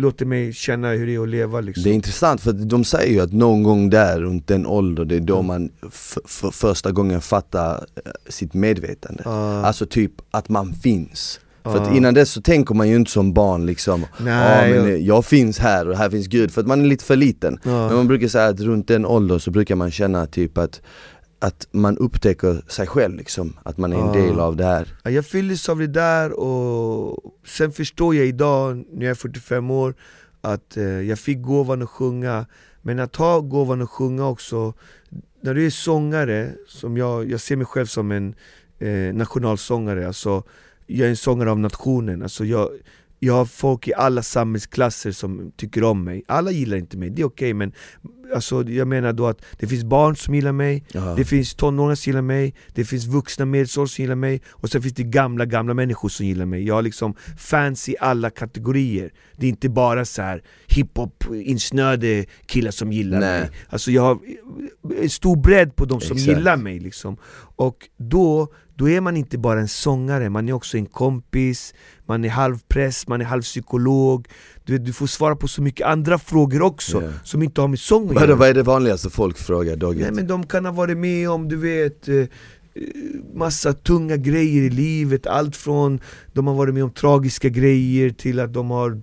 låtit 0.00 0.28
mig 0.28 0.52
känna 0.52 0.88
hur 0.90 1.06
det 1.06 1.14
är 1.14 1.22
att 1.22 1.28
leva 1.28 1.60
liksom 1.60 1.82
Det 1.84 1.90
är 1.90 1.94
intressant 1.94 2.40
för 2.40 2.52
de 2.52 2.84
säger 2.84 3.12
ju 3.12 3.20
att 3.20 3.32
någon 3.32 3.62
gång 3.62 3.90
där 3.90 4.20
runt 4.20 4.46
den 4.46 4.66
ålder, 4.66 5.04
det 5.04 5.16
är 5.16 5.20
då 5.20 5.42
man 5.42 5.70
f- 5.86 6.18
för 6.24 6.50
första 6.50 6.92
gången 6.92 7.20
fattar 7.20 7.74
eh, 7.74 8.12
sitt 8.28 8.54
medvetande 8.54 9.22
Ja. 9.24 9.64
Alltså 9.64 9.86
typ 9.86 10.12
att 10.30 10.48
man 10.48 10.74
finns 10.74 11.40
För 11.62 11.76
att 11.82 11.88
Ja. 11.90 11.96
innan 11.96 12.14
dess 12.14 12.30
så 12.30 12.42
tänker 12.42 12.74
man 12.74 12.88
ju 12.88 12.96
inte 12.96 13.10
som 13.10 13.32
barn 13.32 13.66
liksom 13.66 14.00
Nej, 14.18 14.70
Ja 14.70 14.74
men 14.76 14.84
jag- 14.90 14.94
eh, 14.94 15.06
jag 15.06 15.24
finns 15.24 15.58
här 15.58 15.88
och 15.88 15.96
här 15.96 16.10
finns 16.10 16.26
Gud, 16.26 16.50
för 16.50 16.60
att 16.60 16.66
man 16.66 16.80
är 16.80 16.86
lite 16.86 17.04
för 17.04 17.16
liten 17.16 17.58
Ja. 17.64 17.86
Men 17.88 17.96
man 17.96 18.08
brukar 18.08 18.28
säga 18.28 18.46
att 18.46 18.60
runt 18.60 18.88
den 18.88 19.06
åldern 19.06 19.40
så 19.40 19.50
brukar 19.50 19.74
man 19.74 19.90
känna 19.90 20.26
typ 20.26 20.58
att 20.58 20.80
att 21.46 21.66
man 21.70 21.98
upptäcker 21.98 22.62
sig 22.68 22.86
själv 22.86 23.16
liksom, 23.16 23.56
att 23.62 23.78
man 23.78 23.92
är 23.92 23.96
en 23.96 24.06
Ja. 24.06 24.12
del 24.12 24.40
av 24.40 24.56
det 24.56 24.64
här. 24.64 24.88
Ja, 25.04 25.10
Jag 25.10 25.26
fylldes 25.26 25.68
av 25.68 25.78
det 25.78 25.86
där 25.86 26.32
och 26.40 27.34
sen 27.46 27.72
förstår 27.72 28.14
jag 28.14 28.26
idag, 28.26 28.84
när 28.92 29.06
jag 29.06 29.10
är 29.10 29.14
45 29.14 29.70
år, 29.70 29.94
att 30.40 30.76
eh, 30.76 30.84
jag 30.84 31.18
fick 31.18 31.42
gåvan 31.42 31.82
att 31.82 31.90
sjunga. 31.90 32.46
Men 32.82 32.98
att 33.00 33.16
ha 33.16 33.40
gåvan 33.40 33.82
att 33.82 33.90
sjunga 33.90 34.26
också, 34.28 34.72
när 35.40 35.54
du 35.54 35.66
är 35.66 35.70
sångare, 35.70 36.50
som 36.68 36.96
jag, 36.96 37.30
jag 37.30 37.40
ser 37.40 37.56
mig 37.56 37.66
själv 37.66 37.86
som 37.86 38.12
en 38.12 38.34
eh, 38.78 39.14
nationalsångare, 39.14 40.06
alltså 40.06 40.42
jag 40.86 41.06
är 41.06 41.10
en 41.10 41.16
sångare 41.16 41.50
av 41.50 41.58
nationen, 41.58 42.22
alltså 42.22 42.44
jag, 42.44 42.68
jag 43.18 43.34
har 43.34 43.44
folk 43.44 43.88
i 43.88 43.94
alla 43.94 44.22
samhällsklasser 44.22 45.12
som 45.12 45.52
tycker 45.56 45.84
om 45.84 46.04
mig. 46.04 46.22
Alla 46.28 46.50
gillar 46.50 46.76
inte 46.76 46.96
mig, 46.96 47.10
det 47.10 47.22
är 47.22 47.26
okej 47.26 47.46
okay, 47.46 47.54
men 47.54 47.72
alltså, 48.34 48.62
jag 48.62 48.88
menar 48.88 49.12
då 49.12 49.26
att 49.26 49.42
det 49.58 49.66
finns 49.66 49.84
barn 49.84 50.16
som 50.16 50.34
gillar 50.34 50.52
mig, 50.52 50.84
Aha. 50.94 51.14
det 51.14 51.24
finns 51.24 51.54
tonåringar 51.54 51.94
som 51.94 52.10
gillar 52.10 52.22
mig, 52.22 52.54
det 52.74 52.84
finns 52.84 53.06
vuxna 53.06 53.44
medelålders 53.44 53.94
som 53.94 54.02
gillar 54.02 54.14
mig 54.14 54.42
och 54.48 54.70
sen 54.70 54.82
finns 54.82 54.94
det 54.94 55.02
gamla, 55.02 55.44
gamla 55.44 55.74
människor 55.74 56.08
som 56.08 56.26
gillar 56.26 56.46
mig. 56.46 56.66
Jag 56.66 56.74
har 56.74 56.82
liksom 56.82 57.14
fans 57.38 57.88
i 57.88 57.96
alla 58.00 58.30
kategorier. 58.30 59.10
Det 59.36 59.46
är 59.46 59.50
inte 59.50 59.68
bara 59.68 60.04
så 60.04 60.22
här 60.22 60.42
hiphop-insnöade 60.66 62.26
killar 62.46 62.70
som 62.70 62.92
gillar 62.92 63.20
Nej. 63.20 63.40
mig. 63.40 63.50
Alltså 63.68 63.90
jag 63.90 64.02
har 64.02 64.18
en 65.00 65.10
stor 65.10 65.36
bredd 65.36 65.76
på 65.76 65.84
de 65.84 66.00
som 66.00 66.16
Exakt. 66.16 66.38
gillar 66.38 66.56
mig 66.56 66.78
liksom. 66.78 67.16
Och 67.56 67.88
då 67.96 68.48
då 68.76 68.88
är 68.88 69.00
man 69.00 69.16
inte 69.16 69.38
bara 69.38 69.60
en 69.60 69.68
sångare, 69.68 70.30
man 70.30 70.48
är 70.48 70.52
också 70.52 70.76
en 70.76 70.86
kompis, 70.86 71.74
man 72.06 72.24
är 72.24 72.28
halvpräst, 72.28 73.08
man 73.08 73.20
är 73.20 73.24
halvpsykolog 73.24 74.28
du, 74.64 74.72
vet, 74.72 74.84
du 74.84 74.92
får 74.92 75.06
svara 75.06 75.36
på 75.36 75.48
så 75.48 75.62
mycket 75.62 75.86
andra 75.86 76.18
frågor 76.18 76.62
också, 76.62 77.02
yeah. 77.02 77.14
som 77.24 77.42
inte 77.42 77.60
har 77.60 77.68
med 77.68 77.78
sång 77.78 78.08
att 78.08 78.14
göra 78.14 78.34
Vad 78.34 78.48
är 78.48 78.54
det 78.54 78.62
vanligaste 78.62 79.10
folk 79.10 79.38
frågar 79.38 79.76
Dogget? 79.76 80.02
Nej 80.02 80.12
men 80.12 80.26
de 80.26 80.46
kan 80.46 80.64
ha 80.64 80.72
varit 80.72 80.96
med 80.96 81.30
om, 81.30 81.48
du 81.48 81.56
vet 81.56 82.08
eh, 82.08 82.24
massa 83.34 83.72
tunga 83.72 84.16
grejer 84.16 84.62
i 84.62 84.70
livet, 84.70 85.26
allt 85.26 85.56
från 85.56 86.00
de 86.32 86.46
har 86.46 86.54
varit 86.54 86.74
med 86.74 86.84
om 86.84 86.90
tragiska 86.90 87.48
grejer 87.48 88.10
till 88.10 88.40
att 88.40 88.52
de 88.52 88.70
har 88.70 89.02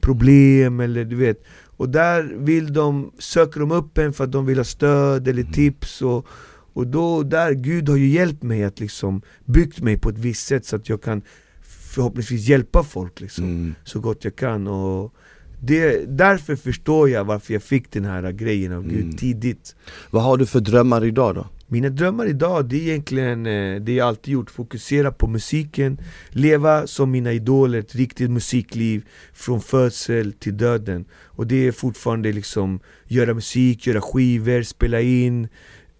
problem 0.00 0.80
eller 0.80 1.04
du 1.04 1.16
vet 1.16 1.44
Och 1.76 1.88
där 1.88 2.34
vill 2.36 2.72
de, 2.72 3.12
söker 3.18 3.60
de 3.60 3.72
upp 3.72 3.98
en 3.98 4.12
för 4.12 4.24
att 4.24 4.32
de 4.32 4.46
vill 4.46 4.58
ha 4.58 4.64
stöd 4.64 5.28
eller 5.28 5.42
mm. 5.42 5.52
tips 5.52 6.02
och 6.02 6.26
och 6.72 6.86
då, 6.86 7.22
där, 7.22 7.52
Gud 7.52 7.88
har 7.88 7.96
ju 7.96 8.08
hjälpt 8.08 8.42
mig 8.42 8.64
att 8.64 8.80
liksom 8.80 9.22
byggt 9.44 9.80
mig 9.80 9.98
på 9.98 10.08
ett 10.08 10.18
visst 10.18 10.46
sätt 10.46 10.66
så 10.66 10.76
att 10.76 10.88
jag 10.88 11.02
kan 11.02 11.22
förhoppningsvis 11.62 12.48
hjälpa 12.48 12.82
folk 12.82 13.20
liksom, 13.20 13.44
mm. 13.44 13.74
så 13.84 14.00
gott 14.00 14.24
jag 14.24 14.36
kan 14.36 14.66
och 14.66 15.14
det, 15.62 16.04
därför 16.18 16.56
förstår 16.56 17.10
jag 17.10 17.24
varför 17.24 17.52
jag 17.52 17.62
fick 17.62 17.90
den 17.90 18.04
här 18.04 18.32
grejen 18.32 18.72
av 18.72 18.88
Gud 18.88 19.02
mm. 19.02 19.16
tidigt 19.16 19.76
Vad 20.10 20.22
har 20.22 20.36
du 20.36 20.46
för 20.46 20.60
drömmar 20.60 21.04
idag 21.04 21.34
då? 21.34 21.46
Mina 21.66 21.88
drömmar 21.88 22.26
idag, 22.26 22.68
det 22.68 22.76
är 22.76 22.88
egentligen 22.88 23.46
eh, 23.46 23.80
det 23.80 23.92
jag 23.92 24.08
alltid 24.08 24.34
gjort, 24.34 24.50
fokusera 24.50 25.12
på 25.12 25.26
musiken 25.26 26.00
Leva 26.30 26.86
som 26.86 27.10
mina 27.10 27.32
idoler, 27.32 27.78
ett 27.78 27.94
riktigt 27.94 28.30
musikliv 28.30 29.04
från 29.32 29.60
födsel 29.60 30.32
till 30.32 30.56
döden 30.56 31.04
Och 31.12 31.46
det 31.46 31.66
är 31.66 31.72
fortfarande 31.72 32.32
liksom, 32.32 32.80
göra 33.06 33.34
musik, 33.34 33.86
göra 33.86 34.00
skivor, 34.00 34.62
spela 34.62 35.00
in 35.00 35.48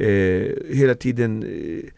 eh, 0.00 0.76
hela 0.76 0.94
tiden 0.94 1.42
eh, 1.42 1.90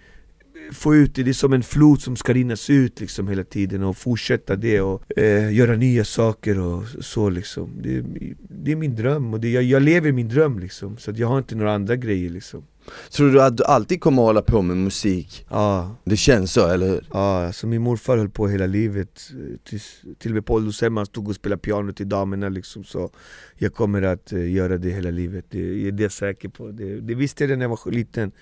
få 0.72 0.94
ut 0.94 1.14
det, 1.14 1.22
det 1.22 1.30
är 1.30 1.32
som 1.32 1.52
en 1.52 1.62
flod 1.62 2.00
som 2.00 2.16
ska 2.16 2.32
rinnas 2.32 2.70
ut 2.70 3.00
liksom 3.00 3.28
hela 3.28 3.44
tiden 3.44 3.82
och 3.82 3.96
fortsätta 3.96 4.56
det 4.56 4.80
och 4.80 5.18
eh, 5.18 5.54
göra 5.54 5.76
nya 5.76 6.04
saker 6.04 6.58
och 6.58 6.82
så 7.00 7.30
liksom. 7.30 7.70
Det, 7.82 8.04
det 8.38 8.72
är 8.72 8.76
min 8.76 8.96
dröm 8.96 9.34
och 9.34 9.40
det, 9.40 9.50
jag, 9.50 9.62
jag 9.62 9.82
lever 9.82 10.12
min 10.12 10.28
dröm 10.28 10.58
liksom, 10.58 10.96
så 10.96 11.12
jag 11.16 11.28
har 11.28 11.38
inte 11.38 11.54
några 11.54 11.74
andra 11.74 11.96
grejer 11.96 12.30
liksom. 12.30 12.62
Tror 13.10 13.30
du 13.30 13.42
att 13.42 13.56
du 13.56 13.64
alltid 13.64 14.00
kommer 14.00 14.22
att 14.22 14.26
hålla 14.26 14.42
på 14.42 14.62
med 14.62 14.76
musik? 14.76 15.46
Ja. 15.50 15.96
Det 16.04 16.16
känns 16.16 16.52
så, 16.52 16.68
eller 16.68 16.88
hur? 16.88 17.06
Ja, 17.12 17.46
alltså 17.46 17.66
min 17.66 17.82
morfar 17.82 18.16
höll 18.16 18.30
på 18.30 18.48
hela 18.48 18.66
livet 18.66 19.20
Tills, 19.64 20.00
Till 20.18 20.30
och 20.30 20.34
med 20.34 20.46
på 20.46 20.54
ålderdomshemmet 20.54 21.08
stod 21.08 21.28
och 21.28 21.34
spelade 21.34 21.62
piano 21.62 21.92
till 21.92 22.08
damerna 22.08 22.48
liksom 22.48 22.84
så 22.84 23.10
Jag 23.58 23.74
kommer 23.74 24.02
att 24.02 24.32
uh, 24.32 24.50
göra 24.52 24.78
det 24.78 24.90
hela 24.90 25.10
livet, 25.10 25.44
det, 25.50 25.90
det 25.90 26.02
är 26.02 26.02
jag 26.02 26.12
säker 26.12 26.48
på. 26.48 26.70
Det, 26.70 27.00
det 27.00 27.14
visste 27.14 27.44
jag 27.44 27.58
när 27.58 27.64
jag 27.64 27.68
var 27.68 27.90
liten. 27.90 28.32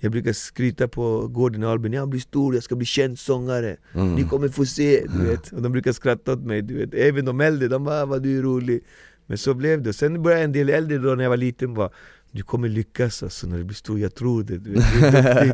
Jag 0.00 0.12
brukar 0.12 0.32
skryta 0.32 0.88
på 0.88 1.28
gården 1.28 1.62
i 1.62 1.66
Albin, 1.66 1.92
jag 1.92 2.08
blir 2.08 2.20
stor, 2.20 2.54
jag 2.54 2.62
ska 2.62 2.76
bli 2.76 2.86
känd 2.86 3.18
sångare 3.18 3.76
mm. 3.94 4.14
Ni 4.14 4.24
kommer 4.24 4.48
få 4.48 4.64
se, 4.66 5.06
du 5.06 5.26
vet. 5.26 5.52
Och 5.52 5.62
de 5.62 5.72
brukar 5.72 5.92
skratta 5.92 6.32
åt 6.32 6.40
mig, 6.40 6.62
du 6.62 6.74
vet. 6.74 6.94
Även 6.94 7.24
de 7.24 7.40
äldre, 7.40 7.68
de 7.68 7.84
bara 7.84 8.06
'vad 8.06 8.22
du 8.22 8.38
är 8.38 8.42
rolig' 8.42 8.80
Men 9.28 9.38
så 9.38 9.54
blev 9.54 9.82
det, 9.82 9.92
sen 9.92 10.22
började 10.22 10.44
en 10.44 10.52
del 10.52 10.68
äldre 10.68 10.98
då 10.98 11.14
när 11.14 11.24
jag 11.24 11.30
var 11.30 11.36
liten 11.36 11.74
bara 11.74 11.90
du 12.32 12.42
kommer 12.42 12.68
lyckas 12.68 13.22
alltså 13.22 13.46
när 13.46 13.58
du 13.58 13.64
blir 13.64 13.76
stor, 13.76 13.98
jag 13.98 14.14
tror 14.14 14.42
det, 14.42 14.58
du 14.58 14.72
vet, 14.72 14.84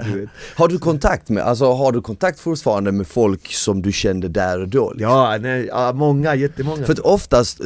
du 0.05 0.21
vet. 0.21 0.29
Har 0.57 0.69
du 0.69 0.79
kontakt 0.79 1.29
med, 1.29 1.43
alltså 1.43 1.73
har 1.73 1.93
du 1.93 2.01
kontakt 2.01 2.41
fortfarande 2.41 2.93
med 2.93 3.07
folk 3.07 3.53
som 3.53 3.83
du 3.83 3.93
kände 3.93 4.29
där 4.29 4.61
och 4.61 4.69
då? 4.69 4.93
Liksom? 4.93 5.11
Ja, 5.11 5.39
nej, 5.41 5.67
ja, 5.67 5.93
många, 5.93 6.35
jättemånga 6.35 6.85
För 6.85 6.93
att 6.93 6.99
oftast, 6.99 7.61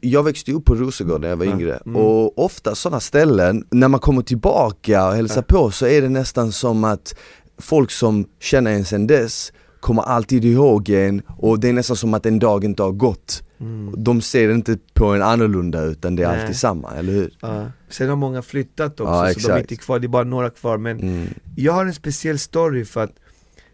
jag 0.00 0.22
växte 0.22 0.52
upp 0.52 0.64
på 0.64 0.74
Rosengård 0.74 1.20
när 1.20 1.28
jag 1.28 1.36
var 1.36 1.46
yngre, 1.46 1.80
mm. 1.86 1.96
och 1.96 2.44
ofta 2.44 2.74
sådana 2.74 3.00
ställen, 3.00 3.64
när 3.70 3.88
man 3.88 4.00
kommer 4.00 4.22
tillbaka 4.22 5.06
och 5.08 5.14
hälsar 5.14 5.44
ja. 5.48 5.54
på 5.54 5.70
så 5.70 5.86
är 5.86 6.02
det 6.02 6.08
nästan 6.08 6.52
som 6.52 6.84
att 6.84 7.14
folk 7.58 7.90
som 7.90 8.26
känner 8.40 8.70
en 8.70 8.84
sen 8.84 9.06
dess 9.06 9.52
kommer 9.80 10.02
alltid 10.02 10.44
ihåg 10.44 10.88
en 10.88 11.22
och 11.28 11.60
det 11.60 11.68
är 11.68 11.72
nästan 11.72 11.96
som 11.96 12.14
att 12.14 12.26
en 12.26 12.38
dag 12.38 12.64
inte 12.64 12.82
har 12.82 12.92
gått 12.92 13.42
mm. 13.60 13.94
De 14.04 14.20
ser 14.20 14.50
inte 14.50 14.78
på 14.94 15.06
en 15.06 15.22
annorlunda 15.22 15.82
utan 15.82 16.16
det 16.16 16.22
är 16.22 16.28
Nej. 16.28 16.40
alltid 16.40 16.56
samma, 16.56 16.94
eller 16.94 17.12
hur? 17.12 17.30
Ja. 17.40 17.70
Sen 17.88 18.08
har 18.08 18.16
många 18.16 18.42
flyttat 18.42 19.00
också 19.00 19.12
ja, 19.12 19.34
så 19.34 19.48
de 19.48 19.54
är 19.54 19.58
inte 19.58 19.76
kvar, 19.76 19.98
det 19.98 20.06
är 20.06 20.08
bara 20.08 20.24
några 20.24 20.50
kvar 20.50 20.78
men 20.78 21.00
mm. 21.00 21.26
Jag 21.56 21.72
har 21.72 21.86
en 21.86 21.94
speciell 21.94 22.38
story 22.38 22.84
för 22.84 23.04
att 23.04 23.14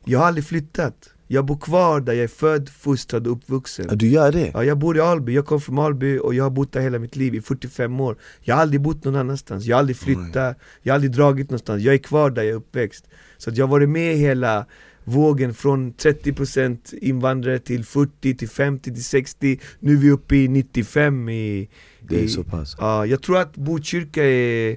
jag 0.05 0.18
har 0.18 0.27
aldrig 0.27 0.44
flyttat 0.44 1.14
jag 1.27 1.44
bor 1.44 1.59
kvar 1.59 2.01
där 2.01 2.12
jag 2.12 2.25
är 2.25 2.29
född, 2.29 2.68
fostrad 2.68 3.27
och 3.27 3.33
uppvuxen 3.33 3.87
ja, 3.88 3.94
Du 3.94 4.09
gör 4.09 4.33
det? 4.33 4.51
Ja, 4.55 4.64
jag 4.64 4.79
bor 4.79 4.97
i 4.97 5.01
Alby, 5.01 5.35
jag 5.35 5.47
kom 5.47 5.61
från 5.61 5.79
Alby 5.79 6.18
och 6.18 6.35
jag 6.35 6.44
har 6.44 6.51
bott 6.51 6.73
där 6.73 6.81
hela 6.81 6.99
mitt 6.99 7.16
liv 7.16 7.35
i 7.35 7.40
45 7.40 8.01
år 8.01 8.16
Jag 8.40 8.55
har 8.55 8.62
aldrig 8.62 8.81
bott 8.81 9.05
någon 9.05 9.16
annanstans, 9.16 9.64
jag 9.64 9.77
har 9.77 9.79
aldrig 9.79 9.97
flyttat, 9.97 10.59
jag 10.83 10.92
har 10.92 10.94
aldrig 10.94 11.12
dragit 11.12 11.51
någonstans, 11.51 11.83
jag 11.83 11.94
är 11.94 11.99
kvar 11.99 12.31
där 12.31 12.42
jag 12.42 12.51
är 12.51 12.57
uppväxt 12.57 13.09
Så 13.38 13.51
att 13.51 13.57
jag 13.57 13.66
har 13.66 13.70
varit 13.70 13.88
med 13.88 14.16
hela 14.16 14.66
vågen 15.05 15.55
från 15.55 15.93
30% 15.93 16.95
invandrare 16.95 17.59
till 17.59 17.85
40 17.85 18.35
till 18.35 18.49
50 18.49 18.95
till 18.95 19.05
60 19.05 19.61
Nu 19.79 19.93
är 19.93 19.97
vi 19.97 20.11
uppe 20.11 20.37
i 20.37 20.49
95 20.49 21.29
i, 21.29 21.69
Det 22.01 22.17
är 22.17 22.23
i, 22.23 22.29
så 22.29 22.45
pass? 22.45 22.77
Ja, 22.79 23.07
jag 23.07 23.23
tror 23.23 23.38
att 23.38 23.57
Botkyrka 23.57 24.25
är 24.25 24.77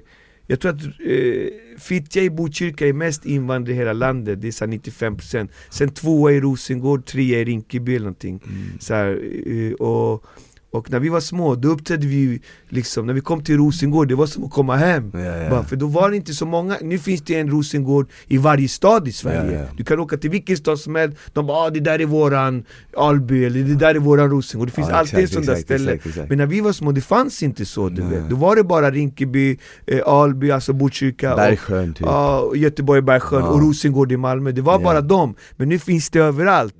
jag 0.50 0.60
tror 0.60 0.72
att 0.72 0.82
eh, 0.84 1.78
Fittja 1.78 2.22
i 2.22 2.30
Botkyrka 2.30 2.86
är 2.86 2.92
mest 2.92 3.26
invandrare 3.26 3.74
i 3.74 3.78
hela 3.78 3.92
landet, 3.92 4.40
det 4.42 4.48
är 4.48 4.52
så 4.52 4.64
95% 4.64 5.48
Sen 5.70 5.90
tvåa 5.90 6.32
i 6.32 6.40
Rosengård, 6.40 7.06
trea 7.06 7.40
i 7.40 7.44
Rinkeby 7.44 7.96
eller 7.96 8.04
någonting 8.04 8.40
mm. 8.44 8.78
så 8.80 8.94
här, 8.94 9.22
eh, 9.46 9.72
och 9.72 10.24
och 10.70 10.90
när 10.90 11.00
vi 11.00 11.08
var 11.08 11.20
små, 11.20 11.54
då 11.54 11.68
uppträdde 11.68 12.06
vi 12.06 12.40
liksom, 12.68 13.06
när 13.06 13.14
vi 13.14 13.20
kom 13.20 13.44
till 13.44 13.56
Rosengård, 13.56 14.08
det 14.08 14.14
var 14.14 14.26
som 14.26 14.44
att 14.44 14.50
komma 14.50 14.76
hem. 14.76 15.10
Ja, 15.14 15.20
ja. 15.20 15.50
Bara, 15.50 15.64
För 15.64 15.76
då 15.76 15.86
var 15.86 16.10
det 16.10 16.16
inte 16.16 16.34
så 16.34 16.46
många, 16.46 16.76
nu 16.82 16.98
finns 16.98 17.22
det 17.22 17.34
en 17.34 17.50
Rosengård 17.50 18.08
i 18.26 18.38
varje 18.38 18.68
stad 18.68 19.08
i 19.08 19.12
Sverige. 19.12 19.60
Ja, 19.60 19.66
Du 19.76 19.84
kan 19.84 20.00
åka 20.00 20.16
till 20.16 20.30
vilken 20.30 20.56
stad 20.56 20.78
som 20.78 20.94
helst, 20.94 21.16
de 21.32 21.46
bara 21.46 21.58
ah, 21.58 21.70
det 21.70 21.80
där 21.80 21.98
är 22.00 22.06
våran 22.06 22.64
Alby, 22.96 23.44
eller 23.44 23.62
det 23.62 23.74
där 23.74 23.94
är 23.94 23.98
våran 23.98 24.30
Rosengård. 24.30 24.68
Det 24.68 24.72
finns 24.74 24.88
alltid 24.88 25.18
ett 25.24 25.32
sånt 25.32 25.46
där 25.46 25.56
ställe. 25.56 25.92
exakt, 25.92 26.06
exakt. 26.06 26.28
Men 26.28 26.38
när 26.38 26.46
vi 26.46 26.60
var 26.60 26.72
små, 26.72 26.92
det 26.92 27.00
fanns 27.00 27.42
inte 27.42 27.64
så 27.64 27.88
du 27.88 28.02
vet. 28.02 28.28
Då 28.30 28.36
var 28.36 28.56
det 28.56 28.64
bara 28.64 28.90
Rinkeby, 28.90 29.58
eh, 29.86 30.00
Alby, 30.06 30.50
alltså 30.50 30.72
Botkyrka 30.72 31.36
Bergsjön 31.36 31.94
typ. 31.94 32.06
Och, 32.06 32.56
Göteborg, 32.56 33.02
Bergsjön 33.02 33.42
och 33.42 33.60
Rosengård 33.60 34.12
i 34.12 34.16
Malmö. 34.16 34.52
Det 34.52 34.62
var 34.62 34.78
bara 34.78 35.00
dem, 35.00 35.34
men 35.56 35.68
nu 35.68 35.78
finns 35.78 36.10
det 36.10 36.18
överallt. 36.18 36.74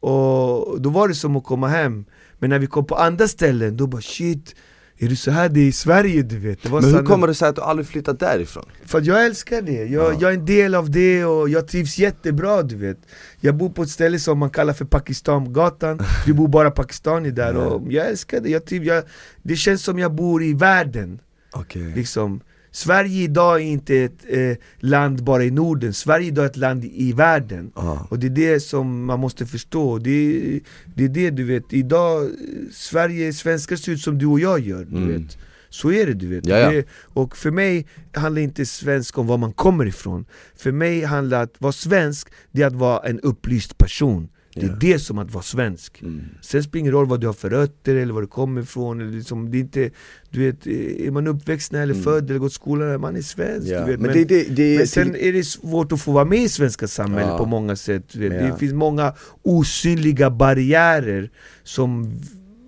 Och 0.00 0.80
då 0.80 0.90
var 0.90 1.08
det 1.08 1.14
som 1.14 1.36
att 1.36 1.44
komma 1.44 1.68
hem 1.68 2.04
men 2.40 2.50
när 2.50 2.58
vi 2.58 2.66
kom 2.66 2.86
på 2.86 2.94
andra 2.94 3.28
ställen, 3.28 3.76
då 3.76 3.86
bara 3.86 4.02
shit 4.02 4.54
är 5.02 5.08
det 5.08 5.16
så 5.16 5.30
här 5.30 5.48
det 5.48 5.60
är 5.60 5.68
i 5.68 5.72
Sverige 5.72 6.22
du 6.22 6.38
vet? 6.38 6.70
Men 6.70 6.84
hur 6.84 7.02
kommer 7.02 7.26
det 7.26 7.34
sig 7.34 7.48
att 7.48 7.56
du 7.56 7.62
aldrig 7.62 7.86
flyttat 7.86 8.20
därifrån? 8.20 8.64
För 8.84 8.98
att 8.98 9.06
jag 9.06 9.24
älskar 9.24 9.62
det, 9.62 9.72
jag, 9.72 10.14
ja. 10.14 10.18
jag, 10.20 10.30
är 10.30 10.34
en 10.34 10.44
del 10.44 10.74
av 10.74 10.90
det 10.90 11.24
och 11.24 11.48
jag 11.48 11.68
trivs 11.68 11.98
jättebra 11.98 12.62
du 12.62 12.76
vet 12.76 12.98
Jag 13.40 13.56
bor 13.56 13.70
på 13.70 13.82
ett 13.82 13.90
ställe 13.90 14.18
som 14.18 14.38
man 14.38 14.50
kallar 14.50 14.72
för 14.72 14.84
Pakistangatan, 14.84 16.00
det 16.26 16.32
bor 16.32 16.48
bara 16.48 16.70
pakistanier 16.70 17.32
där 17.32 17.56
och 17.56 17.92
jag 17.92 18.08
älskar 18.08 18.40
det, 18.40 18.50
jag 18.50 18.64
trivs, 18.64 18.86
jag, 18.86 19.04
det 19.42 19.56
känns 19.56 19.84
som 19.84 19.98
jag 19.98 20.14
bor 20.14 20.42
i 20.42 20.54
världen 20.54 21.20
okay. 21.52 21.94
liksom 21.94 22.40
Sverige 22.72 23.22
idag 23.22 23.60
är 23.60 23.64
inte 23.64 23.96
ett 23.96 24.24
eh, 24.28 24.56
land 24.78 25.24
bara 25.24 25.44
i 25.44 25.50
Norden, 25.50 25.94
Sverige 25.94 26.26
idag 26.26 26.44
är 26.44 26.48
ett 26.48 26.56
land 26.56 26.84
i 26.84 27.12
världen. 27.12 27.72
Ah. 27.74 27.98
Och 28.08 28.18
det 28.18 28.26
är 28.26 28.30
det 28.30 28.60
som 28.60 29.04
man 29.04 29.20
måste 29.20 29.46
förstå, 29.46 29.98
det, 29.98 30.60
det 30.94 31.04
är 31.04 31.08
det 31.08 31.30
du 31.30 31.44
vet, 31.44 31.72
idag, 31.72 32.30
Sverige, 32.72 33.32
svenskar 33.32 33.76
ser 33.76 33.92
ut 33.92 34.00
som 34.00 34.18
du 34.18 34.26
och 34.26 34.40
jag 34.40 34.60
gör, 34.60 34.84
du 34.84 34.96
mm. 34.96 35.08
vet. 35.08 35.38
Så 35.68 35.92
är 35.92 36.06
det 36.06 36.14
du 36.14 36.26
vet, 36.26 36.44
det, 36.44 36.84
och 36.92 37.36
för 37.36 37.50
mig 37.50 37.86
handlar 38.14 38.42
inte 38.42 38.66
svensk 38.66 39.18
om 39.18 39.26
var 39.26 39.38
man 39.38 39.52
kommer 39.52 39.86
ifrån. 39.86 40.26
För 40.56 40.72
mig 40.72 41.04
handlar 41.04 41.42
att 41.42 41.54
vara 41.58 41.72
svensk, 41.72 42.28
det 42.52 42.62
är 42.62 42.66
att 42.66 42.72
vara 42.72 43.08
en 43.08 43.20
upplyst 43.20 43.78
person 43.78 44.28
det 44.60 44.66
är 44.66 44.92
det 44.92 44.98
som 44.98 45.18
att 45.18 45.30
vara 45.30 45.42
svensk. 45.42 46.02
Mm. 46.02 46.20
Sen 46.40 46.62
spelar 46.62 46.72
det 46.72 46.78
ingen 46.78 46.92
roll 46.92 47.06
vad 47.06 47.20
du 47.20 47.26
har 47.26 47.34
för 47.34 47.50
rötter 47.50 47.94
eller 47.94 48.12
var 48.12 48.20
du 48.20 48.26
kommer 48.26 48.62
ifrån. 48.62 49.00
Eller 49.00 49.12
liksom, 49.12 49.50
det 49.50 49.58
är, 49.58 49.60
inte, 49.60 49.90
du 50.30 50.46
vet, 50.46 50.66
är 50.66 51.10
man 51.10 51.26
uppväxt 51.26 51.72
eller 51.72 51.94
mm. 51.94 52.02
född 52.02 52.30
eller 52.30 52.40
gått 52.40 52.52
skolan, 52.52 53.00
man 53.00 53.16
är 53.16 53.22
svensk. 53.22 53.70
Vet. 53.70 53.86
Men, 53.86 54.00
men, 54.00 54.12
det, 54.12 54.56
det, 54.56 54.78
men 54.78 54.86
sen 54.86 55.16
är 55.16 55.32
det 55.32 55.44
svårt 55.44 55.92
att 55.92 56.00
få 56.00 56.12
vara 56.12 56.24
med 56.24 56.42
i 56.42 56.48
svenska 56.48 56.88
samhället 56.88 57.30
ja. 57.30 57.38
på 57.38 57.46
många 57.46 57.76
sätt. 57.76 58.16
Yeah. 58.16 58.52
Det 58.52 58.58
finns 58.58 58.72
många 58.72 59.14
osynliga 59.42 60.30
barriärer 60.30 61.30
som 61.62 62.20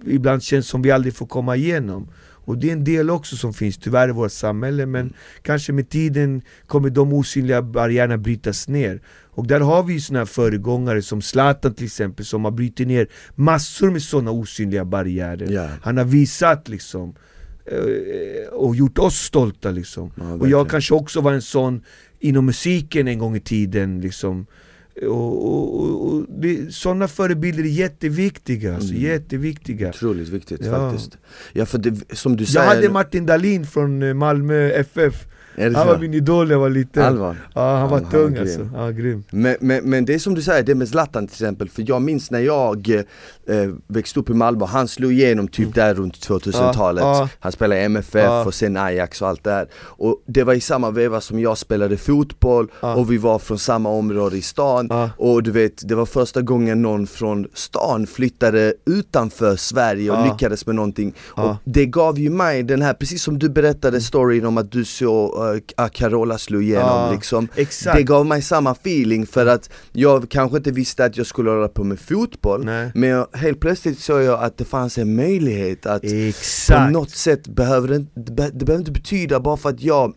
ibland 0.06 0.42
känns 0.42 0.68
som 0.68 0.82
vi 0.82 0.90
aldrig 0.90 1.14
får 1.14 1.26
komma 1.26 1.56
igenom. 1.56 2.08
Och 2.44 2.58
det 2.58 2.68
är 2.68 2.72
en 2.72 2.84
del 2.84 3.10
också 3.10 3.36
som 3.36 3.54
finns 3.54 3.78
tyvärr 3.78 4.08
i 4.08 4.12
vårt 4.12 4.32
samhälle 4.32 4.86
men 4.86 5.12
kanske 5.42 5.72
med 5.72 5.88
tiden 5.88 6.42
kommer 6.66 6.90
de 6.90 7.12
osynliga 7.12 7.62
barriärerna 7.62 8.18
brytas 8.18 8.68
ner. 8.68 9.00
Och 9.34 9.46
där 9.46 9.60
har 9.60 9.82
vi 9.82 9.92
ju 9.92 10.00
såna 10.00 10.18
här 10.18 10.26
föregångare 10.26 11.02
som 11.02 11.22
Zlatan 11.22 11.74
till 11.74 11.86
exempel 11.86 12.24
som 12.24 12.44
har 12.44 12.52
brutit 12.52 12.88
ner 12.88 13.08
massor 13.34 13.90
med 13.90 14.02
sådana 14.02 14.30
osynliga 14.30 14.84
barriärer. 14.84 15.50
Ja. 15.50 15.68
Han 15.82 15.96
har 15.96 16.04
visat 16.04 16.68
liksom 16.68 17.14
eh, 17.66 18.48
och 18.52 18.76
gjort 18.76 18.98
oss 18.98 19.16
stolta 19.16 19.70
liksom. 19.70 20.12
Ja, 20.16 20.32
och 20.32 20.48
jag 20.48 20.70
kanske 20.70 20.94
också 20.94 21.20
var 21.20 21.32
en 21.32 21.42
sån 21.42 21.82
inom 22.20 22.46
musiken 22.46 23.08
en 23.08 23.18
gång 23.18 23.36
i 23.36 23.40
tiden 23.40 24.00
liksom. 24.00 24.46
Och, 25.02 25.46
och, 25.46 26.06
och, 26.12 26.24
det, 26.28 26.74
sådana 26.74 27.08
förebilder 27.08 27.62
är 27.64 27.68
jätteviktiga, 27.68 28.74
alltså, 28.74 28.90
Mm. 28.90 29.02
jätteviktiga. 29.02 29.88
Otroligt 29.88 30.28
viktigt 30.28 30.60
Ja. 30.64 30.70
faktiskt 30.90 31.18
Ja 31.52 31.66
för 31.66 31.78
det, 31.78 32.16
som 32.16 32.36
du 32.36 32.44
Jag 32.44 32.48
säger 32.48 32.66
hade 32.66 32.88
Martin 32.90 33.26
Dahlin 33.26 33.66
från 33.66 34.02
eh, 34.02 34.14
Malmö 34.14 34.70
FF, 34.70 35.26
han 35.56 35.86
var 35.86 35.98
min 35.98 36.14
idol 36.14 36.46
när 36.46 36.54
jag 36.54 36.60
var 36.60 36.70
liten. 36.70 37.02
Allvar? 37.02 37.36
Ja 37.54 37.76
han 37.76 37.88
var 37.90 38.00
han 38.00 38.10
tung 38.10 38.34
var 38.34 38.40
alltså, 38.40 38.68
ja 38.74 38.90
grym. 38.90 39.24
Men, 39.30 39.56
men, 39.60 39.84
men 39.90 40.04
det 40.04 40.14
är 40.14 40.18
som 40.18 40.34
du 40.34 40.42
säger, 40.42 40.62
det 40.62 40.74
med 40.74 40.88
Zlatan 40.88 41.26
till 41.26 41.34
exempel, 41.34 41.68
för 41.68 41.84
jag 41.88 42.02
minns 42.02 42.30
när 42.30 42.40
jag 42.40 42.88
eh, 42.90 43.70
växte 43.86 44.20
upp 44.20 44.30
i 44.30 44.34
Malmö, 44.34 44.64
han 44.64 44.88
slog 44.88 45.12
igenom 45.12 45.48
typ 45.48 45.74
där 45.74 45.94
runt 45.94 46.14
2000-talet 46.28 47.02
Mm. 47.02 47.14
Ja, 47.14 47.18
ja. 47.20 47.28
Han 47.40 47.52
spelade 47.52 47.80
i 47.80 47.84
MFF 47.84 48.24
Ja. 48.24 48.44
och 48.44 48.54
sen 48.54 48.76
Ajax 48.76 49.22
och 49.22 49.28
allt 49.28 49.44
det 49.44 49.50
här. 49.50 49.66
Och 49.74 50.22
det 50.26 50.44
var 50.44 50.54
i 50.54 50.60
samma 50.60 50.90
veva 50.90 51.20
som 51.20 51.40
jag 51.40 51.58
spelade 51.58 51.96
fotboll 51.96 52.68
och 52.80 53.12
vi 53.12 53.16
var 53.18 53.38
från 53.38 53.58
samma 53.58 53.88
område 53.88 54.36
i 54.36 54.42
stan. 54.42 54.90
Och 55.16 55.42
du 55.42 55.50
vet, 55.50 55.88
det 55.88 55.94
var 55.94 56.06
första 56.06 56.42
gången 56.42 56.82
någon 56.82 57.06
från 57.06 57.46
stan 57.54 58.06
flyttade 58.06 58.74
utanför 58.86 59.56
Sverige 59.56 60.10
och 60.10 60.24
lyckades 60.26 60.66
med 60.66 60.74
någonting. 60.74 61.14
Och 61.18 61.56
det 61.64 61.86
gav 61.86 62.18
ju 62.18 62.30
mig 62.30 62.62
den 62.62 62.82
här, 62.82 62.94
precis 62.94 63.22
som 63.22 63.38
du 63.38 63.48
berättade 63.48 64.00
storyn 64.00 64.46
om 64.46 64.58
att 64.58 64.72
du 64.72 64.84
såg 64.84 65.34
uh, 65.50 65.88
Carola 65.92 66.38
slog 66.38 66.62
igenom 66.62 66.86
Ja, 66.88 67.12
liksom 67.12 67.48
exakt. 67.56 67.96
Det 67.96 68.02
gav 68.02 68.26
mig 68.26 68.42
samma 68.42 68.70
feeling 68.72 69.26
för 69.26 69.46
att 69.46 69.70
jag 69.92 70.26
kanske 70.30 70.56
inte 70.56 70.70
visste 70.70 71.04
att 71.04 71.16
jag 71.16 71.26
skulle 71.26 71.50
hålla 71.50 71.68
på 71.68 71.84
med 71.84 72.00
fotboll 72.00 72.64
Nej. 72.64 72.90
Men 72.94 73.08
jag, 73.08 73.26
helt 73.32 73.60
plötsligt 73.60 73.98
såg 74.00 74.22
jag 74.22 74.42
att 74.44 74.58
det 74.58 74.64
fanns 74.64 74.98
en 74.98 75.16
möjlighet 75.16 75.86
att 75.86 76.02
på 76.02 76.08
Exakt! 76.08 76.92
något 76.92 77.10
sätt 77.10 77.48
behöver 77.48 77.88
det, 77.88 77.98
det, 78.14 78.32
be- 78.32 78.50
det 78.52 78.64
behöver 78.64 78.78
inte 78.80 78.92
betyda 78.92 79.40
bara 79.40 79.56
för 79.56 79.68
att 79.68 79.80
jag 79.80 80.14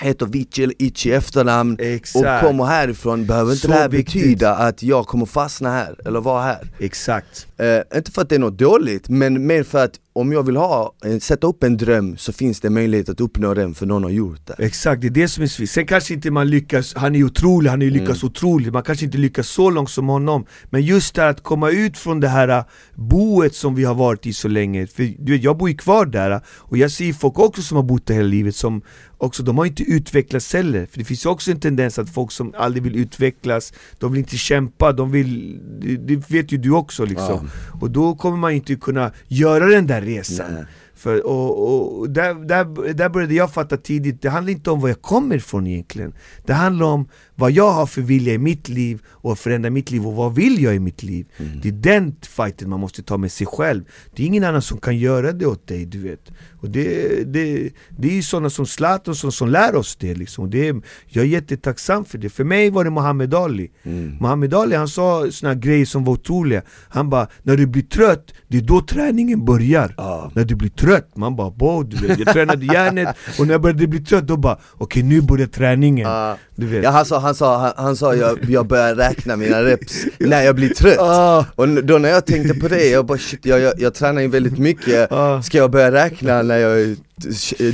heter 0.00 0.26
Vici 0.26 0.62
eller 0.62 0.74
Ichi 0.82 1.12
efternamn 1.12 1.76
Exakt. 1.80 2.42
och 2.42 2.48
kommer 2.48 2.64
härifrån 2.64 3.26
behöver 3.26 3.52
inte 3.52 3.62
Så 3.62 3.68
det 3.68 3.74
här 3.74 3.88
viktigt. 3.88 4.22
betyda 4.22 4.54
att 4.54 4.82
jag 4.82 5.06
kommer 5.06 5.26
fastna 5.26 5.70
här 5.70 5.96
eller 6.06 6.20
vara 6.20 6.42
här 6.42 6.72
Exakt 6.78 7.46
Eh, 7.56 7.96
inte 7.96 8.10
för 8.10 8.22
att 8.22 8.28
det 8.28 8.34
är 8.34 8.38
något 8.38 8.58
dåligt, 8.58 9.08
men 9.08 9.46
mer 9.46 9.62
för 9.62 9.84
att 9.84 9.92
om 10.16 10.32
jag 10.32 10.42
vill 10.42 10.56
ha, 10.56 10.94
eh, 11.04 11.18
sätta 11.18 11.46
upp 11.46 11.62
en 11.64 11.76
dröm 11.76 12.16
så 12.16 12.32
finns 12.32 12.60
det 12.60 12.70
möjlighet 12.70 13.08
att 13.08 13.20
uppnå 13.20 13.54
den 13.54 13.74
för 13.74 13.86
någon 13.86 14.02
har 14.02 14.10
gjort 14.10 14.46
det. 14.46 14.54
Exakt, 14.58 15.00
det 15.00 15.06
är 15.06 15.10
det 15.10 15.28
som 15.28 15.42
är 15.42 15.46
svårt. 15.46 15.68
Sen 15.68 15.86
kanske 15.86 16.14
inte 16.14 16.30
man 16.30 16.50
lyckas, 16.50 16.94
han 16.94 17.14
är 17.14 17.24
otrolig, 17.24 17.70
han 17.70 17.80
har 17.80 17.84
ju 17.84 17.90
lyckats 17.90 18.22
Mm. 18.22 18.30
otroligt, 18.30 18.72
man 18.72 18.82
kanske 18.82 19.04
inte 19.04 19.18
lyckas 19.18 19.48
så 19.48 19.70
långt 19.70 19.90
som 19.90 20.08
honom. 20.08 20.46
Men 20.70 20.82
just 20.82 21.14
det 21.14 21.22
här 21.22 21.28
att 21.30 21.42
komma 21.42 21.70
ut 21.70 21.98
från 21.98 22.20
det 22.20 22.28
här 22.28 22.48
äh, 22.48 22.64
boet 22.94 23.54
som 23.54 23.74
vi 23.74 23.84
har 23.84 23.94
varit 23.94 24.26
i 24.26 24.32
så 24.32 24.48
länge. 24.48 24.86
För 24.86 25.14
du 25.18 25.32
vet, 25.32 25.42
jag 25.42 25.56
bor 25.56 25.68
ju 25.68 25.76
kvar 25.76 26.06
där 26.06 26.30
äh, 26.30 26.38
och 26.46 26.78
jag 26.78 26.90
ser 26.90 27.12
folk 27.12 27.38
också 27.38 27.62
som 27.62 27.76
har 27.76 27.84
bott 27.84 28.06
där 28.06 28.14
hela 28.14 28.28
livet 28.28 28.56
som 28.56 28.82
också, 29.18 29.42
de 29.42 29.58
har 29.58 29.64
inte 29.66 29.82
utvecklats 29.82 30.52
heller. 30.52 30.86
För 30.86 30.98
det 30.98 31.04
finns 31.04 31.26
ju 31.26 31.30
också 31.30 31.50
en 31.50 31.60
tendens 31.60 31.98
att 31.98 32.10
folk 32.10 32.32
som 32.32 32.54
aldrig 32.56 32.82
vill 32.82 32.96
utvecklas, 32.96 33.72
de 33.98 34.12
vill 34.12 34.18
inte 34.18 34.36
kämpa, 34.36 34.92
de 34.92 35.10
vill, 35.10 35.60
det, 36.06 36.30
vet 36.30 36.52
ju 36.52 36.58
du 36.58 36.70
också 36.70 37.04
liksom. 37.04 37.50
Och 37.80 37.90
då 37.90 38.14
kommer 38.14 38.36
man 38.36 38.52
inte 38.52 38.74
kunna 38.74 39.12
göra 39.28 39.66
den 39.66 39.86
där 39.86 40.03
resan 40.04 40.54
Nej. 40.54 40.64
för, 40.94 41.26
och, 41.26 41.98
och 41.98 42.10
där, 42.10 42.34
där, 42.34 42.94
där 42.94 43.08
började 43.08 43.34
jag 43.34 43.52
fatta 43.52 43.76
tidigt, 43.76 44.22
det 44.22 44.30
handlar 44.30 44.52
inte 44.52 44.70
om 44.70 44.80
var 44.80 44.88
jag 44.88 45.02
kommer 45.02 45.36
ifrån 45.36 45.66
egentligen 45.66 46.12
Det 46.44 46.52
handlar 46.52 46.86
om 46.86 47.08
vad 47.36 47.50
jag 47.50 47.70
har 47.72 47.86
för 47.86 48.02
vilja 48.02 48.34
i 48.34 48.38
mitt 48.38 48.68
liv 48.68 49.02
och 49.08 49.38
förändra 49.38 49.70
mitt 49.70 49.90
liv 49.90 50.06
och 50.06 50.14
vad 50.14 50.34
vill 50.34 50.62
jag 50.62 50.74
i 50.74 50.78
mitt 50.78 51.02
liv? 51.02 51.26
Det 51.62 51.68
är 51.68 51.72
den 51.72 52.16
fighten 52.22 52.70
man 52.70 52.80
måste 52.80 53.02
ta 53.02 53.16
med 53.16 53.32
sig 53.32 53.46
själv. 53.46 53.84
Det 54.16 54.22
är 54.22 54.26
ingen 54.26 54.44
annan 54.44 54.62
som 54.62 54.78
kan 54.78 54.96
göra 54.98 55.32
det 55.32 55.46
åt 55.46 55.66
dig, 55.68 55.86
du 55.86 55.98
vet. 55.98 56.30
Och 56.60 56.70
det, 56.70 57.08
det, 57.32 57.70
det 57.98 58.08
är 58.08 58.12
ju 58.12 58.22
sådana 58.22 58.50
som 58.50 58.66
Zlatan 58.66 59.14
som, 59.14 59.32
som 59.32 59.48
lär 59.48 59.74
oss 59.76 59.96
det 59.96 60.14
liksom. 60.14 60.50
Det 60.50 60.68
är, 60.68 60.82
Jag 61.08 61.24
är 61.24 61.28
jättetacksam 61.28 62.04
för 62.04 62.18
det, 62.18 62.28
för 62.28 62.44
mig 62.44 62.70
var 62.70 62.84
det 62.84 62.90
Muhammad 62.90 63.34
Ali. 63.34 63.70
Muhammad 64.20 64.54
Ali 64.54 64.76
han 64.76 64.88
sa 64.88 65.30
såna 65.30 65.54
grejer 65.54 65.86
som 65.86 66.04
var 66.04 66.12
otroliga. 66.12 66.62
Han 66.88 67.10
bara, 67.10 67.26
när 67.42 67.56
du 67.56 67.66
blir 67.66 67.82
trött, 67.82 68.34
det 68.48 68.56
är 68.58 68.62
då 68.62 68.80
träningen 68.80 69.44
börjar. 69.44 69.94
Ja. 69.96 70.30
när 70.34 70.44
du 70.44 70.54
blir 70.54 70.70
trött, 70.70 71.16
man 71.16 71.36
bara 71.36 71.50
bo, 71.50 71.82
du 71.82 71.96
vet, 72.06 72.18
jag 72.18 72.32
tränade 72.32 72.66
hjärnet. 72.66 73.16
Och 73.38 73.46
när 73.46 73.54
jag 73.54 73.60
började 73.62 73.86
bli 73.86 74.00
trött 74.00 74.26
då 74.26 74.36
bara 74.36 74.58
okej 74.72 75.02
nu 75.02 75.20
börjar 75.22 75.46
träningen. 75.46 76.08
Ja. 76.08 76.36
Du 76.56 76.66
vet. 76.66 76.84
Ja, 76.84 77.04
sa, 77.04 77.18
han 77.24 77.34
sa, 77.34 77.58
han, 77.58 77.72
han 77.76 77.96
sa 77.96 78.14
jag, 78.14 78.38
jag 78.50 78.66
börjar 78.66 78.94
räkna 78.94 79.36
mina 79.36 79.62
reps 79.62 80.04
när 80.18 80.42
jag 80.42 80.54
blir 80.54 80.68
trött 80.68 80.98
Ah. 80.98 81.44
Och 81.54 81.68
då 81.68 81.98
när 81.98 82.08
jag 82.08 82.26
tänkte 82.26 82.54
på 82.54 82.68
det, 82.68 82.88
jag 82.88 83.06
bara 83.06 83.18
shit, 83.18 83.46
jag, 83.46 83.60
jag, 83.60 83.72
jag 83.78 83.94
tränar 83.94 84.22
ju 84.22 84.28
väldigt 84.28 84.58
mycket 84.58 85.12
Ah. 85.12 85.42
Ska 85.42 85.58
jag 85.58 85.70
börja 85.70 85.92
räkna 85.92 86.42
när 86.42 86.56
jag, 86.58 86.80
är- 86.80 86.96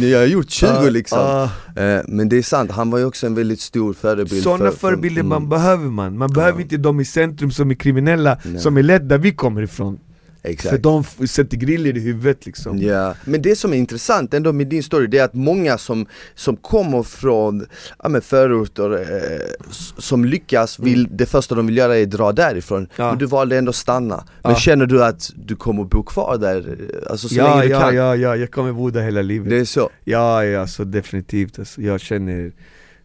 när 0.01 0.09
jag 0.09 0.19
har 0.19 0.27
gjort 0.27 0.51
20 0.51 0.67
Ah, 0.69 0.81
liksom? 0.89 1.19
ah. 1.19 1.45
Eh, 1.81 2.01
Men 2.09 2.29
det 2.29 2.39
är 2.39 2.43
sant, 2.43 2.71
han 2.71 2.91
var 2.91 2.99
ju 2.99 3.05
också 3.05 3.27
en 3.27 3.35
väldigt 3.35 3.61
stor 3.61 3.93
förebild 3.93 4.43
Sådana 4.43 4.65
för, 4.65 4.71
för- 4.71 4.79
förebilder 4.79 5.23
man 5.23 5.37
mm, 5.37 5.49
behöver 5.49 5.85
man, 5.91 6.19
man 6.19 6.33
behöver 6.33 6.61
inte 6.61 6.77
de 6.77 7.01
i 7.01 7.05
centrum 7.05 7.51
som 7.51 7.71
är 7.71 7.75
kriminella 7.75 8.39
Nej. 8.45 8.61
som 8.61 8.77
är 8.77 8.83
lätt 8.83 9.09
där 9.09 9.19
vi 9.19 9.33
kommer 9.33 9.63
ifrån 9.63 9.99
Exakt 10.43 10.71
För 10.71 10.79
de 10.79 11.05
sätter 11.27 11.57
griller 11.57 11.97
i 11.97 12.01
huvudet 12.01 12.47
liksom 12.47 12.79
Ja, 12.79 13.15
men 13.25 13.43
det 13.43 13.57
som 13.57 13.73
är 13.73 13.77
intressant 13.77 14.35
ändå 14.35 14.53
med 14.53 14.67
din 14.67 14.83
story 14.83 15.07
det 15.07 15.19
är 15.19 15.25
att 15.25 15.35
många 15.35 15.79
som, 15.79 16.07
som 16.35 16.57
kommer 16.57 17.03
från 17.03 17.67
ja, 18.03 18.09
men 18.09 18.21
förorter 18.23 18.93
eh, 19.01 19.65
som 19.99 20.25
lyckas, 20.25 20.79
vill, 20.79 21.09
det 21.11 21.27
första 21.27 21.55
de 21.55 21.67
vill 21.67 21.77
göra 21.77 21.97
är 21.99 22.07
dra 22.07 22.33
därifrån 22.33 22.79
Mm. 22.81 22.89
Ja. 22.97 23.09
Men 23.09 23.19
du 23.19 23.27
valde 23.27 23.59
ändå 23.59 23.71
att 23.71 23.77
stanna 23.77 24.25
Men 24.43 24.53
Ja. 24.53 24.59
känner 24.59 24.87
du 24.87 25.05
att 25.05 25.31
du 25.37 25.57
kommer 25.57 25.85
bo 25.85 26.03
kvar 26.03 26.39
där? 26.39 26.77
Alltså 27.11 27.29
så 27.29 27.35
Ja, 27.35 27.49
länge 27.55 27.63
du 27.63 27.69
ja, 27.73 27.81
kan? 27.81 27.97
ja, 27.97 28.17
ja, 28.17 28.37
jag 28.37 28.51
kommer 28.51 28.73
bo 28.73 28.91
där 28.91 29.03
hela 29.03 29.23
livet 29.23 29.51
Det 29.51 29.59
är 29.59 29.65
så? 29.65 29.91
Ja, 30.05 30.45
ja, 30.45 30.61
alltså 30.61 30.85
definitivt 30.85 31.59
alltså, 31.59 31.83
jag 31.83 32.01
känner 32.01 32.53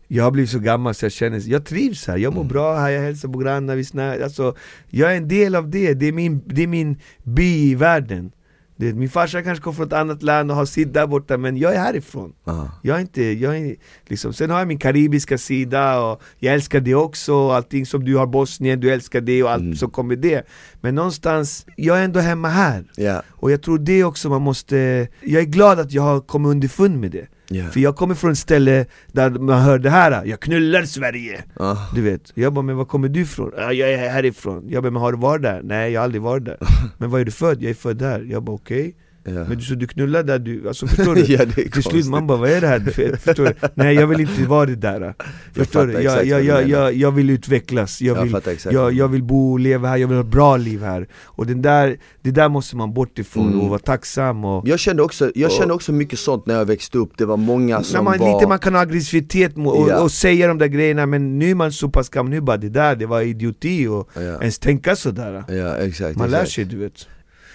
jag 0.07 0.23
har 0.23 0.31
blivit 0.31 0.49
så 0.49 0.59
gammal 0.59 0.93
så 0.93 1.05
jag 1.05 1.11
känner, 1.11 1.41
jag 1.45 1.65
trivs 1.65 2.07
här, 2.07 2.17
jag 2.17 2.33
mår 2.33 2.43
bra 2.43 2.75
här, 2.77 2.89
jag 2.89 3.01
hälsar 3.01 3.29
på 3.29 3.37
grannar, 3.37 3.75
vi 3.75 3.83
snär, 3.83 4.19
alltså 4.23 4.55
Jag 4.89 5.11
är 5.13 5.17
en 5.17 5.27
del 5.27 5.55
av 5.55 5.69
det, 5.69 5.93
det 5.93 6.05
är 6.05 6.11
min, 6.11 6.41
det 6.45 6.63
är 6.63 6.67
min 6.67 6.97
by 7.23 7.69
i 7.71 7.75
världen. 7.75 8.31
Det, 8.77 8.93
Min 8.93 9.09
farsa 9.09 9.41
kanske 9.43 9.63
kommer 9.63 9.75
från 9.75 9.87
ett 9.87 9.93
annat 9.93 10.23
land 10.23 10.51
och 10.51 10.57
har 10.57 10.65
sitt 10.65 10.93
där 10.93 11.07
borta 11.07 11.37
men 11.37 11.57
jag 11.57 11.75
är 11.75 11.79
härifrån. 11.79 12.33
Ja. 12.43 12.71
Jag 12.81 12.97
är 12.97 13.01
inte, 13.01 13.23
jag 13.23 13.57
är 13.57 13.75
liksom, 14.07 14.33
sen 14.33 14.49
har 14.49 14.59
jag 14.59 14.67
min 14.67 14.77
karibiska 14.79 15.37
sida 15.37 15.99
och 16.01 16.21
jag 16.39 16.53
älskar 16.53 16.79
det 16.79 16.95
också, 16.95 17.33
och 17.33 17.55
allting 17.55 17.85
som 17.85 18.05
du 18.05 18.17
har 18.17 18.27
Bosnien, 18.27 18.79
du 18.79 18.91
älskar 18.93 19.21
det 19.21 19.43
och 19.43 19.51
allt 19.51 19.61
Mm. 19.63 19.75
som 19.75 19.89
kommer 19.91 20.15
det. 20.15 20.47
Men 20.81 20.95
någonstans, 20.95 21.65
jag 21.77 21.99
är 21.99 22.03
ändå 22.03 22.19
hemma 22.19 22.49
här. 22.49 22.83
Ja, 22.97 23.21
och 23.29 23.51
jag 23.51 23.61
tror 23.61 23.79
det 23.79 24.03
också 24.03 24.29
man 24.29 24.41
måste, 24.41 25.07
jag 25.21 25.41
är 25.41 25.45
glad 25.45 25.79
att 25.79 25.91
jag 25.91 26.01
har 26.03 26.19
kommit 26.21 26.49
underfund 26.49 26.99
med 26.99 27.11
det 27.11 27.27
ja. 27.49 27.65
För 27.69 27.79
jag 27.79 27.95
kommer 27.95 28.15
från 28.15 28.31
ett 28.31 28.37
ställe 28.37 28.85
där 29.11 29.29
man 29.29 29.61
hör 29.61 29.79
det 29.79 29.89
här, 29.89 30.25
jag 30.25 30.39
knullar 30.39 30.83
Sverige 30.83 31.43
Ja. 31.59 31.89
Du 31.95 32.01
vet, 32.01 32.31
jag 32.35 32.53
bara 32.53 32.61
'men 32.61 32.77
var 32.77 32.85
kommer 32.85 33.09
du 33.09 33.21
ifrån?' 33.21 33.51
Ja, 33.57 33.73
'Jag 33.73 33.93
är 33.93 34.09
härifrån' 34.09 34.65
Jag 34.69 34.83
bara 34.83 34.91
'men 34.91 35.01
har 35.01 35.11
du 35.11 35.17
varit 35.17 35.41
där?' 35.41 35.61
'Nej 35.63 35.91
jag 35.91 36.01
har 36.01 36.03
aldrig 36.03 36.21
varit 36.21 36.45
där' 36.45 36.57
'Men 36.97 37.09
var 37.09 37.19
är 37.19 37.25
du 37.25 37.31
född?' 37.31 37.61
'Jag 37.63 37.69
är 37.69 37.73
född 37.73 37.97
där' 37.97 38.21
Jag 38.29 38.43
bara 38.43 38.55
'okej' 38.55 38.93
Ja. 39.27 39.31
Men 39.33 39.57
du, 39.57 39.61
så 39.61 39.75
du 39.75 39.87
knullar 39.87 40.23
där 40.23 40.39
du, 40.39 40.67
alltså 40.67 40.87
förstår 40.87 41.15
du? 41.15 41.21
Ja, 41.21 41.45
Till 41.73 41.83
slut 41.83 42.05
man 42.05 42.27
bara 42.27 42.37
'vad 42.37 42.49
är 42.49 42.61
det 42.61 42.67
här?' 42.67 42.79
För- 42.79 43.15
Förstår 43.17 43.45
du? 43.45 43.53
Nej 43.73 43.95
jag 43.95 44.07
vill 44.07 44.19
inte 44.19 44.43
vara 44.43 44.65
det 44.65 44.75
där 44.75 45.13
Förstår 45.53 45.63
fattar 45.81 45.87
du? 45.87 46.03
Jag, 46.03 46.25
jag, 46.25 46.43
jag, 46.43 46.69
jag, 46.69 46.93
jag 46.93 47.11
vill 47.11 47.29
utvecklas, 47.29 48.01
jag 48.01 48.17
Jag 48.17 48.23
vill, 48.23 48.57
jag, 48.71 48.93
jag 48.93 49.07
vill 49.07 49.23
bo 49.23 49.51
och 49.53 49.59
leva 49.59 49.87
här, 49.87 49.97
jag 49.97 50.07
vill 50.07 50.17
ha 50.17 50.23
ett 50.23 50.29
bra 50.31 50.57
liv 50.57 50.83
här 50.83 51.07
Och 51.23 51.45
den 51.47 51.61
där, 51.61 51.97
det 52.21 52.31
där 52.31 52.49
måste 52.49 52.75
man 52.75 52.93
bort 52.93 53.19
ifrån 53.19 53.47
Mm. 53.47 53.61
och 53.61 53.69
vara 53.69 53.79
tacksam 53.79 54.45
och 54.45 54.67
Jag 54.67 54.79
kände 54.79 55.03
också, 55.03 55.31
jag 55.35 55.47
Och- 55.51 55.57
kände 55.57 55.73
också 55.73 55.91
mycket 55.91 56.19
sånt 56.19 56.45
när 56.45 56.55
jag 56.55 56.65
växte 56.65 56.97
upp, 56.97 57.11
det 57.17 57.25
var 57.25 57.37
många 57.37 57.83
som 57.83 58.03
man, 58.05 58.19
var 58.19 58.33
lite 58.33 58.47
man 58.47 58.59
kan 58.59 58.73
ha 58.73 58.81
aggressivitet 58.81 59.53
och, 59.57 59.89
Ja. 59.89 60.01
och 60.01 60.11
säga 60.11 60.47
de 60.47 60.57
där 60.57 60.67
grejerna 60.67 61.05
men 61.05 61.39
nu 61.39 61.51
är 61.51 61.55
man 61.55 61.71
så 61.71 61.89
pass 61.89 62.09
gammal, 62.09 62.29
nu 62.29 62.41
bara 62.41 62.57
det 62.57 62.69
där, 62.69 62.95
det 62.95 63.05
var 63.05 63.21
idioti 63.21 63.87
och 63.87 64.09
Ja, 64.15 64.21
ens 64.21 64.59
tänka 64.59 64.95
sådär 64.95 65.43
ja 65.47 65.75
exakt, 65.77 66.17
Man 66.17 66.29
lär 66.29 66.37
exakt. 66.37 66.51
sig 66.55 66.65
du 66.65 66.77
vet 66.77 67.07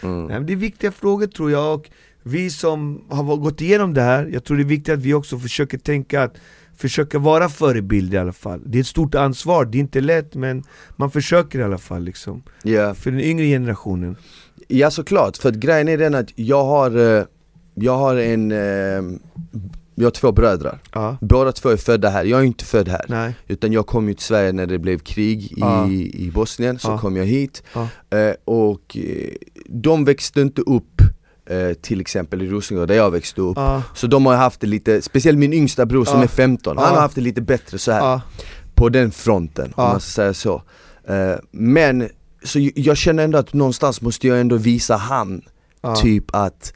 Mm. 0.02 0.24
Nej, 0.24 0.36
men 0.38 0.46
Det 0.46 0.52
är 0.52 0.56
viktiga 0.56 0.92
frågor 0.92 1.26
tror 1.26 1.50
jag 1.50 1.74
och 1.74 1.90
vi 2.22 2.50
som 2.50 3.04
har 3.10 3.36
gått 3.36 3.60
igenom 3.60 3.94
det 3.94 4.02
här, 4.02 4.26
jag 4.32 4.44
tror 4.44 4.56
det 4.56 4.62
är 4.62 4.64
viktigt 4.64 4.94
att 4.94 5.00
vi 5.00 5.14
också 5.14 5.38
försöker 5.38 5.78
tänka 5.78 6.22
att 6.22 6.34
Försöka 6.76 7.18
vara 7.18 7.48
förebilder 7.48 8.18
i 8.18 8.20
alla 8.20 8.32
fall. 8.32 8.60
Det 8.66 8.78
är 8.78 8.80
ett 8.80 8.86
stort 8.86 9.14
ansvar, 9.14 9.64
det 9.64 9.78
är 9.78 9.80
inte 9.80 10.00
lätt 10.00 10.34
men 10.34 10.64
man 10.96 11.10
försöker 11.10 11.58
i 11.58 11.62
alla 11.62 11.78
fall 11.78 12.02
liksom. 12.04 12.42
Ja. 12.62 12.94
För 12.94 13.10
den 13.10 13.20
yngre 13.20 13.46
generationen. 13.46 14.16
Ja 14.68 14.90
såklart, 14.90 15.36
för 15.36 15.48
att 15.48 15.54
grejen 15.54 15.88
är 15.88 15.98
den 15.98 16.14
att 16.14 16.26
jag 16.34 16.64
har, 16.64 17.16
eh, 17.18 17.24
jag 17.74 17.96
har 17.98 18.16
en, 18.16 18.52
eh, 18.52 18.58
jag 19.94 20.04
har 20.06 20.10
två 20.10 20.32
bröder. 20.32 20.78
Ja, 20.92 21.16
Båda 21.20 21.52
två 21.52 21.68
är 21.68 21.76
födda 21.76 22.08
här, 22.10 22.24
jag 22.24 22.40
är 22.40 22.44
inte 22.44 22.64
född 22.64 22.88
här. 22.88 23.04
Nej, 23.08 23.34
Utan 23.48 23.72
jag 23.72 23.86
kom 23.86 24.08
ju 24.08 24.14
till 24.14 24.24
Sverige 24.24 24.52
när 24.52 24.66
det 24.66 24.78
blev 24.78 24.98
krig 24.98 25.42
i, 25.42 25.54
Ja. 25.56 25.88
i 25.90 26.30
Bosnien, 26.34 26.78
så 26.78 26.88
Ja. 26.90 26.98
kom 26.98 27.16
jag 27.16 27.24
hit. 27.26 27.62
Eh, 27.74 28.32
Och 28.44 28.96
eh, 28.96 29.30
de 29.70 30.04
växte 30.04 30.40
inte 30.40 30.62
upp 30.62 31.00
eh, 31.50 31.72
till 31.82 32.00
exempel 32.00 32.42
i 32.42 32.48
Rosengård 32.48 32.88
där 32.88 32.94
jag 32.94 33.10
växte 33.10 33.40
upp. 33.40 33.56
Ja. 33.56 33.82
Så 33.94 34.06
de 34.06 34.26
har 34.26 34.34
haft 34.36 34.60
det 34.60 34.66
lite, 34.66 35.02
speciellt 35.02 35.38
min 35.38 35.52
yngsta 35.52 35.86
bror 35.86 36.04
som 36.04 36.18
Ja. 36.18 36.24
är 36.24 36.28
15, 36.28 36.78
han 36.78 36.94
har 36.94 37.00
haft 37.00 37.14
det 37.14 37.20
lite 37.20 37.40
bättre 37.40 37.78
så 37.78 37.92
här 37.92 38.00
Ja. 38.00 38.20
på 38.74 38.88
den 38.88 39.10
fronten, 39.10 39.64
om 39.66 39.72
Ja. 39.76 39.88
man 39.88 40.00
ska 40.00 40.10
säga 40.10 40.34
så. 40.34 40.62
Eh, 41.08 41.34
men, 41.50 42.08
så 42.44 42.58
jag 42.74 42.96
känner 42.96 43.24
ändå 43.24 43.38
att 43.38 43.52
någonstans 43.52 44.00
måste 44.00 44.28
jag 44.28 44.40
ändå 44.40 44.56
visa 44.56 44.96
han, 44.96 45.42
typ 46.02 46.24
att 46.34 46.72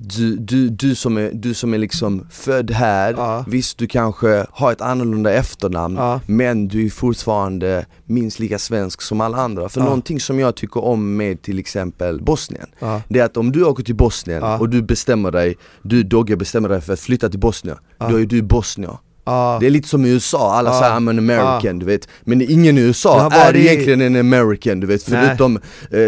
du, 0.00 0.36
du, 0.36 0.68
du, 0.68 0.94
som 0.94 1.16
är, 1.16 1.30
du 1.34 1.54
som 1.54 1.74
är 1.74 1.78
liksom 1.78 2.26
född 2.30 2.70
här, 2.70 3.14
Ja. 3.16 3.44
visst 3.48 3.78
du 3.78 3.86
kanske 3.86 4.46
har 4.50 4.72
ett 4.72 4.80
annorlunda 4.80 5.32
efternamn 5.32 5.96
Ja. 5.96 6.20
men 6.26 6.68
du 6.68 6.86
är 6.86 6.90
fortfarande 6.90 7.86
minst 8.04 8.38
lika 8.38 8.58
svensk 8.58 9.02
som 9.02 9.20
alla 9.20 9.36
andra. 9.36 9.68
För 9.68 9.80
Ja. 9.80 9.84
någonting 9.84 10.20
som 10.20 10.38
jag 10.38 10.54
tycker 10.54 10.84
om 10.84 11.16
med 11.16 11.42
till 11.42 11.58
exempel 11.58 12.22
Bosnien, 12.22 12.66
Ja. 12.78 13.00
det 13.08 13.18
är 13.20 13.24
att 13.24 13.36
om 13.36 13.52
du 13.52 13.64
åker 13.64 13.84
till 13.84 13.94
Bosnien 13.94 14.42
och 14.42 14.68
du 14.68 14.82
bestämmer 14.82 15.30
dig, 15.30 15.56
du 15.82 16.02
Dogge 16.02 16.36
bestämmer 16.36 16.68
dig 16.68 16.80
för 16.80 16.92
att 16.92 17.00
flytta 17.00 17.28
till 17.28 17.40
Bosnien, 17.40 17.76
då 17.98 18.20
är 18.20 18.26
du 18.26 18.42
bosnier. 18.42 18.98
Ja. 19.26 19.56
Det 19.60 19.66
är 19.66 19.70
lite 19.70 19.88
som 19.88 20.04
i 20.04 20.08
USA, 20.10 20.54
alla 20.54 20.70
Ja. 20.70 20.80
säger 20.80 20.92
I'm 20.94 21.10
an 21.10 21.18
American, 21.18 21.78
du 21.78 21.86
vet 21.86 22.08
Men 22.22 22.42
ingen 22.42 22.78
i 22.78 22.80
USA 22.80 23.26
är 23.26 23.30
varit- 23.30 23.56
egentligen 23.56 24.00
en 24.00 24.16
American, 24.16 24.80
du 24.80 24.86
vet. 24.86 25.02
Förutom 25.02 25.56
eh, 25.90 26.00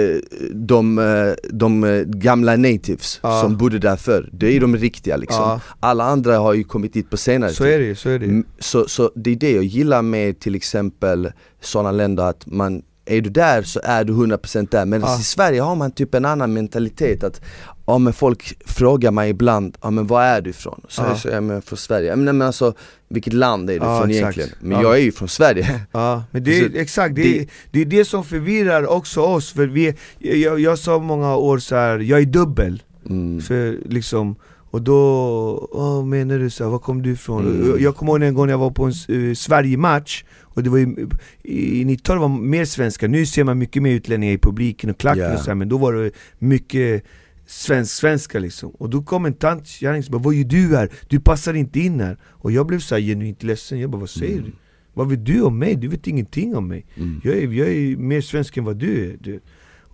de, 0.54 0.98
eh, 0.98 1.34
de 1.52 1.84
eh, 1.84 2.02
gamla 2.06 2.56
natives 2.56 3.20
som 3.42 3.56
bodde 3.56 3.78
där 3.78 3.96
förr, 3.96 4.28
det 4.32 4.56
är 4.56 4.60
de 4.60 4.76
riktiga 4.76 5.16
liksom. 5.16 5.60
Alla 5.80 6.04
andra 6.04 6.38
har 6.38 6.54
ju 6.54 6.64
kommit 6.64 6.92
dit 6.92 7.10
på 7.10 7.16
senare 7.16 7.50
Så 7.50 7.64
tid. 7.64 7.72
är 7.72 7.78
det 7.78 7.96
så 7.96 8.08
är 8.08 8.18
det. 8.18 8.24
Mm, 8.26 8.44
Så, 8.58 8.88
så 8.88 9.10
det 9.14 9.30
är 9.30 9.36
det 9.36 9.52
jag 9.52 9.64
gillar 9.64 10.02
med 10.02 10.40
till 10.40 10.54
exempel 10.54 11.32
sådana 11.62 11.90
länder 11.92 12.22
att 12.24 12.46
man 12.46 12.82
är 13.08 13.20
du 13.20 13.30
där 13.30 13.62
så 13.62 13.80
är 13.84 14.04
du 14.04 14.12
100% 14.12 14.70
där, 14.70 14.86
men 14.86 15.02
i 15.04 15.22
Sverige 15.22 15.60
har 15.60 15.74
man 15.76 15.90
typ 15.90 16.14
en 16.14 16.24
annan 16.24 16.52
mentalitet 16.52 17.24
att 17.24 17.40
Ja 17.86 17.98
men 17.98 18.12
folk 18.12 18.56
frågar 18.66 19.10
mig 19.10 19.30
ibland, 19.30 19.76
ja 19.82 19.90
men 19.90 20.06
var 20.06 20.22
är 20.22 20.40
du 20.40 20.50
ifrån? 20.50 20.80
Så 20.88 21.02
Ja. 21.02 21.08
jag 21.08 21.18
säger, 21.18 21.34
ja 21.34 21.40
men 21.40 21.62
från 21.62 21.76
Sverige, 21.76 22.08
ja, 22.08 22.16
men, 22.16 22.38
men 22.38 22.46
alltså 22.46 22.74
vilket 23.08 23.32
land 23.32 23.70
är 23.70 23.74
du 23.80 23.86
Ja, 23.86 24.00
från 24.00 24.10
exakt. 24.10 24.38
egentligen? 24.38 24.50
Men 24.60 24.70
Ja. 24.80 24.82
jag 24.82 24.94
är 24.98 25.02
ju 25.02 25.12
från 25.12 25.28
Sverige 25.28 25.80
Ja, 25.92 26.24
men 26.30 26.44
det 26.44 26.58
är, 26.58 26.68
Så 26.70 26.76
exakt, 26.76 27.14
det, 27.14 27.22
det- 27.22 27.38
är, 27.38 27.46
det 27.70 27.80
är 27.80 27.84
det 27.84 28.04
som 28.04 28.24
förvirrar 28.24 28.86
också 28.86 29.20
oss, 29.20 29.52
för 29.52 29.66
vi, 29.66 29.94
jag, 30.18 30.60
jag 30.60 30.78
sa 30.78 30.98
många 30.98 31.36
år 31.36 31.58
så 31.58 31.74
här, 31.76 31.98
jag 31.98 32.20
är 32.20 32.24
dubbel, 32.26 32.82
mm. 33.10 33.40
för 33.40 33.78
liksom 33.88 34.36
och 34.70 34.82
då, 34.82 35.68
vad 35.72 36.04
menar 36.06 36.38
du 36.38 36.50
så 36.50 36.64
här, 36.64 36.70
var 36.70 36.78
kom 36.78 37.02
du 37.02 37.12
ifrån? 37.12 37.46
Mm. 37.46 37.82
Jag- 37.82 37.96
kommer 37.96 38.12
ihåg 38.12 38.22
en 38.22 38.34
gång 38.34 38.48
jag 38.50 38.58
var 38.58 38.70
på 38.70 38.84
en 38.84 38.92
uh, 39.16 39.34
Sverige-match 39.34 40.24
och 40.42 40.62
det 40.62 40.70
var 40.70 40.78
ju, 40.78 41.08
i 41.42 41.84
90-talet 41.84 42.20
var 42.20 42.28
mer 42.28 42.64
svenska, 42.64 43.08
nu 43.08 43.26
ser 43.26 43.44
man 43.44 43.58
mycket 43.58 43.82
mer 43.82 43.90
utlänningar 43.92 44.34
i 44.34 44.38
publiken 44.38 44.90
och 44.90 44.98
klacken 44.98 45.22
Ja. 45.24 45.32
och 45.34 45.38
så 45.40 45.46
här, 45.46 45.54
men 45.54 45.68
då 45.68 45.78
var 45.78 45.92
det 45.92 46.10
mycket 46.38 47.04
svensk-svenska 47.46 48.38
liksom 48.38 48.70
Och 48.70 48.90
då 48.90 49.02
kom 49.02 49.24
en 49.26 49.34
tantkärring 49.34 50.02
som 50.02 50.12
bara 50.12 50.22
'Vad 50.22 50.34
gör 50.34 50.44
du 50.44 50.76
här? 50.76 50.90
Du 51.08 51.20
passar 51.20 51.54
inte 51.54 51.80
in 51.80 52.00
här' 52.00 52.16
Och 52.24 52.52
jag 52.52 52.66
blev 52.66 52.78
så 52.78 52.94
här 52.94 53.02
genuint 53.02 53.42
ledsen, 53.42 53.80
jag 53.80 53.90
bara 53.90 53.98
'Vad 53.98 54.10
säger 54.10 54.40
du? 54.42 54.52
Vad 54.94 55.08
vet 55.08 55.26
du 55.26 55.42
om 55.42 55.58
mig? 55.58 55.74
Du 55.76 55.88
vet 55.88 56.06
ingenting 56.06 56.56
om 56.56 56.68
mig' 56.68 56.86
Mm. 56.96 57.20
jag 57.24 57.36
är, 57.36 57.52
jag 57.52 57.68
är 57.68 57.96
mer 57.96 58.20
svensk 58.20 58.56
än 58.56 58.64
vad 58.64 58.76
du 58.76 59.10
är 59.10 59.16
du. 59.20 59.40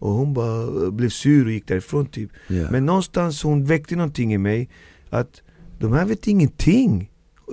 Och 0.02 0.10
hon 0.10 0.34
bara 0.34 0.90
blev 0.90 1.08
sur 1.08 1.44
och 1.46 1.52
gick 1.52 1.68
därifrån 1.68 2.06
typ 2.06 2.30
Ja. 2.48 2.70
Men 2.70 2.86
någonstans 2.86 3.42
hon 3.42 3.64
väckte 3.64 3.96
någonting 3.96 4.34
i 4.34 4.38
mig 4.38 4.68
Att 5.10 5.42
de 5.78 5.92
här 5.92 6.04
vet 6.04 6.26
ingenting 6.26 7.10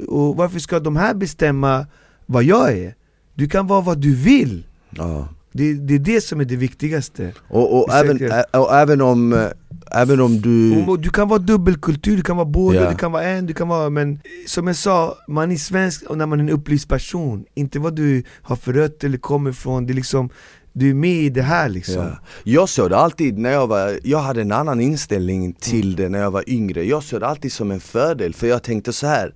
Och 0.08 0.36
varför 0.36 0.60
ska 0.60 0.80
de 0.80 0.96
här 0.96 1.14
bestämma 1.14 1.88
vad 2.26 2.44
jag 2.44 2.78
är? 2.78 2.96
Du 3.36 3.48
kan 3.50 3.68
vara 3.68 3.82
vad 3.82 4.02
du 4.02 4.16
vill 4.16 4.68
ja. 4.90 5.28
Det, 5.52 5.74
det 5.74 5.96
är 5.96 6.00
det 6.00 6.22
som 6.22 6.40
är 6.40 6.46
det 6.46 6.56
viktigaste 6.56 7.34
Och, 7.48 7.78
och, 7.80 7.94
även, 7.94 8.32
ä, 8.32 8.44
och 8.54 8.76
även 8.76 9.02
om, 9.02 9.48
även 9.92 10.20
om 10.22 10.42
du 10.42 10.86
Du 10.98 11.10
kan 11.10 11.28
vara 11.28 11.40
dubbelkultur, 11.40 12.16
du 12.18 12.22
kan 12.24 12.38
vara 12.38 12.46
båda, 12.46 12.84
Ja. 12.84 12.90
du 12.90 12.96
kan 12.96 13.12
vara 13.12 13.24
en, 13.24 13.46
du 13.46 13.54
kan 13.54 13.68
vara 13.68 13.90
men 13.90 14.20
Som 14.48 14.68
jag 14.68 14.76
sa, 14.76 15.18
man 15.28 15.52
är 15.52 15.56
svensk 15.56 16.04
och 16.04 16.18
när 16.18 16.26
man 16.26 16.40
är 16.40 16.44
en 16.44 16.50
upplyst 16.50 16.88
person 16.90 17.46
Inte 17.56 17.80
vad 17.80 17.96
du 17.96 18.24
har 18.42 18.56
för 18.56 18.74
rötter 18.74 19.08
eller 19.08 19.18
kommer 19.18 19.50
ifrån, 19.50 19.86
det 19.86 19.94
är 19.94 19.96
liksom 19.96 20.30
Du 20.74 20.90
är 20.90 20.94
med 20.94 21.22
i 21.24 21.30
det 21.30 21.42
här 21.42 21.70
liksom 21.70 22.04
Ja. 22.04 22.20
Jag 22.44 22.70
såg 22.70 22.90
det 22.90 22.98
alltid 22.98 23.38
när 23.38 23.52
jag 23.52 23.68
var, 23.68 24.00
jag 24.04 24.20
hade 24.20 24.42
en 24.42 24.52
annan 24.52 24.82
inställning 24.82 25.54
till 25.54 25.96
det 25.96 26.10
när 26.10 26.20
jag 26.20 26.32
var 26.32 26.50
yngre 26.50 26.84
Jag 26.84 27.04
såg 27.04 27.20
det 27.20 27.28
alltid 27.28 27.52
som 27.52 27.72
en 27.72 27.80
fördel 27.80 28.34
för 28.34 28.48
jag 28.48 28.64
tänkte 28.64 28.94
så 28.94 29.08
här. 29.08 29.34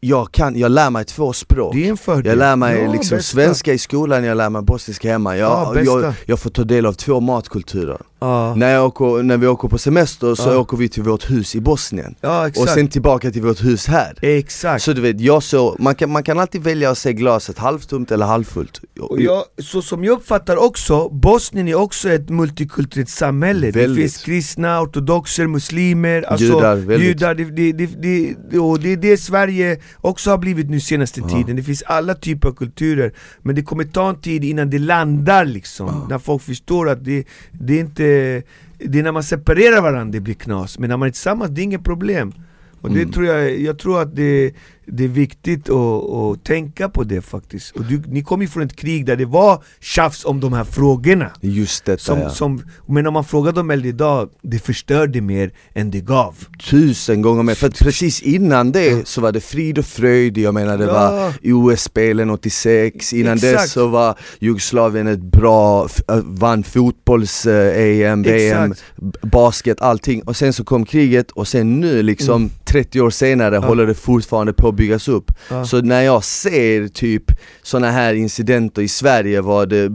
Jag, 0.00 0.32
kan, 0.32 0.56
jag 0.58 0.70
lär 0.72 0.90
mig 0.90 1.04
två 1.04 1.32
språk. 1.32 1.74
Det 1.74 1.86
är 1.86 1.90
en 1.90 1.96
fördel. 1.96 2.26
Jag 2.26 2.38
lär 2.38 2.56
mig 2.56 2.82
Ja, 2.82 2.92
liksom 2.92 3.16
bästa. 3.18 3.32
svenska 3.32 3.72
i 3.72 3.78
skolan, 3.78 4.24
jag 4.24 4.36
lär 4.36 4.50
mig 4.50 4.62
bosniska 4.62 5.10
hemma. 5.10 5.36
Jag, 5.36 5.76
Ja, 5.76 5.82
jag, 5.82 6.12
jag 6.26 6.38
får 6.40 6.50
ta 6.50 6.64
del 6.64 6.86
av 6.86 6.92
två 6.92 7.20
matkulturer. 7.20 7.98
Ja, 8.20 8.54
när, 8.54 8.72
jag 8.74 8.86
åker, 8.86 9.22
när 9.22 9.36
vi 9.36 9.46
åker 9.46 9.68
på 9.68 9.78
semester 9.78 10.34
så 10.34 10.60
åker 10.60 10.76
vi 10.76 10.88
till 10.88 11.02
vårt 11.02 11.30
hus 11.30 11.54
i 11.54 11.60
Bosnien. 11.60 12.14
Och 12.56 12.68
sen 12.68 12.88
tillbaka 12.88 13.30
till 13.30 13.42
vårt 13.42 13.64
hus 13.64 13.86
här. 13.86 14.18
Exakt. 14.22 14.82
Så 14.84 14.92
du 14.92 15.00
vet, 15.00 15.20
jag 15.20 15.42
så, 15.42 15.76
man 15.78 15.94
kan, 15.94 16.10
man 16.10 16.22
kan 16.22 16.38
alltid 16.38 16.62
välja 16.62 16.90
att 16.90 16.98
se 16.98 17.12
glaset 17.12 17.58
halvtomt 17.58 18.10
eller 18.10 18.26
halvfullt. 18.26 18.80
Och 19.00 19.20
jag, 19.20 19.44
så 19.58 19.82
som 19.82 20.04
jag 20.04 20.12
uppfattar 20.12 20.56
också, 20.56 21.08
Bosnien 21.08 21.68
är 21.68 21.74
också 21.74 22.08
ett 22.08 22.28
multikulturellt 22.28 23.08
samhälle. 23.10 23.66
Det 23.70 23.80
Väldigt. 23.80 24.02
finns 24.02 24.16
kristna, 24.24 24.80
ortodoxer, 24.82 25.46
muslimer, 25.46 26.22
alltså 26.22 26.46
Judar, 26.46 26.76
väldigt. 26.76 27.08
judar 27.08 27.34
det, 27.34 27.44
det, 27.44 27.72
det, 27.72 28.34
det, 28.50 28.58
och 28.58 28.80
det 28.80 28.92
är 28.92 28.96
det 28.96 29.16
Sverige 29.16 29.80
också 29.96 30.30
har 30.30 30.38
blivit 30.38 30.70
nu 30.70 30.80
senaste 30.80 31.20
Ja. 31.20 31.28
tiden. 31.28 31.56
Det 31.56 31.62
finns 31.62 31.82
alla 31.82 32.14
typer 32.14 32.48
av 32.48 32.52
kulturer 32.54 33.12
Men 33.42 33.54
det 33.54 33.62
kommer 33.62 33.84
ta 33.84 34.08
en 34.08 34.20
tid 34.20 34.44
innan 34.44 34.70
det 34.70 34.78
landar 34.78 35.44
liksom. 35.44 36.06
När 36.10 36.18
folk 36.18 36.42
förstår 36.42 36.88
att 36.90 37.04
det, 37.04 37.24
det 37.52 37.74
är 37.76 37.80
inte 37.80 38.42
Det 38.78 38.98
är 38.98 39.02
när 39.02 39.12
man 39.12 39.22
separerar 39.22 39.80
varandra 39.82 40.12
det 40.12 40.20
blir 40.20 40.34
knas. 40.34 40.78
Men 40.78 40.88
när 40.90 40.96
man 40.96 41.08
är 41.08 41.12
tillsammans, 41.12 41.50
det 41.50 41.60
är 41.60 41.62
inget 41.62 41.84
problem. 41.84 42.32
Och 42.80 42.90
det 42.90 43.00
Mm. 43.00 43.12
tror 43.12 43.26
jag, 43.26 43.60
jag 43.60 43.78
tror 43.78 44.02
att 44.02 44.16
det, 44.16 44.52
det 44.86 45.04
är 45.04 45.08
viktigt 45.08 45.70
att, 45.70 46.10
att 46.14 46.44
tänka 46.44 46.88
på 46.88 47.04
det 47.04 47.20
faktiskt. 47.20 47.76
Och 47.76 47.84
du, 47.84 48.02
ni 48.06 48.22
kom 48.22 48.42
ju 48.42 48.48
från 48.48 48.62
ett 48.62 48.76
krig 48.76 49.06
där 49.06 49.16
det 49.16 49.24
var 49.24 49.64
tjafs 49.80 50.24
om 50.24 50.40
de 50.40 50.52
här 50.52 50.64
frågorna. 50.64 51.30
Just 51.40 51.84
detta 51.84 52.02
Som, 52.02 52.18
ja. 52.18 52.30
som, 52.30 52.62
men 52.86 53.06
om 53.06 53.12
man 53.14 53.24
frågar 53.24 53.52
de 53.52 53.70
äldre 53.70 53.88
idag, 53.88 54.28
det 54.42 54.58
förstörde 54.58 55.20
mer 55.20 55.50
än 55.74 55.90
det 55.90 56.00
gav. 56.00 56.34
tusen 56.70 57.22
gånger 57.22 57.42
mer, 57.42 57.54
för 57.54 57.68
precis 57.68 58.22
innan 58.22 58.72
det 58.72 59.08
så 59.08 59.20
var 59.20 59.32
det 59.32 59.40
frid 59.40 59.78
och 59.78 59.84
fröjd, 59.84 60.38
jag 60.38 60.54
menar 60.54 60.78
det 60.78 60.84
Ja. 60.84 60.92
var 60.92 61.32
OS-spelen 61.52 62.30
86, 62.30 63.12
innan 63.12 63.34
Exakt. 63.34 63.52
dess 63.52 63.72
så 63.72 63.86
var 63.86 64.18
Jugoslavien 64.38 65.06
ett 65.06 65.18
bra, 65.22 65.88
vann 66.24 66.62
fotbolls-EM, 66.62 68.22
VM, 68.22 68.72
Exakt. 68.72 68.84
b- 68.96 69.18
basket, 69.22 69.80
allting 69.80 70.22
och 70.22 70.36
sen 70.36 70.52
så 70.52 70.64
kom 70.64 70.84
kriget 70.86 71.30
och 71.30 71.48
sen 71.48 71.80
nu 71.80 72.02
liksom 72.02 72.36
Mm. 72.42 72.50
30 72.64 73.00
år 73.00 73.10
senare 73.10 73.56
håller 73.56 73.86
det 73.86 73.94
fortfarande 73.94 74.52
på 74.52 74.72
byggas 74.76 75.08
upp 75.08 75.32
Ja. 75.50 75.64
Så 75.64 75.80
när 75.80 76.02
jag 76.02 76.24
ser 76.24 76.88
typ 76.88 77.22
såna 77.62 77.90
här 77.90 78.14
incidenter 78.14 78.82
i 78.82 78.88
Sverige 78.88 79.40
var 79.40 79.66
det, 79.66 79.88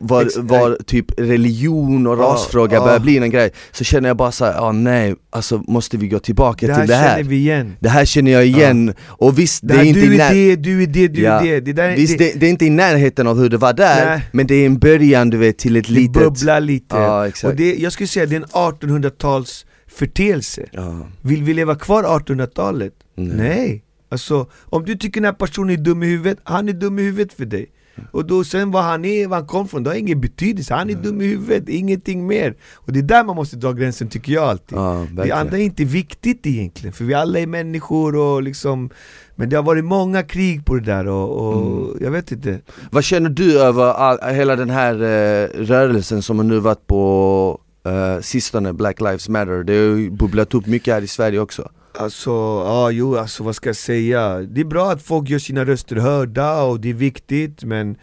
var, 0.00 0.42
var 0.42 0.78
typ 0.86 1.06
religion 1.20 2.06
och 2.06 2.18
rasfråga 2.18 2.76
ja. 2.76 2.84
börjar 2.84 3.00
bli 3.00 3.18
en 3.18 3.30
grej 3.30 3.50
Så 3.72 3.84
känner 3.84 4.08
jag 4.08 4.16
bara 4.16 4.32
såhär, 4.32 4.52
ja 4.52 4.72
nej, 4.72 5.14
alltså 5.30 5.62
måste 5.68 5.96
vi 5.96 6.08
gå 6.08 6.18
tillbaka 6.18 6.66
Det 6.66 6.72
här 6.72 6.80
till 6.80 6.88
det 6.88 6.96
här? 6.96 7.16
känner 7.16 7.30
vi 7.30 7.36
igen. 7.36 7.76
Det 7.80 7.88
här 7.88 8.04
känner 8.04 8.30
jag 8.32 8.46
igen, 8.46 8.94
och 9.06 9.38
visst 9.38 9.62
det, 9.62 9.68
Det 9.68 9.74
här, 9.74 9.82
är 9.84 9.86
inte 9.88 10.00
du 10.00 10.14
är 10.20 10.34
det, 10.34 10.56
du 10.56 10.82
är 10.82 10.86
det, 10.86 11.08
du 11.08 11.26
är 11.26 11.42
det. 11.42 11.60
det, 11.60 11.72
där, 11.72 11.96
Visst 11.96 12.18
det, 12.18 12.32
det, 12.32 12.38
det 12.40 12.46
är 12.46 12.50
inte 12.50 12.64
i 12.66 12.70
närheten 12.70 13.26
av 13.26 13.38
hur 13.38 13.48
det 13.48 13.56
var 13.56 13.72
där, 13.72 14.06
Nej. 14.06 14.20
men 14.32 14.46
det 14.46 14.54
är 14.54 14.66
en 14.66 14.78
början 14.78 15.30
du 15.30 15.36
vet 15.36 15.58
till 15.58 15.76
ett 15.76 15.86
det 15.86 15.92
litet... 15.92 16.22
bubblar 16.22 16.60
lite. 16.60 16.96
Ja, 16.96 17.26
och 17.44 17.54
det, 17.56 17.74
jag 17.74 17.92
skulle 17.92 18.06
säga 18.06 18.26
det 18.26 18.36
är 18.36 18.40
en 18.40 18.44
1800-tals 18.46 19.66
förteelse. 19.88 20.62
Ja, 20.72 21.06
Vill 21.22 21.42
vi 21.42 21.54
leva 21.54 21.74
kvar 21.74 22.02
1800-talet? 22.04 22.92
Nej. 23.16 23.36
Nej. 23.36 23.82
Alltså, 24.12 24.46
om 24.64 24.84
du 24.84 24.96
tycker 24.96 25.20
den 25.20 25.24
här 25.24 25.32
personen 25.32 25.70
är 25.70 25.76
dum 25.76 26.02
i 26.02 26.06
huvudet, 26.06 26.38
han 26.44 26.68
är 26.68 26.72
dum 26.72 26.98
i 26.98 27.02
huvudet 27.02 27.32
för 27.32 27.44
dig. 27.44 27.66
Och 28.10 28.24
då 28.26 28.44
sen 28.44 28.70
vad 28.70 28.84
han 28.84 29.04
är, 29.04 29.26
var 29.26 29.36
han 29.36 29.46
kom 29.46 29.68
från, 29.68 29.82
det 29.82 29.90
har 29.90 29.94
ingen 29.94 30.20
betydelse. 30.20 30.74
Han 30.74 30.90
är 30.90 30.94
dum 30.94 31.20
i 31.20 31.26
huvudet, 31.26 31.68
ingenting 31.68 32.26
mer. 32.26 32.54
Och 32.74 32.92
det 32.92 32.98
är 32.98 33.02
där 33.02 33.24
man 33.24 33.36
måste 33.36 33.56
dra 33.56 33.72
gränsen 33.72 34.08
tycker 34.08 34.32
jag 34.32 34.44
alltid. 34.44 34.78
ja 34.78 35.06
det 35.24 35.32
andra 35.32 35.58
är 35.58 35.62
inte 35.62 35.84
viktigt 35.84 36.46
egentligen, 36.46 36.92
för 36.92 37.04
vi 37.04 37.14
alla 37.14 37.38
är 37.38 37.46
människor 37.46 38.16
och 38.16 38.42
liksom 38.42 38.90
Men 39.34 39.48
det 39.48 39.56
har 39.56 39.62
varit 39.62 39.84
många 39.84 40.22
krig 40.22 40.64
på 40.66 40.74
det 40.74 40.80
där 40.80 41.06
och, 41.06 41.46
och 41.46 41.88
Mm. 41.88 41.96
jag 42.04 42.10
vet 42.10 42.32
inte 42.32 42.60
Vad 42.90 43.04
känner 43.04 43.30
du 43.30 43.60
över 43.60 43.82
all, 43.84 44.34
hela 44.34 44.56
den 44.56 44.70
här 44.70 44.94
eh, 44.94 45.48
rörelsen 45.64 46.22
som 46.22 46.36
har 46.38 46.44
nu 46.44 46.58
varit 46.58 46.86
på 46.86 47.60
eh, 47.86 48.20
sistone, 48.20 48.72
Black 48.72 49.00
Lives 49.00 49.28
Matter? 49.28 49.64
Det 49.64 49.72
har 49.72 49.96
ju 49.96 50.10
bubblat 50.10 50.54
upp 50.54 50.66
mycket 50.66 50.94
här 50.94 51.02
i 51.02 51.06
Sverige 51.06 51.38
också 51.38 51.68
Alltså, 51.94 52.30
ja 52.66 52.90
jo 52.90 53.16
alltså 53.16 53.42
vad 53.42 53.56
ska 53.56 53.68
jag 53.68 53.76
säga? 53.76 54.38
Det 54.38 54.60
är 54.60 54.64
bra 54.64 54.90
att 54.90 55.02
folk 55.02 55.28
gör 55.28 55.38
sina 55.38 55.64
röster 55.64 55.96
hörda 55.96 56.62
och 56.62 56.80
det 56.80 56.90
är 56.90 56.94
viktigt 56.94 57.64
men 57.64 57.96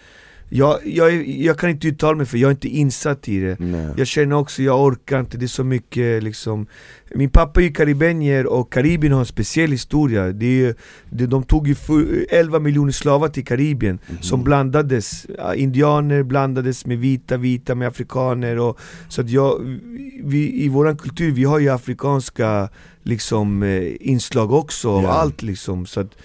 jag, 0.49 0.79
jag, 0.87 1.27
jag 1.27 1.57
kan 1.57 1.69
inte 1.69 1.87
uttala 1.87 2.17
mig 2.17 2.25
för 2.25 2.37
jag 2.37 2.47
är 2.47 2.51
inte 2.51 2.67
insatt 2.67 3.29
i 3.29 3.39
det 3.39 3.55
Nej. 3.59 3.87
Jag 3.97 4.07
känner 4.07 4.35
också, 4.35 4.63
jag 4.63 4.81
orkar 4.83 5.19
inte, 5.19 5.37
det 5.37 5.45
är 5.45 5.47
så 5.47 5.63
mycket 5.63 6.23
liksom 6.23 6.67
Min 7.15 7.29
pappa 7.29 7.59
är 7.59 7.63
ju 7.65 7.71
karibenier 7.71 8.45
och 8.45 8.73
Karibien 8.73 9.13
har 9.13 9.19
en 9.19 9.25
speciell 9.25 9.71
historia 9.71 10.27
det 10.31 10.65
är, 10.65 10.75
det, 11.09 11.25
De 11.25 11.43
tog 11.43 11.67
ju 11.67 11.73
fu- 11.75 12.25
11 12.29 12.59
miljoner 12.59 12.91
slavar 12.91 13.27
till 13.27 13.45
Karibien 13.45 13.99
Mhm. 14.09 14.21
Som 14.21 14.43
blandades, 14.43 15.25
indianer 15.55 16.23
blandades 16.23 16.85
med 16.85 16.97
vita, 16.99 17.37
vita 17.37 17.75
med 17.75 17.87
afrikaner 17.87 18.59
och, 18.59 18.79
Så 19.09 19.21
att 19.21 19.29
jag, 19.29 19.79
vi, 20.23 20.63
i 20.63 20.69
våran 20.69 20.97
kultur, 20.97 21.31
vi 21.31 21.43
har 21.43 21.59
ju 21.59 21.69
afrikanska 21.69 22.69
liksom 23.03 23.63
eh, 23.63 23.91
inslag 23.99 24.51
också, 24.51 24.89
och 24.89 25.03
Ja. 25.03 25.07
allt 25.09 25.41
liksom 25.41 25.85
så 25.85 25.99
att 25.99 26.15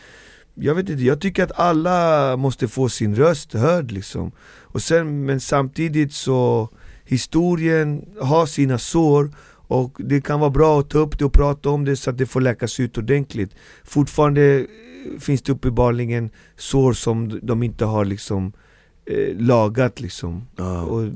jag 0.54 0.74
vet 0.74 0.88
inte, 0.88 1.02
jag 1.02 1.20
tycker 1.20 1.42
att 1.42 1.58
alla 1.58 2.36
måste 2.36 2.68
få 2.68 2.88
sin 2.88 3.14
röst 3.14 3.52
hörd 3.52 3.92
liksom. 3.92 4.32
Och 4.62 4.82
sen, 4.82 5.24
Men 5.24 5.40
samtidigt 5.40 6.12
så 6.12 6.68
Historien 7.04 8.04
har 8.20 8.46
sina 8.46 8.78
sår 8.78 9.30
och 9.66 9.96
det 9.98 10.20
kan 10.20 10.40
vara 10.40 10.50
bra 10.50 10.80
att 10.80 10.90
ta 10.90 10.98
upp 10.98 11.18
det 11.18 11.24
och 11.24 11.32
prata 11.32 11.70
om 11.70 11.84
det 11.84 11.96
så 11.96 12.10
att 12.10 12.18
det 12.18 12.26
får 12.26 12.40
läkas 12.40 12.80
ut 12.80 12.98
ordentligt. 12.98 13.50
Fortfarande 13.84 14.58
eh, 14.58 14.66
finns 15.20 15.42
det 15.42 15.52
uppenbarligen 15.52 16.30
sår 16.56 16.92
som 16.92 17.40
de 17.42 17.62
inte 17.62 17.84
har 17.84 18.04
liksom 18.04 18.52
eh, 19.06 19.36
lagat 19.36 20.00
liksom. 20.00 20.46
Ja. 20.56 20.82
och 20.82 21.08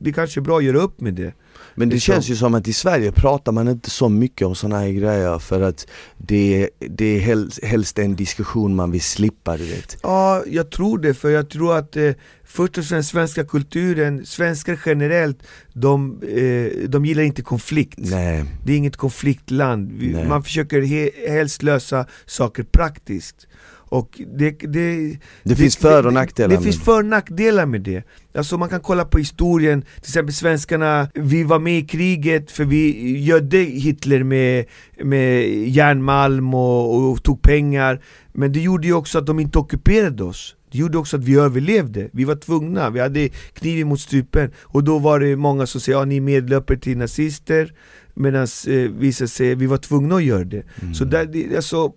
det 0.00 0.12
kanske 0.12 0.40
är 0.40 0.42
bra 0.42 0.58
att 0.58 0.64
göra 0.64 0.78
upp 0.78 1.00
med 1.00 1.14
det 1.14 1.34
Men 1.78 1.88
det 1.88 1.94
Liksom. 1.94 2.12
känns 2.14 2.28
ju 2.28 2.36
som 2.36 2.54
att 2.54 2.68
i 2.68 2.72
Sverige 2.72 3.12
pratar 3.12 3.52
man 3.52 3.68
inte 3.68 3.90
så 3.90 4.08
mycket 4.08 4.46
om 4.46 4.54
såna 4.54 4.78
här 4.78 4.88
grejer 4.88 5.38
för 5.38 5.60
att 5.60 5.86
det, 6.16 6.68
det 6.78 7.04
är 7.16 7.20
helst, 7.20 7.64
helst 7.64 7.98
en 7.98 8.16
diskussion 8.16 8.76
man 8.76 8.90
vill 8.90 9.00
slippa, 9.02 9.56
du 9.56 9.64
vet. 9.64 9.96
Ja, 10.02 10.42
jag 10.46 10.70
tror 10.70 10.98
det, 10.98 11.14
för 11.14 11.30
jag 11.30 11.50
tror 11.50 11.76
att 11.76 11.96
eh, 11.96 12.12
först 12.44 12.78
och 12.78 12.84
främst 12.84 13.10
svenska 13.10 13.44
kulturen, 13.44 14.26
svenskar 14.26 14.78
generellt, 14.86 15.38
de, 15.72 16.22
eh, 16.22 16.88
de 16.88 17.06
gillar 17.06 17.22
inte 17.22 17.42
konflikt 17.42 17.98
Nej. 17.98 18.44
Det 18.64 18.72
är 18.72 18.76
inget 18.76 18.96
konfliktland, 18.96 19.92
Vi- 19.92 20.24
man 20.28 20.42
försöker 20.42 20.82
he, 20.82 21.10
helst 21.28 21.62
lösa 21.62 22.06
saker 22.26 22.62
praktiskt 22.62 23.46
och 23.88 24.20
det, 24.36 24.50
det, 24.50 25.18
Det, 25.42 25.56
finns 25.56 25.76
för 25.76 26.06
och 26.06 26.12
nackdelar 26.12 26.56
Det, 26.56 26.62
finns 26.62 26.84
för 26.84 26.98
och 26.98 27.04
nackdelar 27.04 27.66
med 27.66 27.80
det. 27.80 28.02
Alltså 28.34 28.58
man 28.58 28.68
kan 28.68 28.80
kolla 28.80 29.04
på 29.04 29.18
historien, 29.18 29.82
till 29.82 30.10
exempel 30.10 30.34
svenskarna, 30.34 31.08
vi 31.14 31.42
var 31.42 31.58
med 31.58 31.78
i 31.78 31.86
kriget 31.86 32.50
för 32.50 32.64
vi 32.64 33.18
gödde 33.18 33.58
Hitler 33.58 34.22
med, 34.22 34.64
med 35.02 35.48
järnmalm 35.68 36.54
och, 36.54 37.10
och 37.10 37.22
tog 37.22 37.42
pengar. 37.42 38.00
Men 38.32 38.52
det 38.52 38.60
gjorde 38.60 38.86
ju 38.86 38.92
också 38.92 39.18
att 39.18 39.26
de 39.26 39.40
inte 39.40 39.58
ockuperade 39.58 40.24
oss. 40.24 40.54
Det 40.72 40.78
gjorde 40.78 40.98
också 40.98 41.16
att 41.16 41.24
vi 41.24 41.34
överlevde, 41.34 42.08
vi 42.12 42.24
var 42.24 42.36
tvungna, 42.36 42.90
vi 42.90 43.00
hade 43.00 43.28
kniven 43.28 43.88
mot 43.88 44.00
strupen. 44.00 44.50
Och 44.62 44.84
då 44.84 44.98
var 44.98 45.20
det 45.20 45.36
många 45.36 45.66
som 45.66 45.80
säger 45.80 45.98
ja 45.98 46.04
ni 46.04 46.16
är 46.16 46.20
medlöpare 46.20 46.78
till 46.78 46.98
nazister. 46.98 47.72
Medan 48.14 48.46
eh, 48.68 48.74
visade 48.74 49.28
sig, 49.28 49.54
vi 49.54 49.66
var 49.66 49.76
tvungna 49.76 50.16
att 50.16 50.24
göra 50.24 50.44
det. 50.44 50.62
Mm. 50.82 50.94
Så 50.94 51.04
där, 51.04 51.26
det, 51.26 51.56
alltså, 51.56 51.92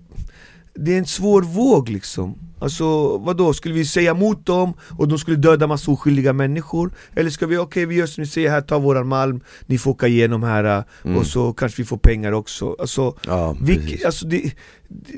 det 0.76 0.94
är 0.94 0.98
en 0.98 1.06
svår 1.06 1.42
våg 1.42 1.90
liksom 1.90 2.36
Alltså 2.60 3.18
vadå, 3.18 3.54
skulle 3.54 3.74
vi 3.76 3.86
säga 3.86 4.12
emot 4.12 4.46
dem 4.46 4.74
och 4.98 5.08
de 5.08 5.18
skulle 5.20 5.38
döda 5.38 5.68
massa 5.68 5.92
oskyldiga 5.92 6.34
människor? 6.34 6.92
Eller 7.16 7.30
ska 7.30 7.48
vi, 7.48 7.58
okej 7.58 7.86
vi 7.86 7.96
gör 7.96 8.06
som 8.06 8.22
ni 8.22 8.28
säger 8.28 8.50
här, 8.50 8.62
ta 8.62 8.80
våran 8.80 9.08
malm, 9.08 9.42
ni 9.66 9.78
får 9.78 9.92
åka 9.92 10.08
igenom 10.08 10.44
här 10.44 10.84
Mm. 11.06 11.18
och 11.18 11.26
så 11.26 11.54
kanske 11.54 11.82
vi 11.82 11.86
får 11.86 11.98
pengar 11.98 12.32
också 12.32 12.76
Alltså, 12.80 13.16
Ja, 13.28 13.58
vilk, 13.62 14.04
alltså 14.06 14.28
det, 14.28 14.52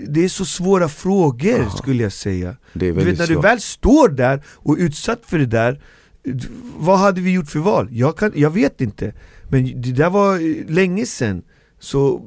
det 0.07 0.23
är 0.23 0.29
så 0.29 0.45
svåra 0.45 0.89
frågor 0.89 1.59
Ja. 1.59 1.69
skulle 1.69 2.03
jag 2.03 2.13
säga 2.13 2.55
Du 2.73 2.91
vet 2.91 3.17
när 3.17 3.27
du 3.27 3.35
väl 3.41 3.61
står 3.61 4.09
där 4.09 4.43
och 4.47 4.79
är 4.79 4.83
utsatt 4.83 5.21
för 5.25 5.37
det 5.37 5.45
där 5.45 5.81
Vad 6.77 6.99
hade 6.99 7.21
vi 7.21 7.31
gjort 7.31 7.49
för 7.49 7.59
val? 7.59 7.87
Jag, 7.91 8.17
kan, 8.17 8.31
jag 8.35 8.49
vet 8.49 8.81
inte 8.81 9.13
Men 9.49 9.81
det 9.81 9.91
där 9.91 10.09
var 10.09 10.35
eh, 10.35 10.69
länge 10.73 11.05
sedan 11.05 11.41
Så 11.79 12.21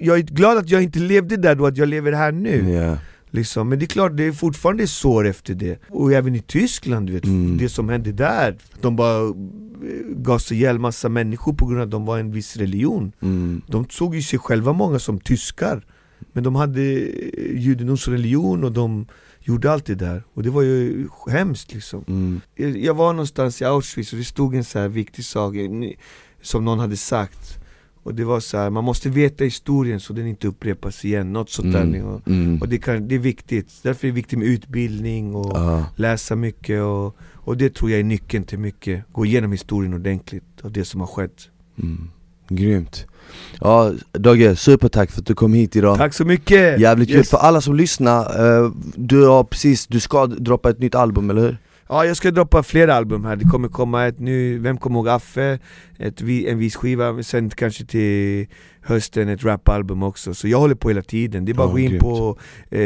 jag 0.00 0.18
är 0.18 0.22
glad 0.22 0.58
att 0.58 0.70
jag 0.70 0.82
inte 0.82 0.98
levde 0.98 1.36
där 1.36 1.54
då, 1.54 1.66
att 1.66 1.76
jag 1.76 1.88
lever 1.88 2.12
här 2.12 2.32
nu 2.32 2.70
Ja. 2.72 2.98
liksom. 3.30 3.68
Men 3.68 3.78
det 3.78 3.84
är 3.84 3.86
klart, 3.86 4.16
det 4.16 4.24
är 4.24 4.32
fortfarande 4.32 4.86
sår 4.86 5.26
efter 5.26 5.54
det 5.54 5.78
Och 5.88 6.12
även 6.12 6.34
i 6.36 6.40
Tyskland, 6.42 7.06
du 7.06 7.12
vet, 7.12 7.24
Mm. 7.24 7.56
det 7.58 7.68
som 7.68 7.88
hände 7.88 8.12
där 8.12 8.56
De 8.80 8.96
bara 8.96 9.28
eh, 9.28 9.32
gasade 10.16 10.54
ihjäl 10.60 10.78
massa 10.78 11.08
människor 11.08 11.52
på 11.52 11.66
grund 11.66 11.80
av 11.80 11.84
att 11.84 11.90
de 11.90 12.04
var 12.06 12.18
en 12.18 12.32
viss 12.32 12.56
religion 12.56 13.12
Mm. 13.22 13.62
de 13.68 13.86
såg 13.90 14.14
ju 14.14 14.22
sig 14.22 14.38
själva 14.38 14.72
många 14.72 14.98
som 14.98 15.20
tyskar 15.20 15.84
Men 16.32 16.44
de 16.44 16.54
hade 16.54 16.80
eh, 16.82 17.56
judendomsreligion 17.58 18.64
och 18.64 18.72
de 18.72 19.06
gjorde 19.40 19.72
allt 19.72 19.86
det 19.86 19.94
där 19.94 20.22
Och 20.34 20.42
det 20.42 20.50
var 20.50 20.62
ju 20.62 21.08
hemskt 21.30 21.74
liksom 21.74 22.04
Mm. 22.08 22.40
Jag 22.82 22.94
var 22.94 23.12
någonstans 23.12 23.62
i 23.62 23.64
Auschwitz 23.64 24.12
och 24.12 24.18
det 24.18 24.24
stod 24.24 24.54
en 24.54 24.64
så 24.64 24.78
här 24.78 24.88
viktig 24.88 25.24
sak 25.24 25.54
Som 26.42 26.64
någon 26.64 26.78
hade 26.78 26.96
sagt 26.96 27.58
Och 28.06 28.14
det 28.14 28.24
var 28.24 28.40
så 28.40 28.58
här, 28.58 28.70
man 28.70 28.84
måste 28.84 29.08
veta 29.08 29.44
historien 29.44 30.00
så 30.00 30.12
den 30.12 30.26
inte 30.26 30.48
upprepas 30.48 31.04
igen, 31.04 31.32
något 31.32 31.50
sånt 31.50 31.72
där 31.72 31.82
Mm. 31.82 32.04
och, 32.06 32.28
Mm. 32.28 32.58
och 32.60 32.68
det, 32.68 32.78
kan, 32.78 33.08
det 33.08 33.14
är 33.14 33.18
viktigt, 33.18 33.68
därför 33.82 34.06
är 34.06 34.10
det 34.12 34.14
viktigt 34.14 34.38
med 34.38 34.48
utbildning 34.48 35.34
och 35.34 35.56
Ja. 35.56 35.84
läsa 35.96 36.36
mycket 36.36 36.82
och, 36.82 37.16
och 37.34 37.56
det 37.56 37.74
tror 37.74 37.90
jag 37.90 38.00
är 38.00 38.04
nyckeln 38.04 38.44
till 38.44 38.58
mycket 38.58 39.04
Gå 39.12 39.24
igenom 39.26 39.52
historien 39.52 39.94
ordentligt 39.94 40.44
av 40.62 40.72
det 40.72 40.84
som 40.84 41.00
har 41.00 41.06
skett 41.06 41.48
Mm. 41.82 42.10
Grymt. 42.48 43.06
Ja, 43.60 43.92
Dogge, 44.12 44.56
supertack 44.56 45.10
för 45.10 45.20
att 45.20 45.26
du 45.26 45.34
kom 45.34 45.54
hit 45.54 45.76
idag. 45.76 45.96
Tack 45.98 46.14
så 46.14 46.24
mycket! 46.24 46.80
Jävligt 46.80 47.08
kul 47.08 47.16
Yes. 47.16 47.30
för 47.30 47.38
alla 47.38 47.60
som 47.60 47.74
lyssnar, 47.76 48.20
eh, 48.64 48.70
du 48.96 49.26
har 49.26 49.44
precis, 49.44 49.86
du 49.86 50.00
ska 50.00 50.26
droppa 50.26 50.70
ett 50.70 50.78
nytt 50.78 50.94
album 50.94 51.30
eller 51.30 51.42
hur? 51.42 51.58
Ja, 51.88 52.04
jag 52.04 52.16
ska 52.16 52.30
droppa 52.30 52.62
flera 52.62 52.94
album 52.94 53.24
här, 53.24 53.36
det 53.36 53.44
kommer 53.44 53.68
komma 53.68 54.06
ett 54.06 54.18
nu, 54.20 54.58
Vem 54.58 54.76
kommer 54.78 54.96
ihåg 54.98 55.08
Affe? 55.08 55.58
Ett, 55.98 56.20
en 56.22 56.58
visskiva, 56.58 57.22
sen 57.22 57.50
kanske 57.50 57.84
till 57.84 58.46
hösten 58.82 59.28
ett 59.28 59.44
rapalbum 59.44 60.02
också 60.02 60.34
Så 60.34 60.48
jag 60.48 60.58
håller 60.58 60.74
på 60.74 60.88
hela 60.88 61.02
tiden, 61.02 61.44
det 61.44 61.52
är 61.52 61.54
bara 61.54 61.62
Ja, 61.64 61.68
att 61.68 61.72
gå 61.72 61.78
in 61.78 61.90
grymt. 61.90 62.02
på 62.02 62.38
eh, 62.70 62.80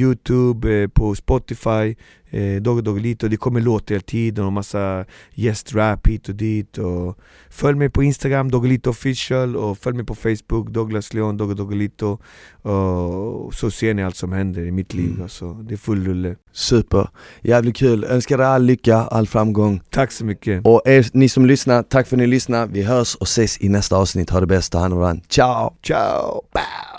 Youtube, 0.00 0.82
eh, 0.82 0.88
på 0.88 1.14
Spotify, 1.14 1.96
eh, 2.30 2.62
Dogge 2.62 2.82
Doggelito, 2.82 3.28
det 3.28 3.36
kommer 3.36 3.60
låtar 3.60 3.94
hela 3.94 4.02
tiden 4.02 4.44
och 4.44 4.52
massa 4.52 5.04
gästrap 5.34 6.06
hit 6.08 6.28
och 6.28 6.34
dit 6.34 6.78
och 6.78 7.18
Följ 7.50 7.78
mig 7.78 7.90
på 7.90 8.02
Instagram, 8.02 8.50
Doggelito 8.50 8.90
official 8.90 9.56
och 9.56 9.78
följ 9.78 9.96
mig 9.96 10.06
på 10.06 10.14
Facebook, 10.14 10.68
Douglas 10.70 11.14
Leon, 11.14 11.36
Dogge 11.36 11.54
Doggelito 11.54 12.18
och 12.62 13.54
Så 13.54 13.70
ser 13.70 13.94
ni 13.94 14.02
allt 14.04 14.16
som 14.16 14.32
händer 14.32 14.66
i 14.66 14.70
mitt 14.70 14.94
liv 14.94 15.10
Mm. 15.10 15.22
alltså, 15.22 15.52
det 15.52 15.74
är 15.74 15.76
full 15.78 16.04
rulle 16.06 16.36
Super, 16.52 17.08
jävligt 17.42 17.76
kul. 17.76 18.04
Önskar 18.04 18.38
dig 18.38 18.46
all 18.46 18.64
lycka, 18.64 18.96
all 18.96 19.26
framgång. 19.26 19.80
Tack 19.90 20.12
så 20.12 20.24
mycket! 20.24 20.60
Och 20.66 20.82
er, 20.84 21.06
ni 21.12 21.28
som 21.28 21.46
lyssnar, 21.46 21.82
tack 21.82 22.06
för 22.06 22.16
att 22.16 22.20
ni 22.20 22.26
lyssnar. 22.26 22.43
Vi 22.68 22.82
hörs 22.82 23.14
och 23.14 23.26
ses 23.26 23.60
i 23.60 23.68
nästa 23.68 23.96
avsnitt. 23.96 24.30
Ha 24.30 24.40
det 24.40 24.46
bäst, 24.46 24.72
ta 24.72 24.78
hand 24.78 24.92
om 24.92 25.00
varandra. 25.00 25.22
Ciao! 25.28 25.72
Ciao! 25.82 26.42
Bow. 26.52 26.93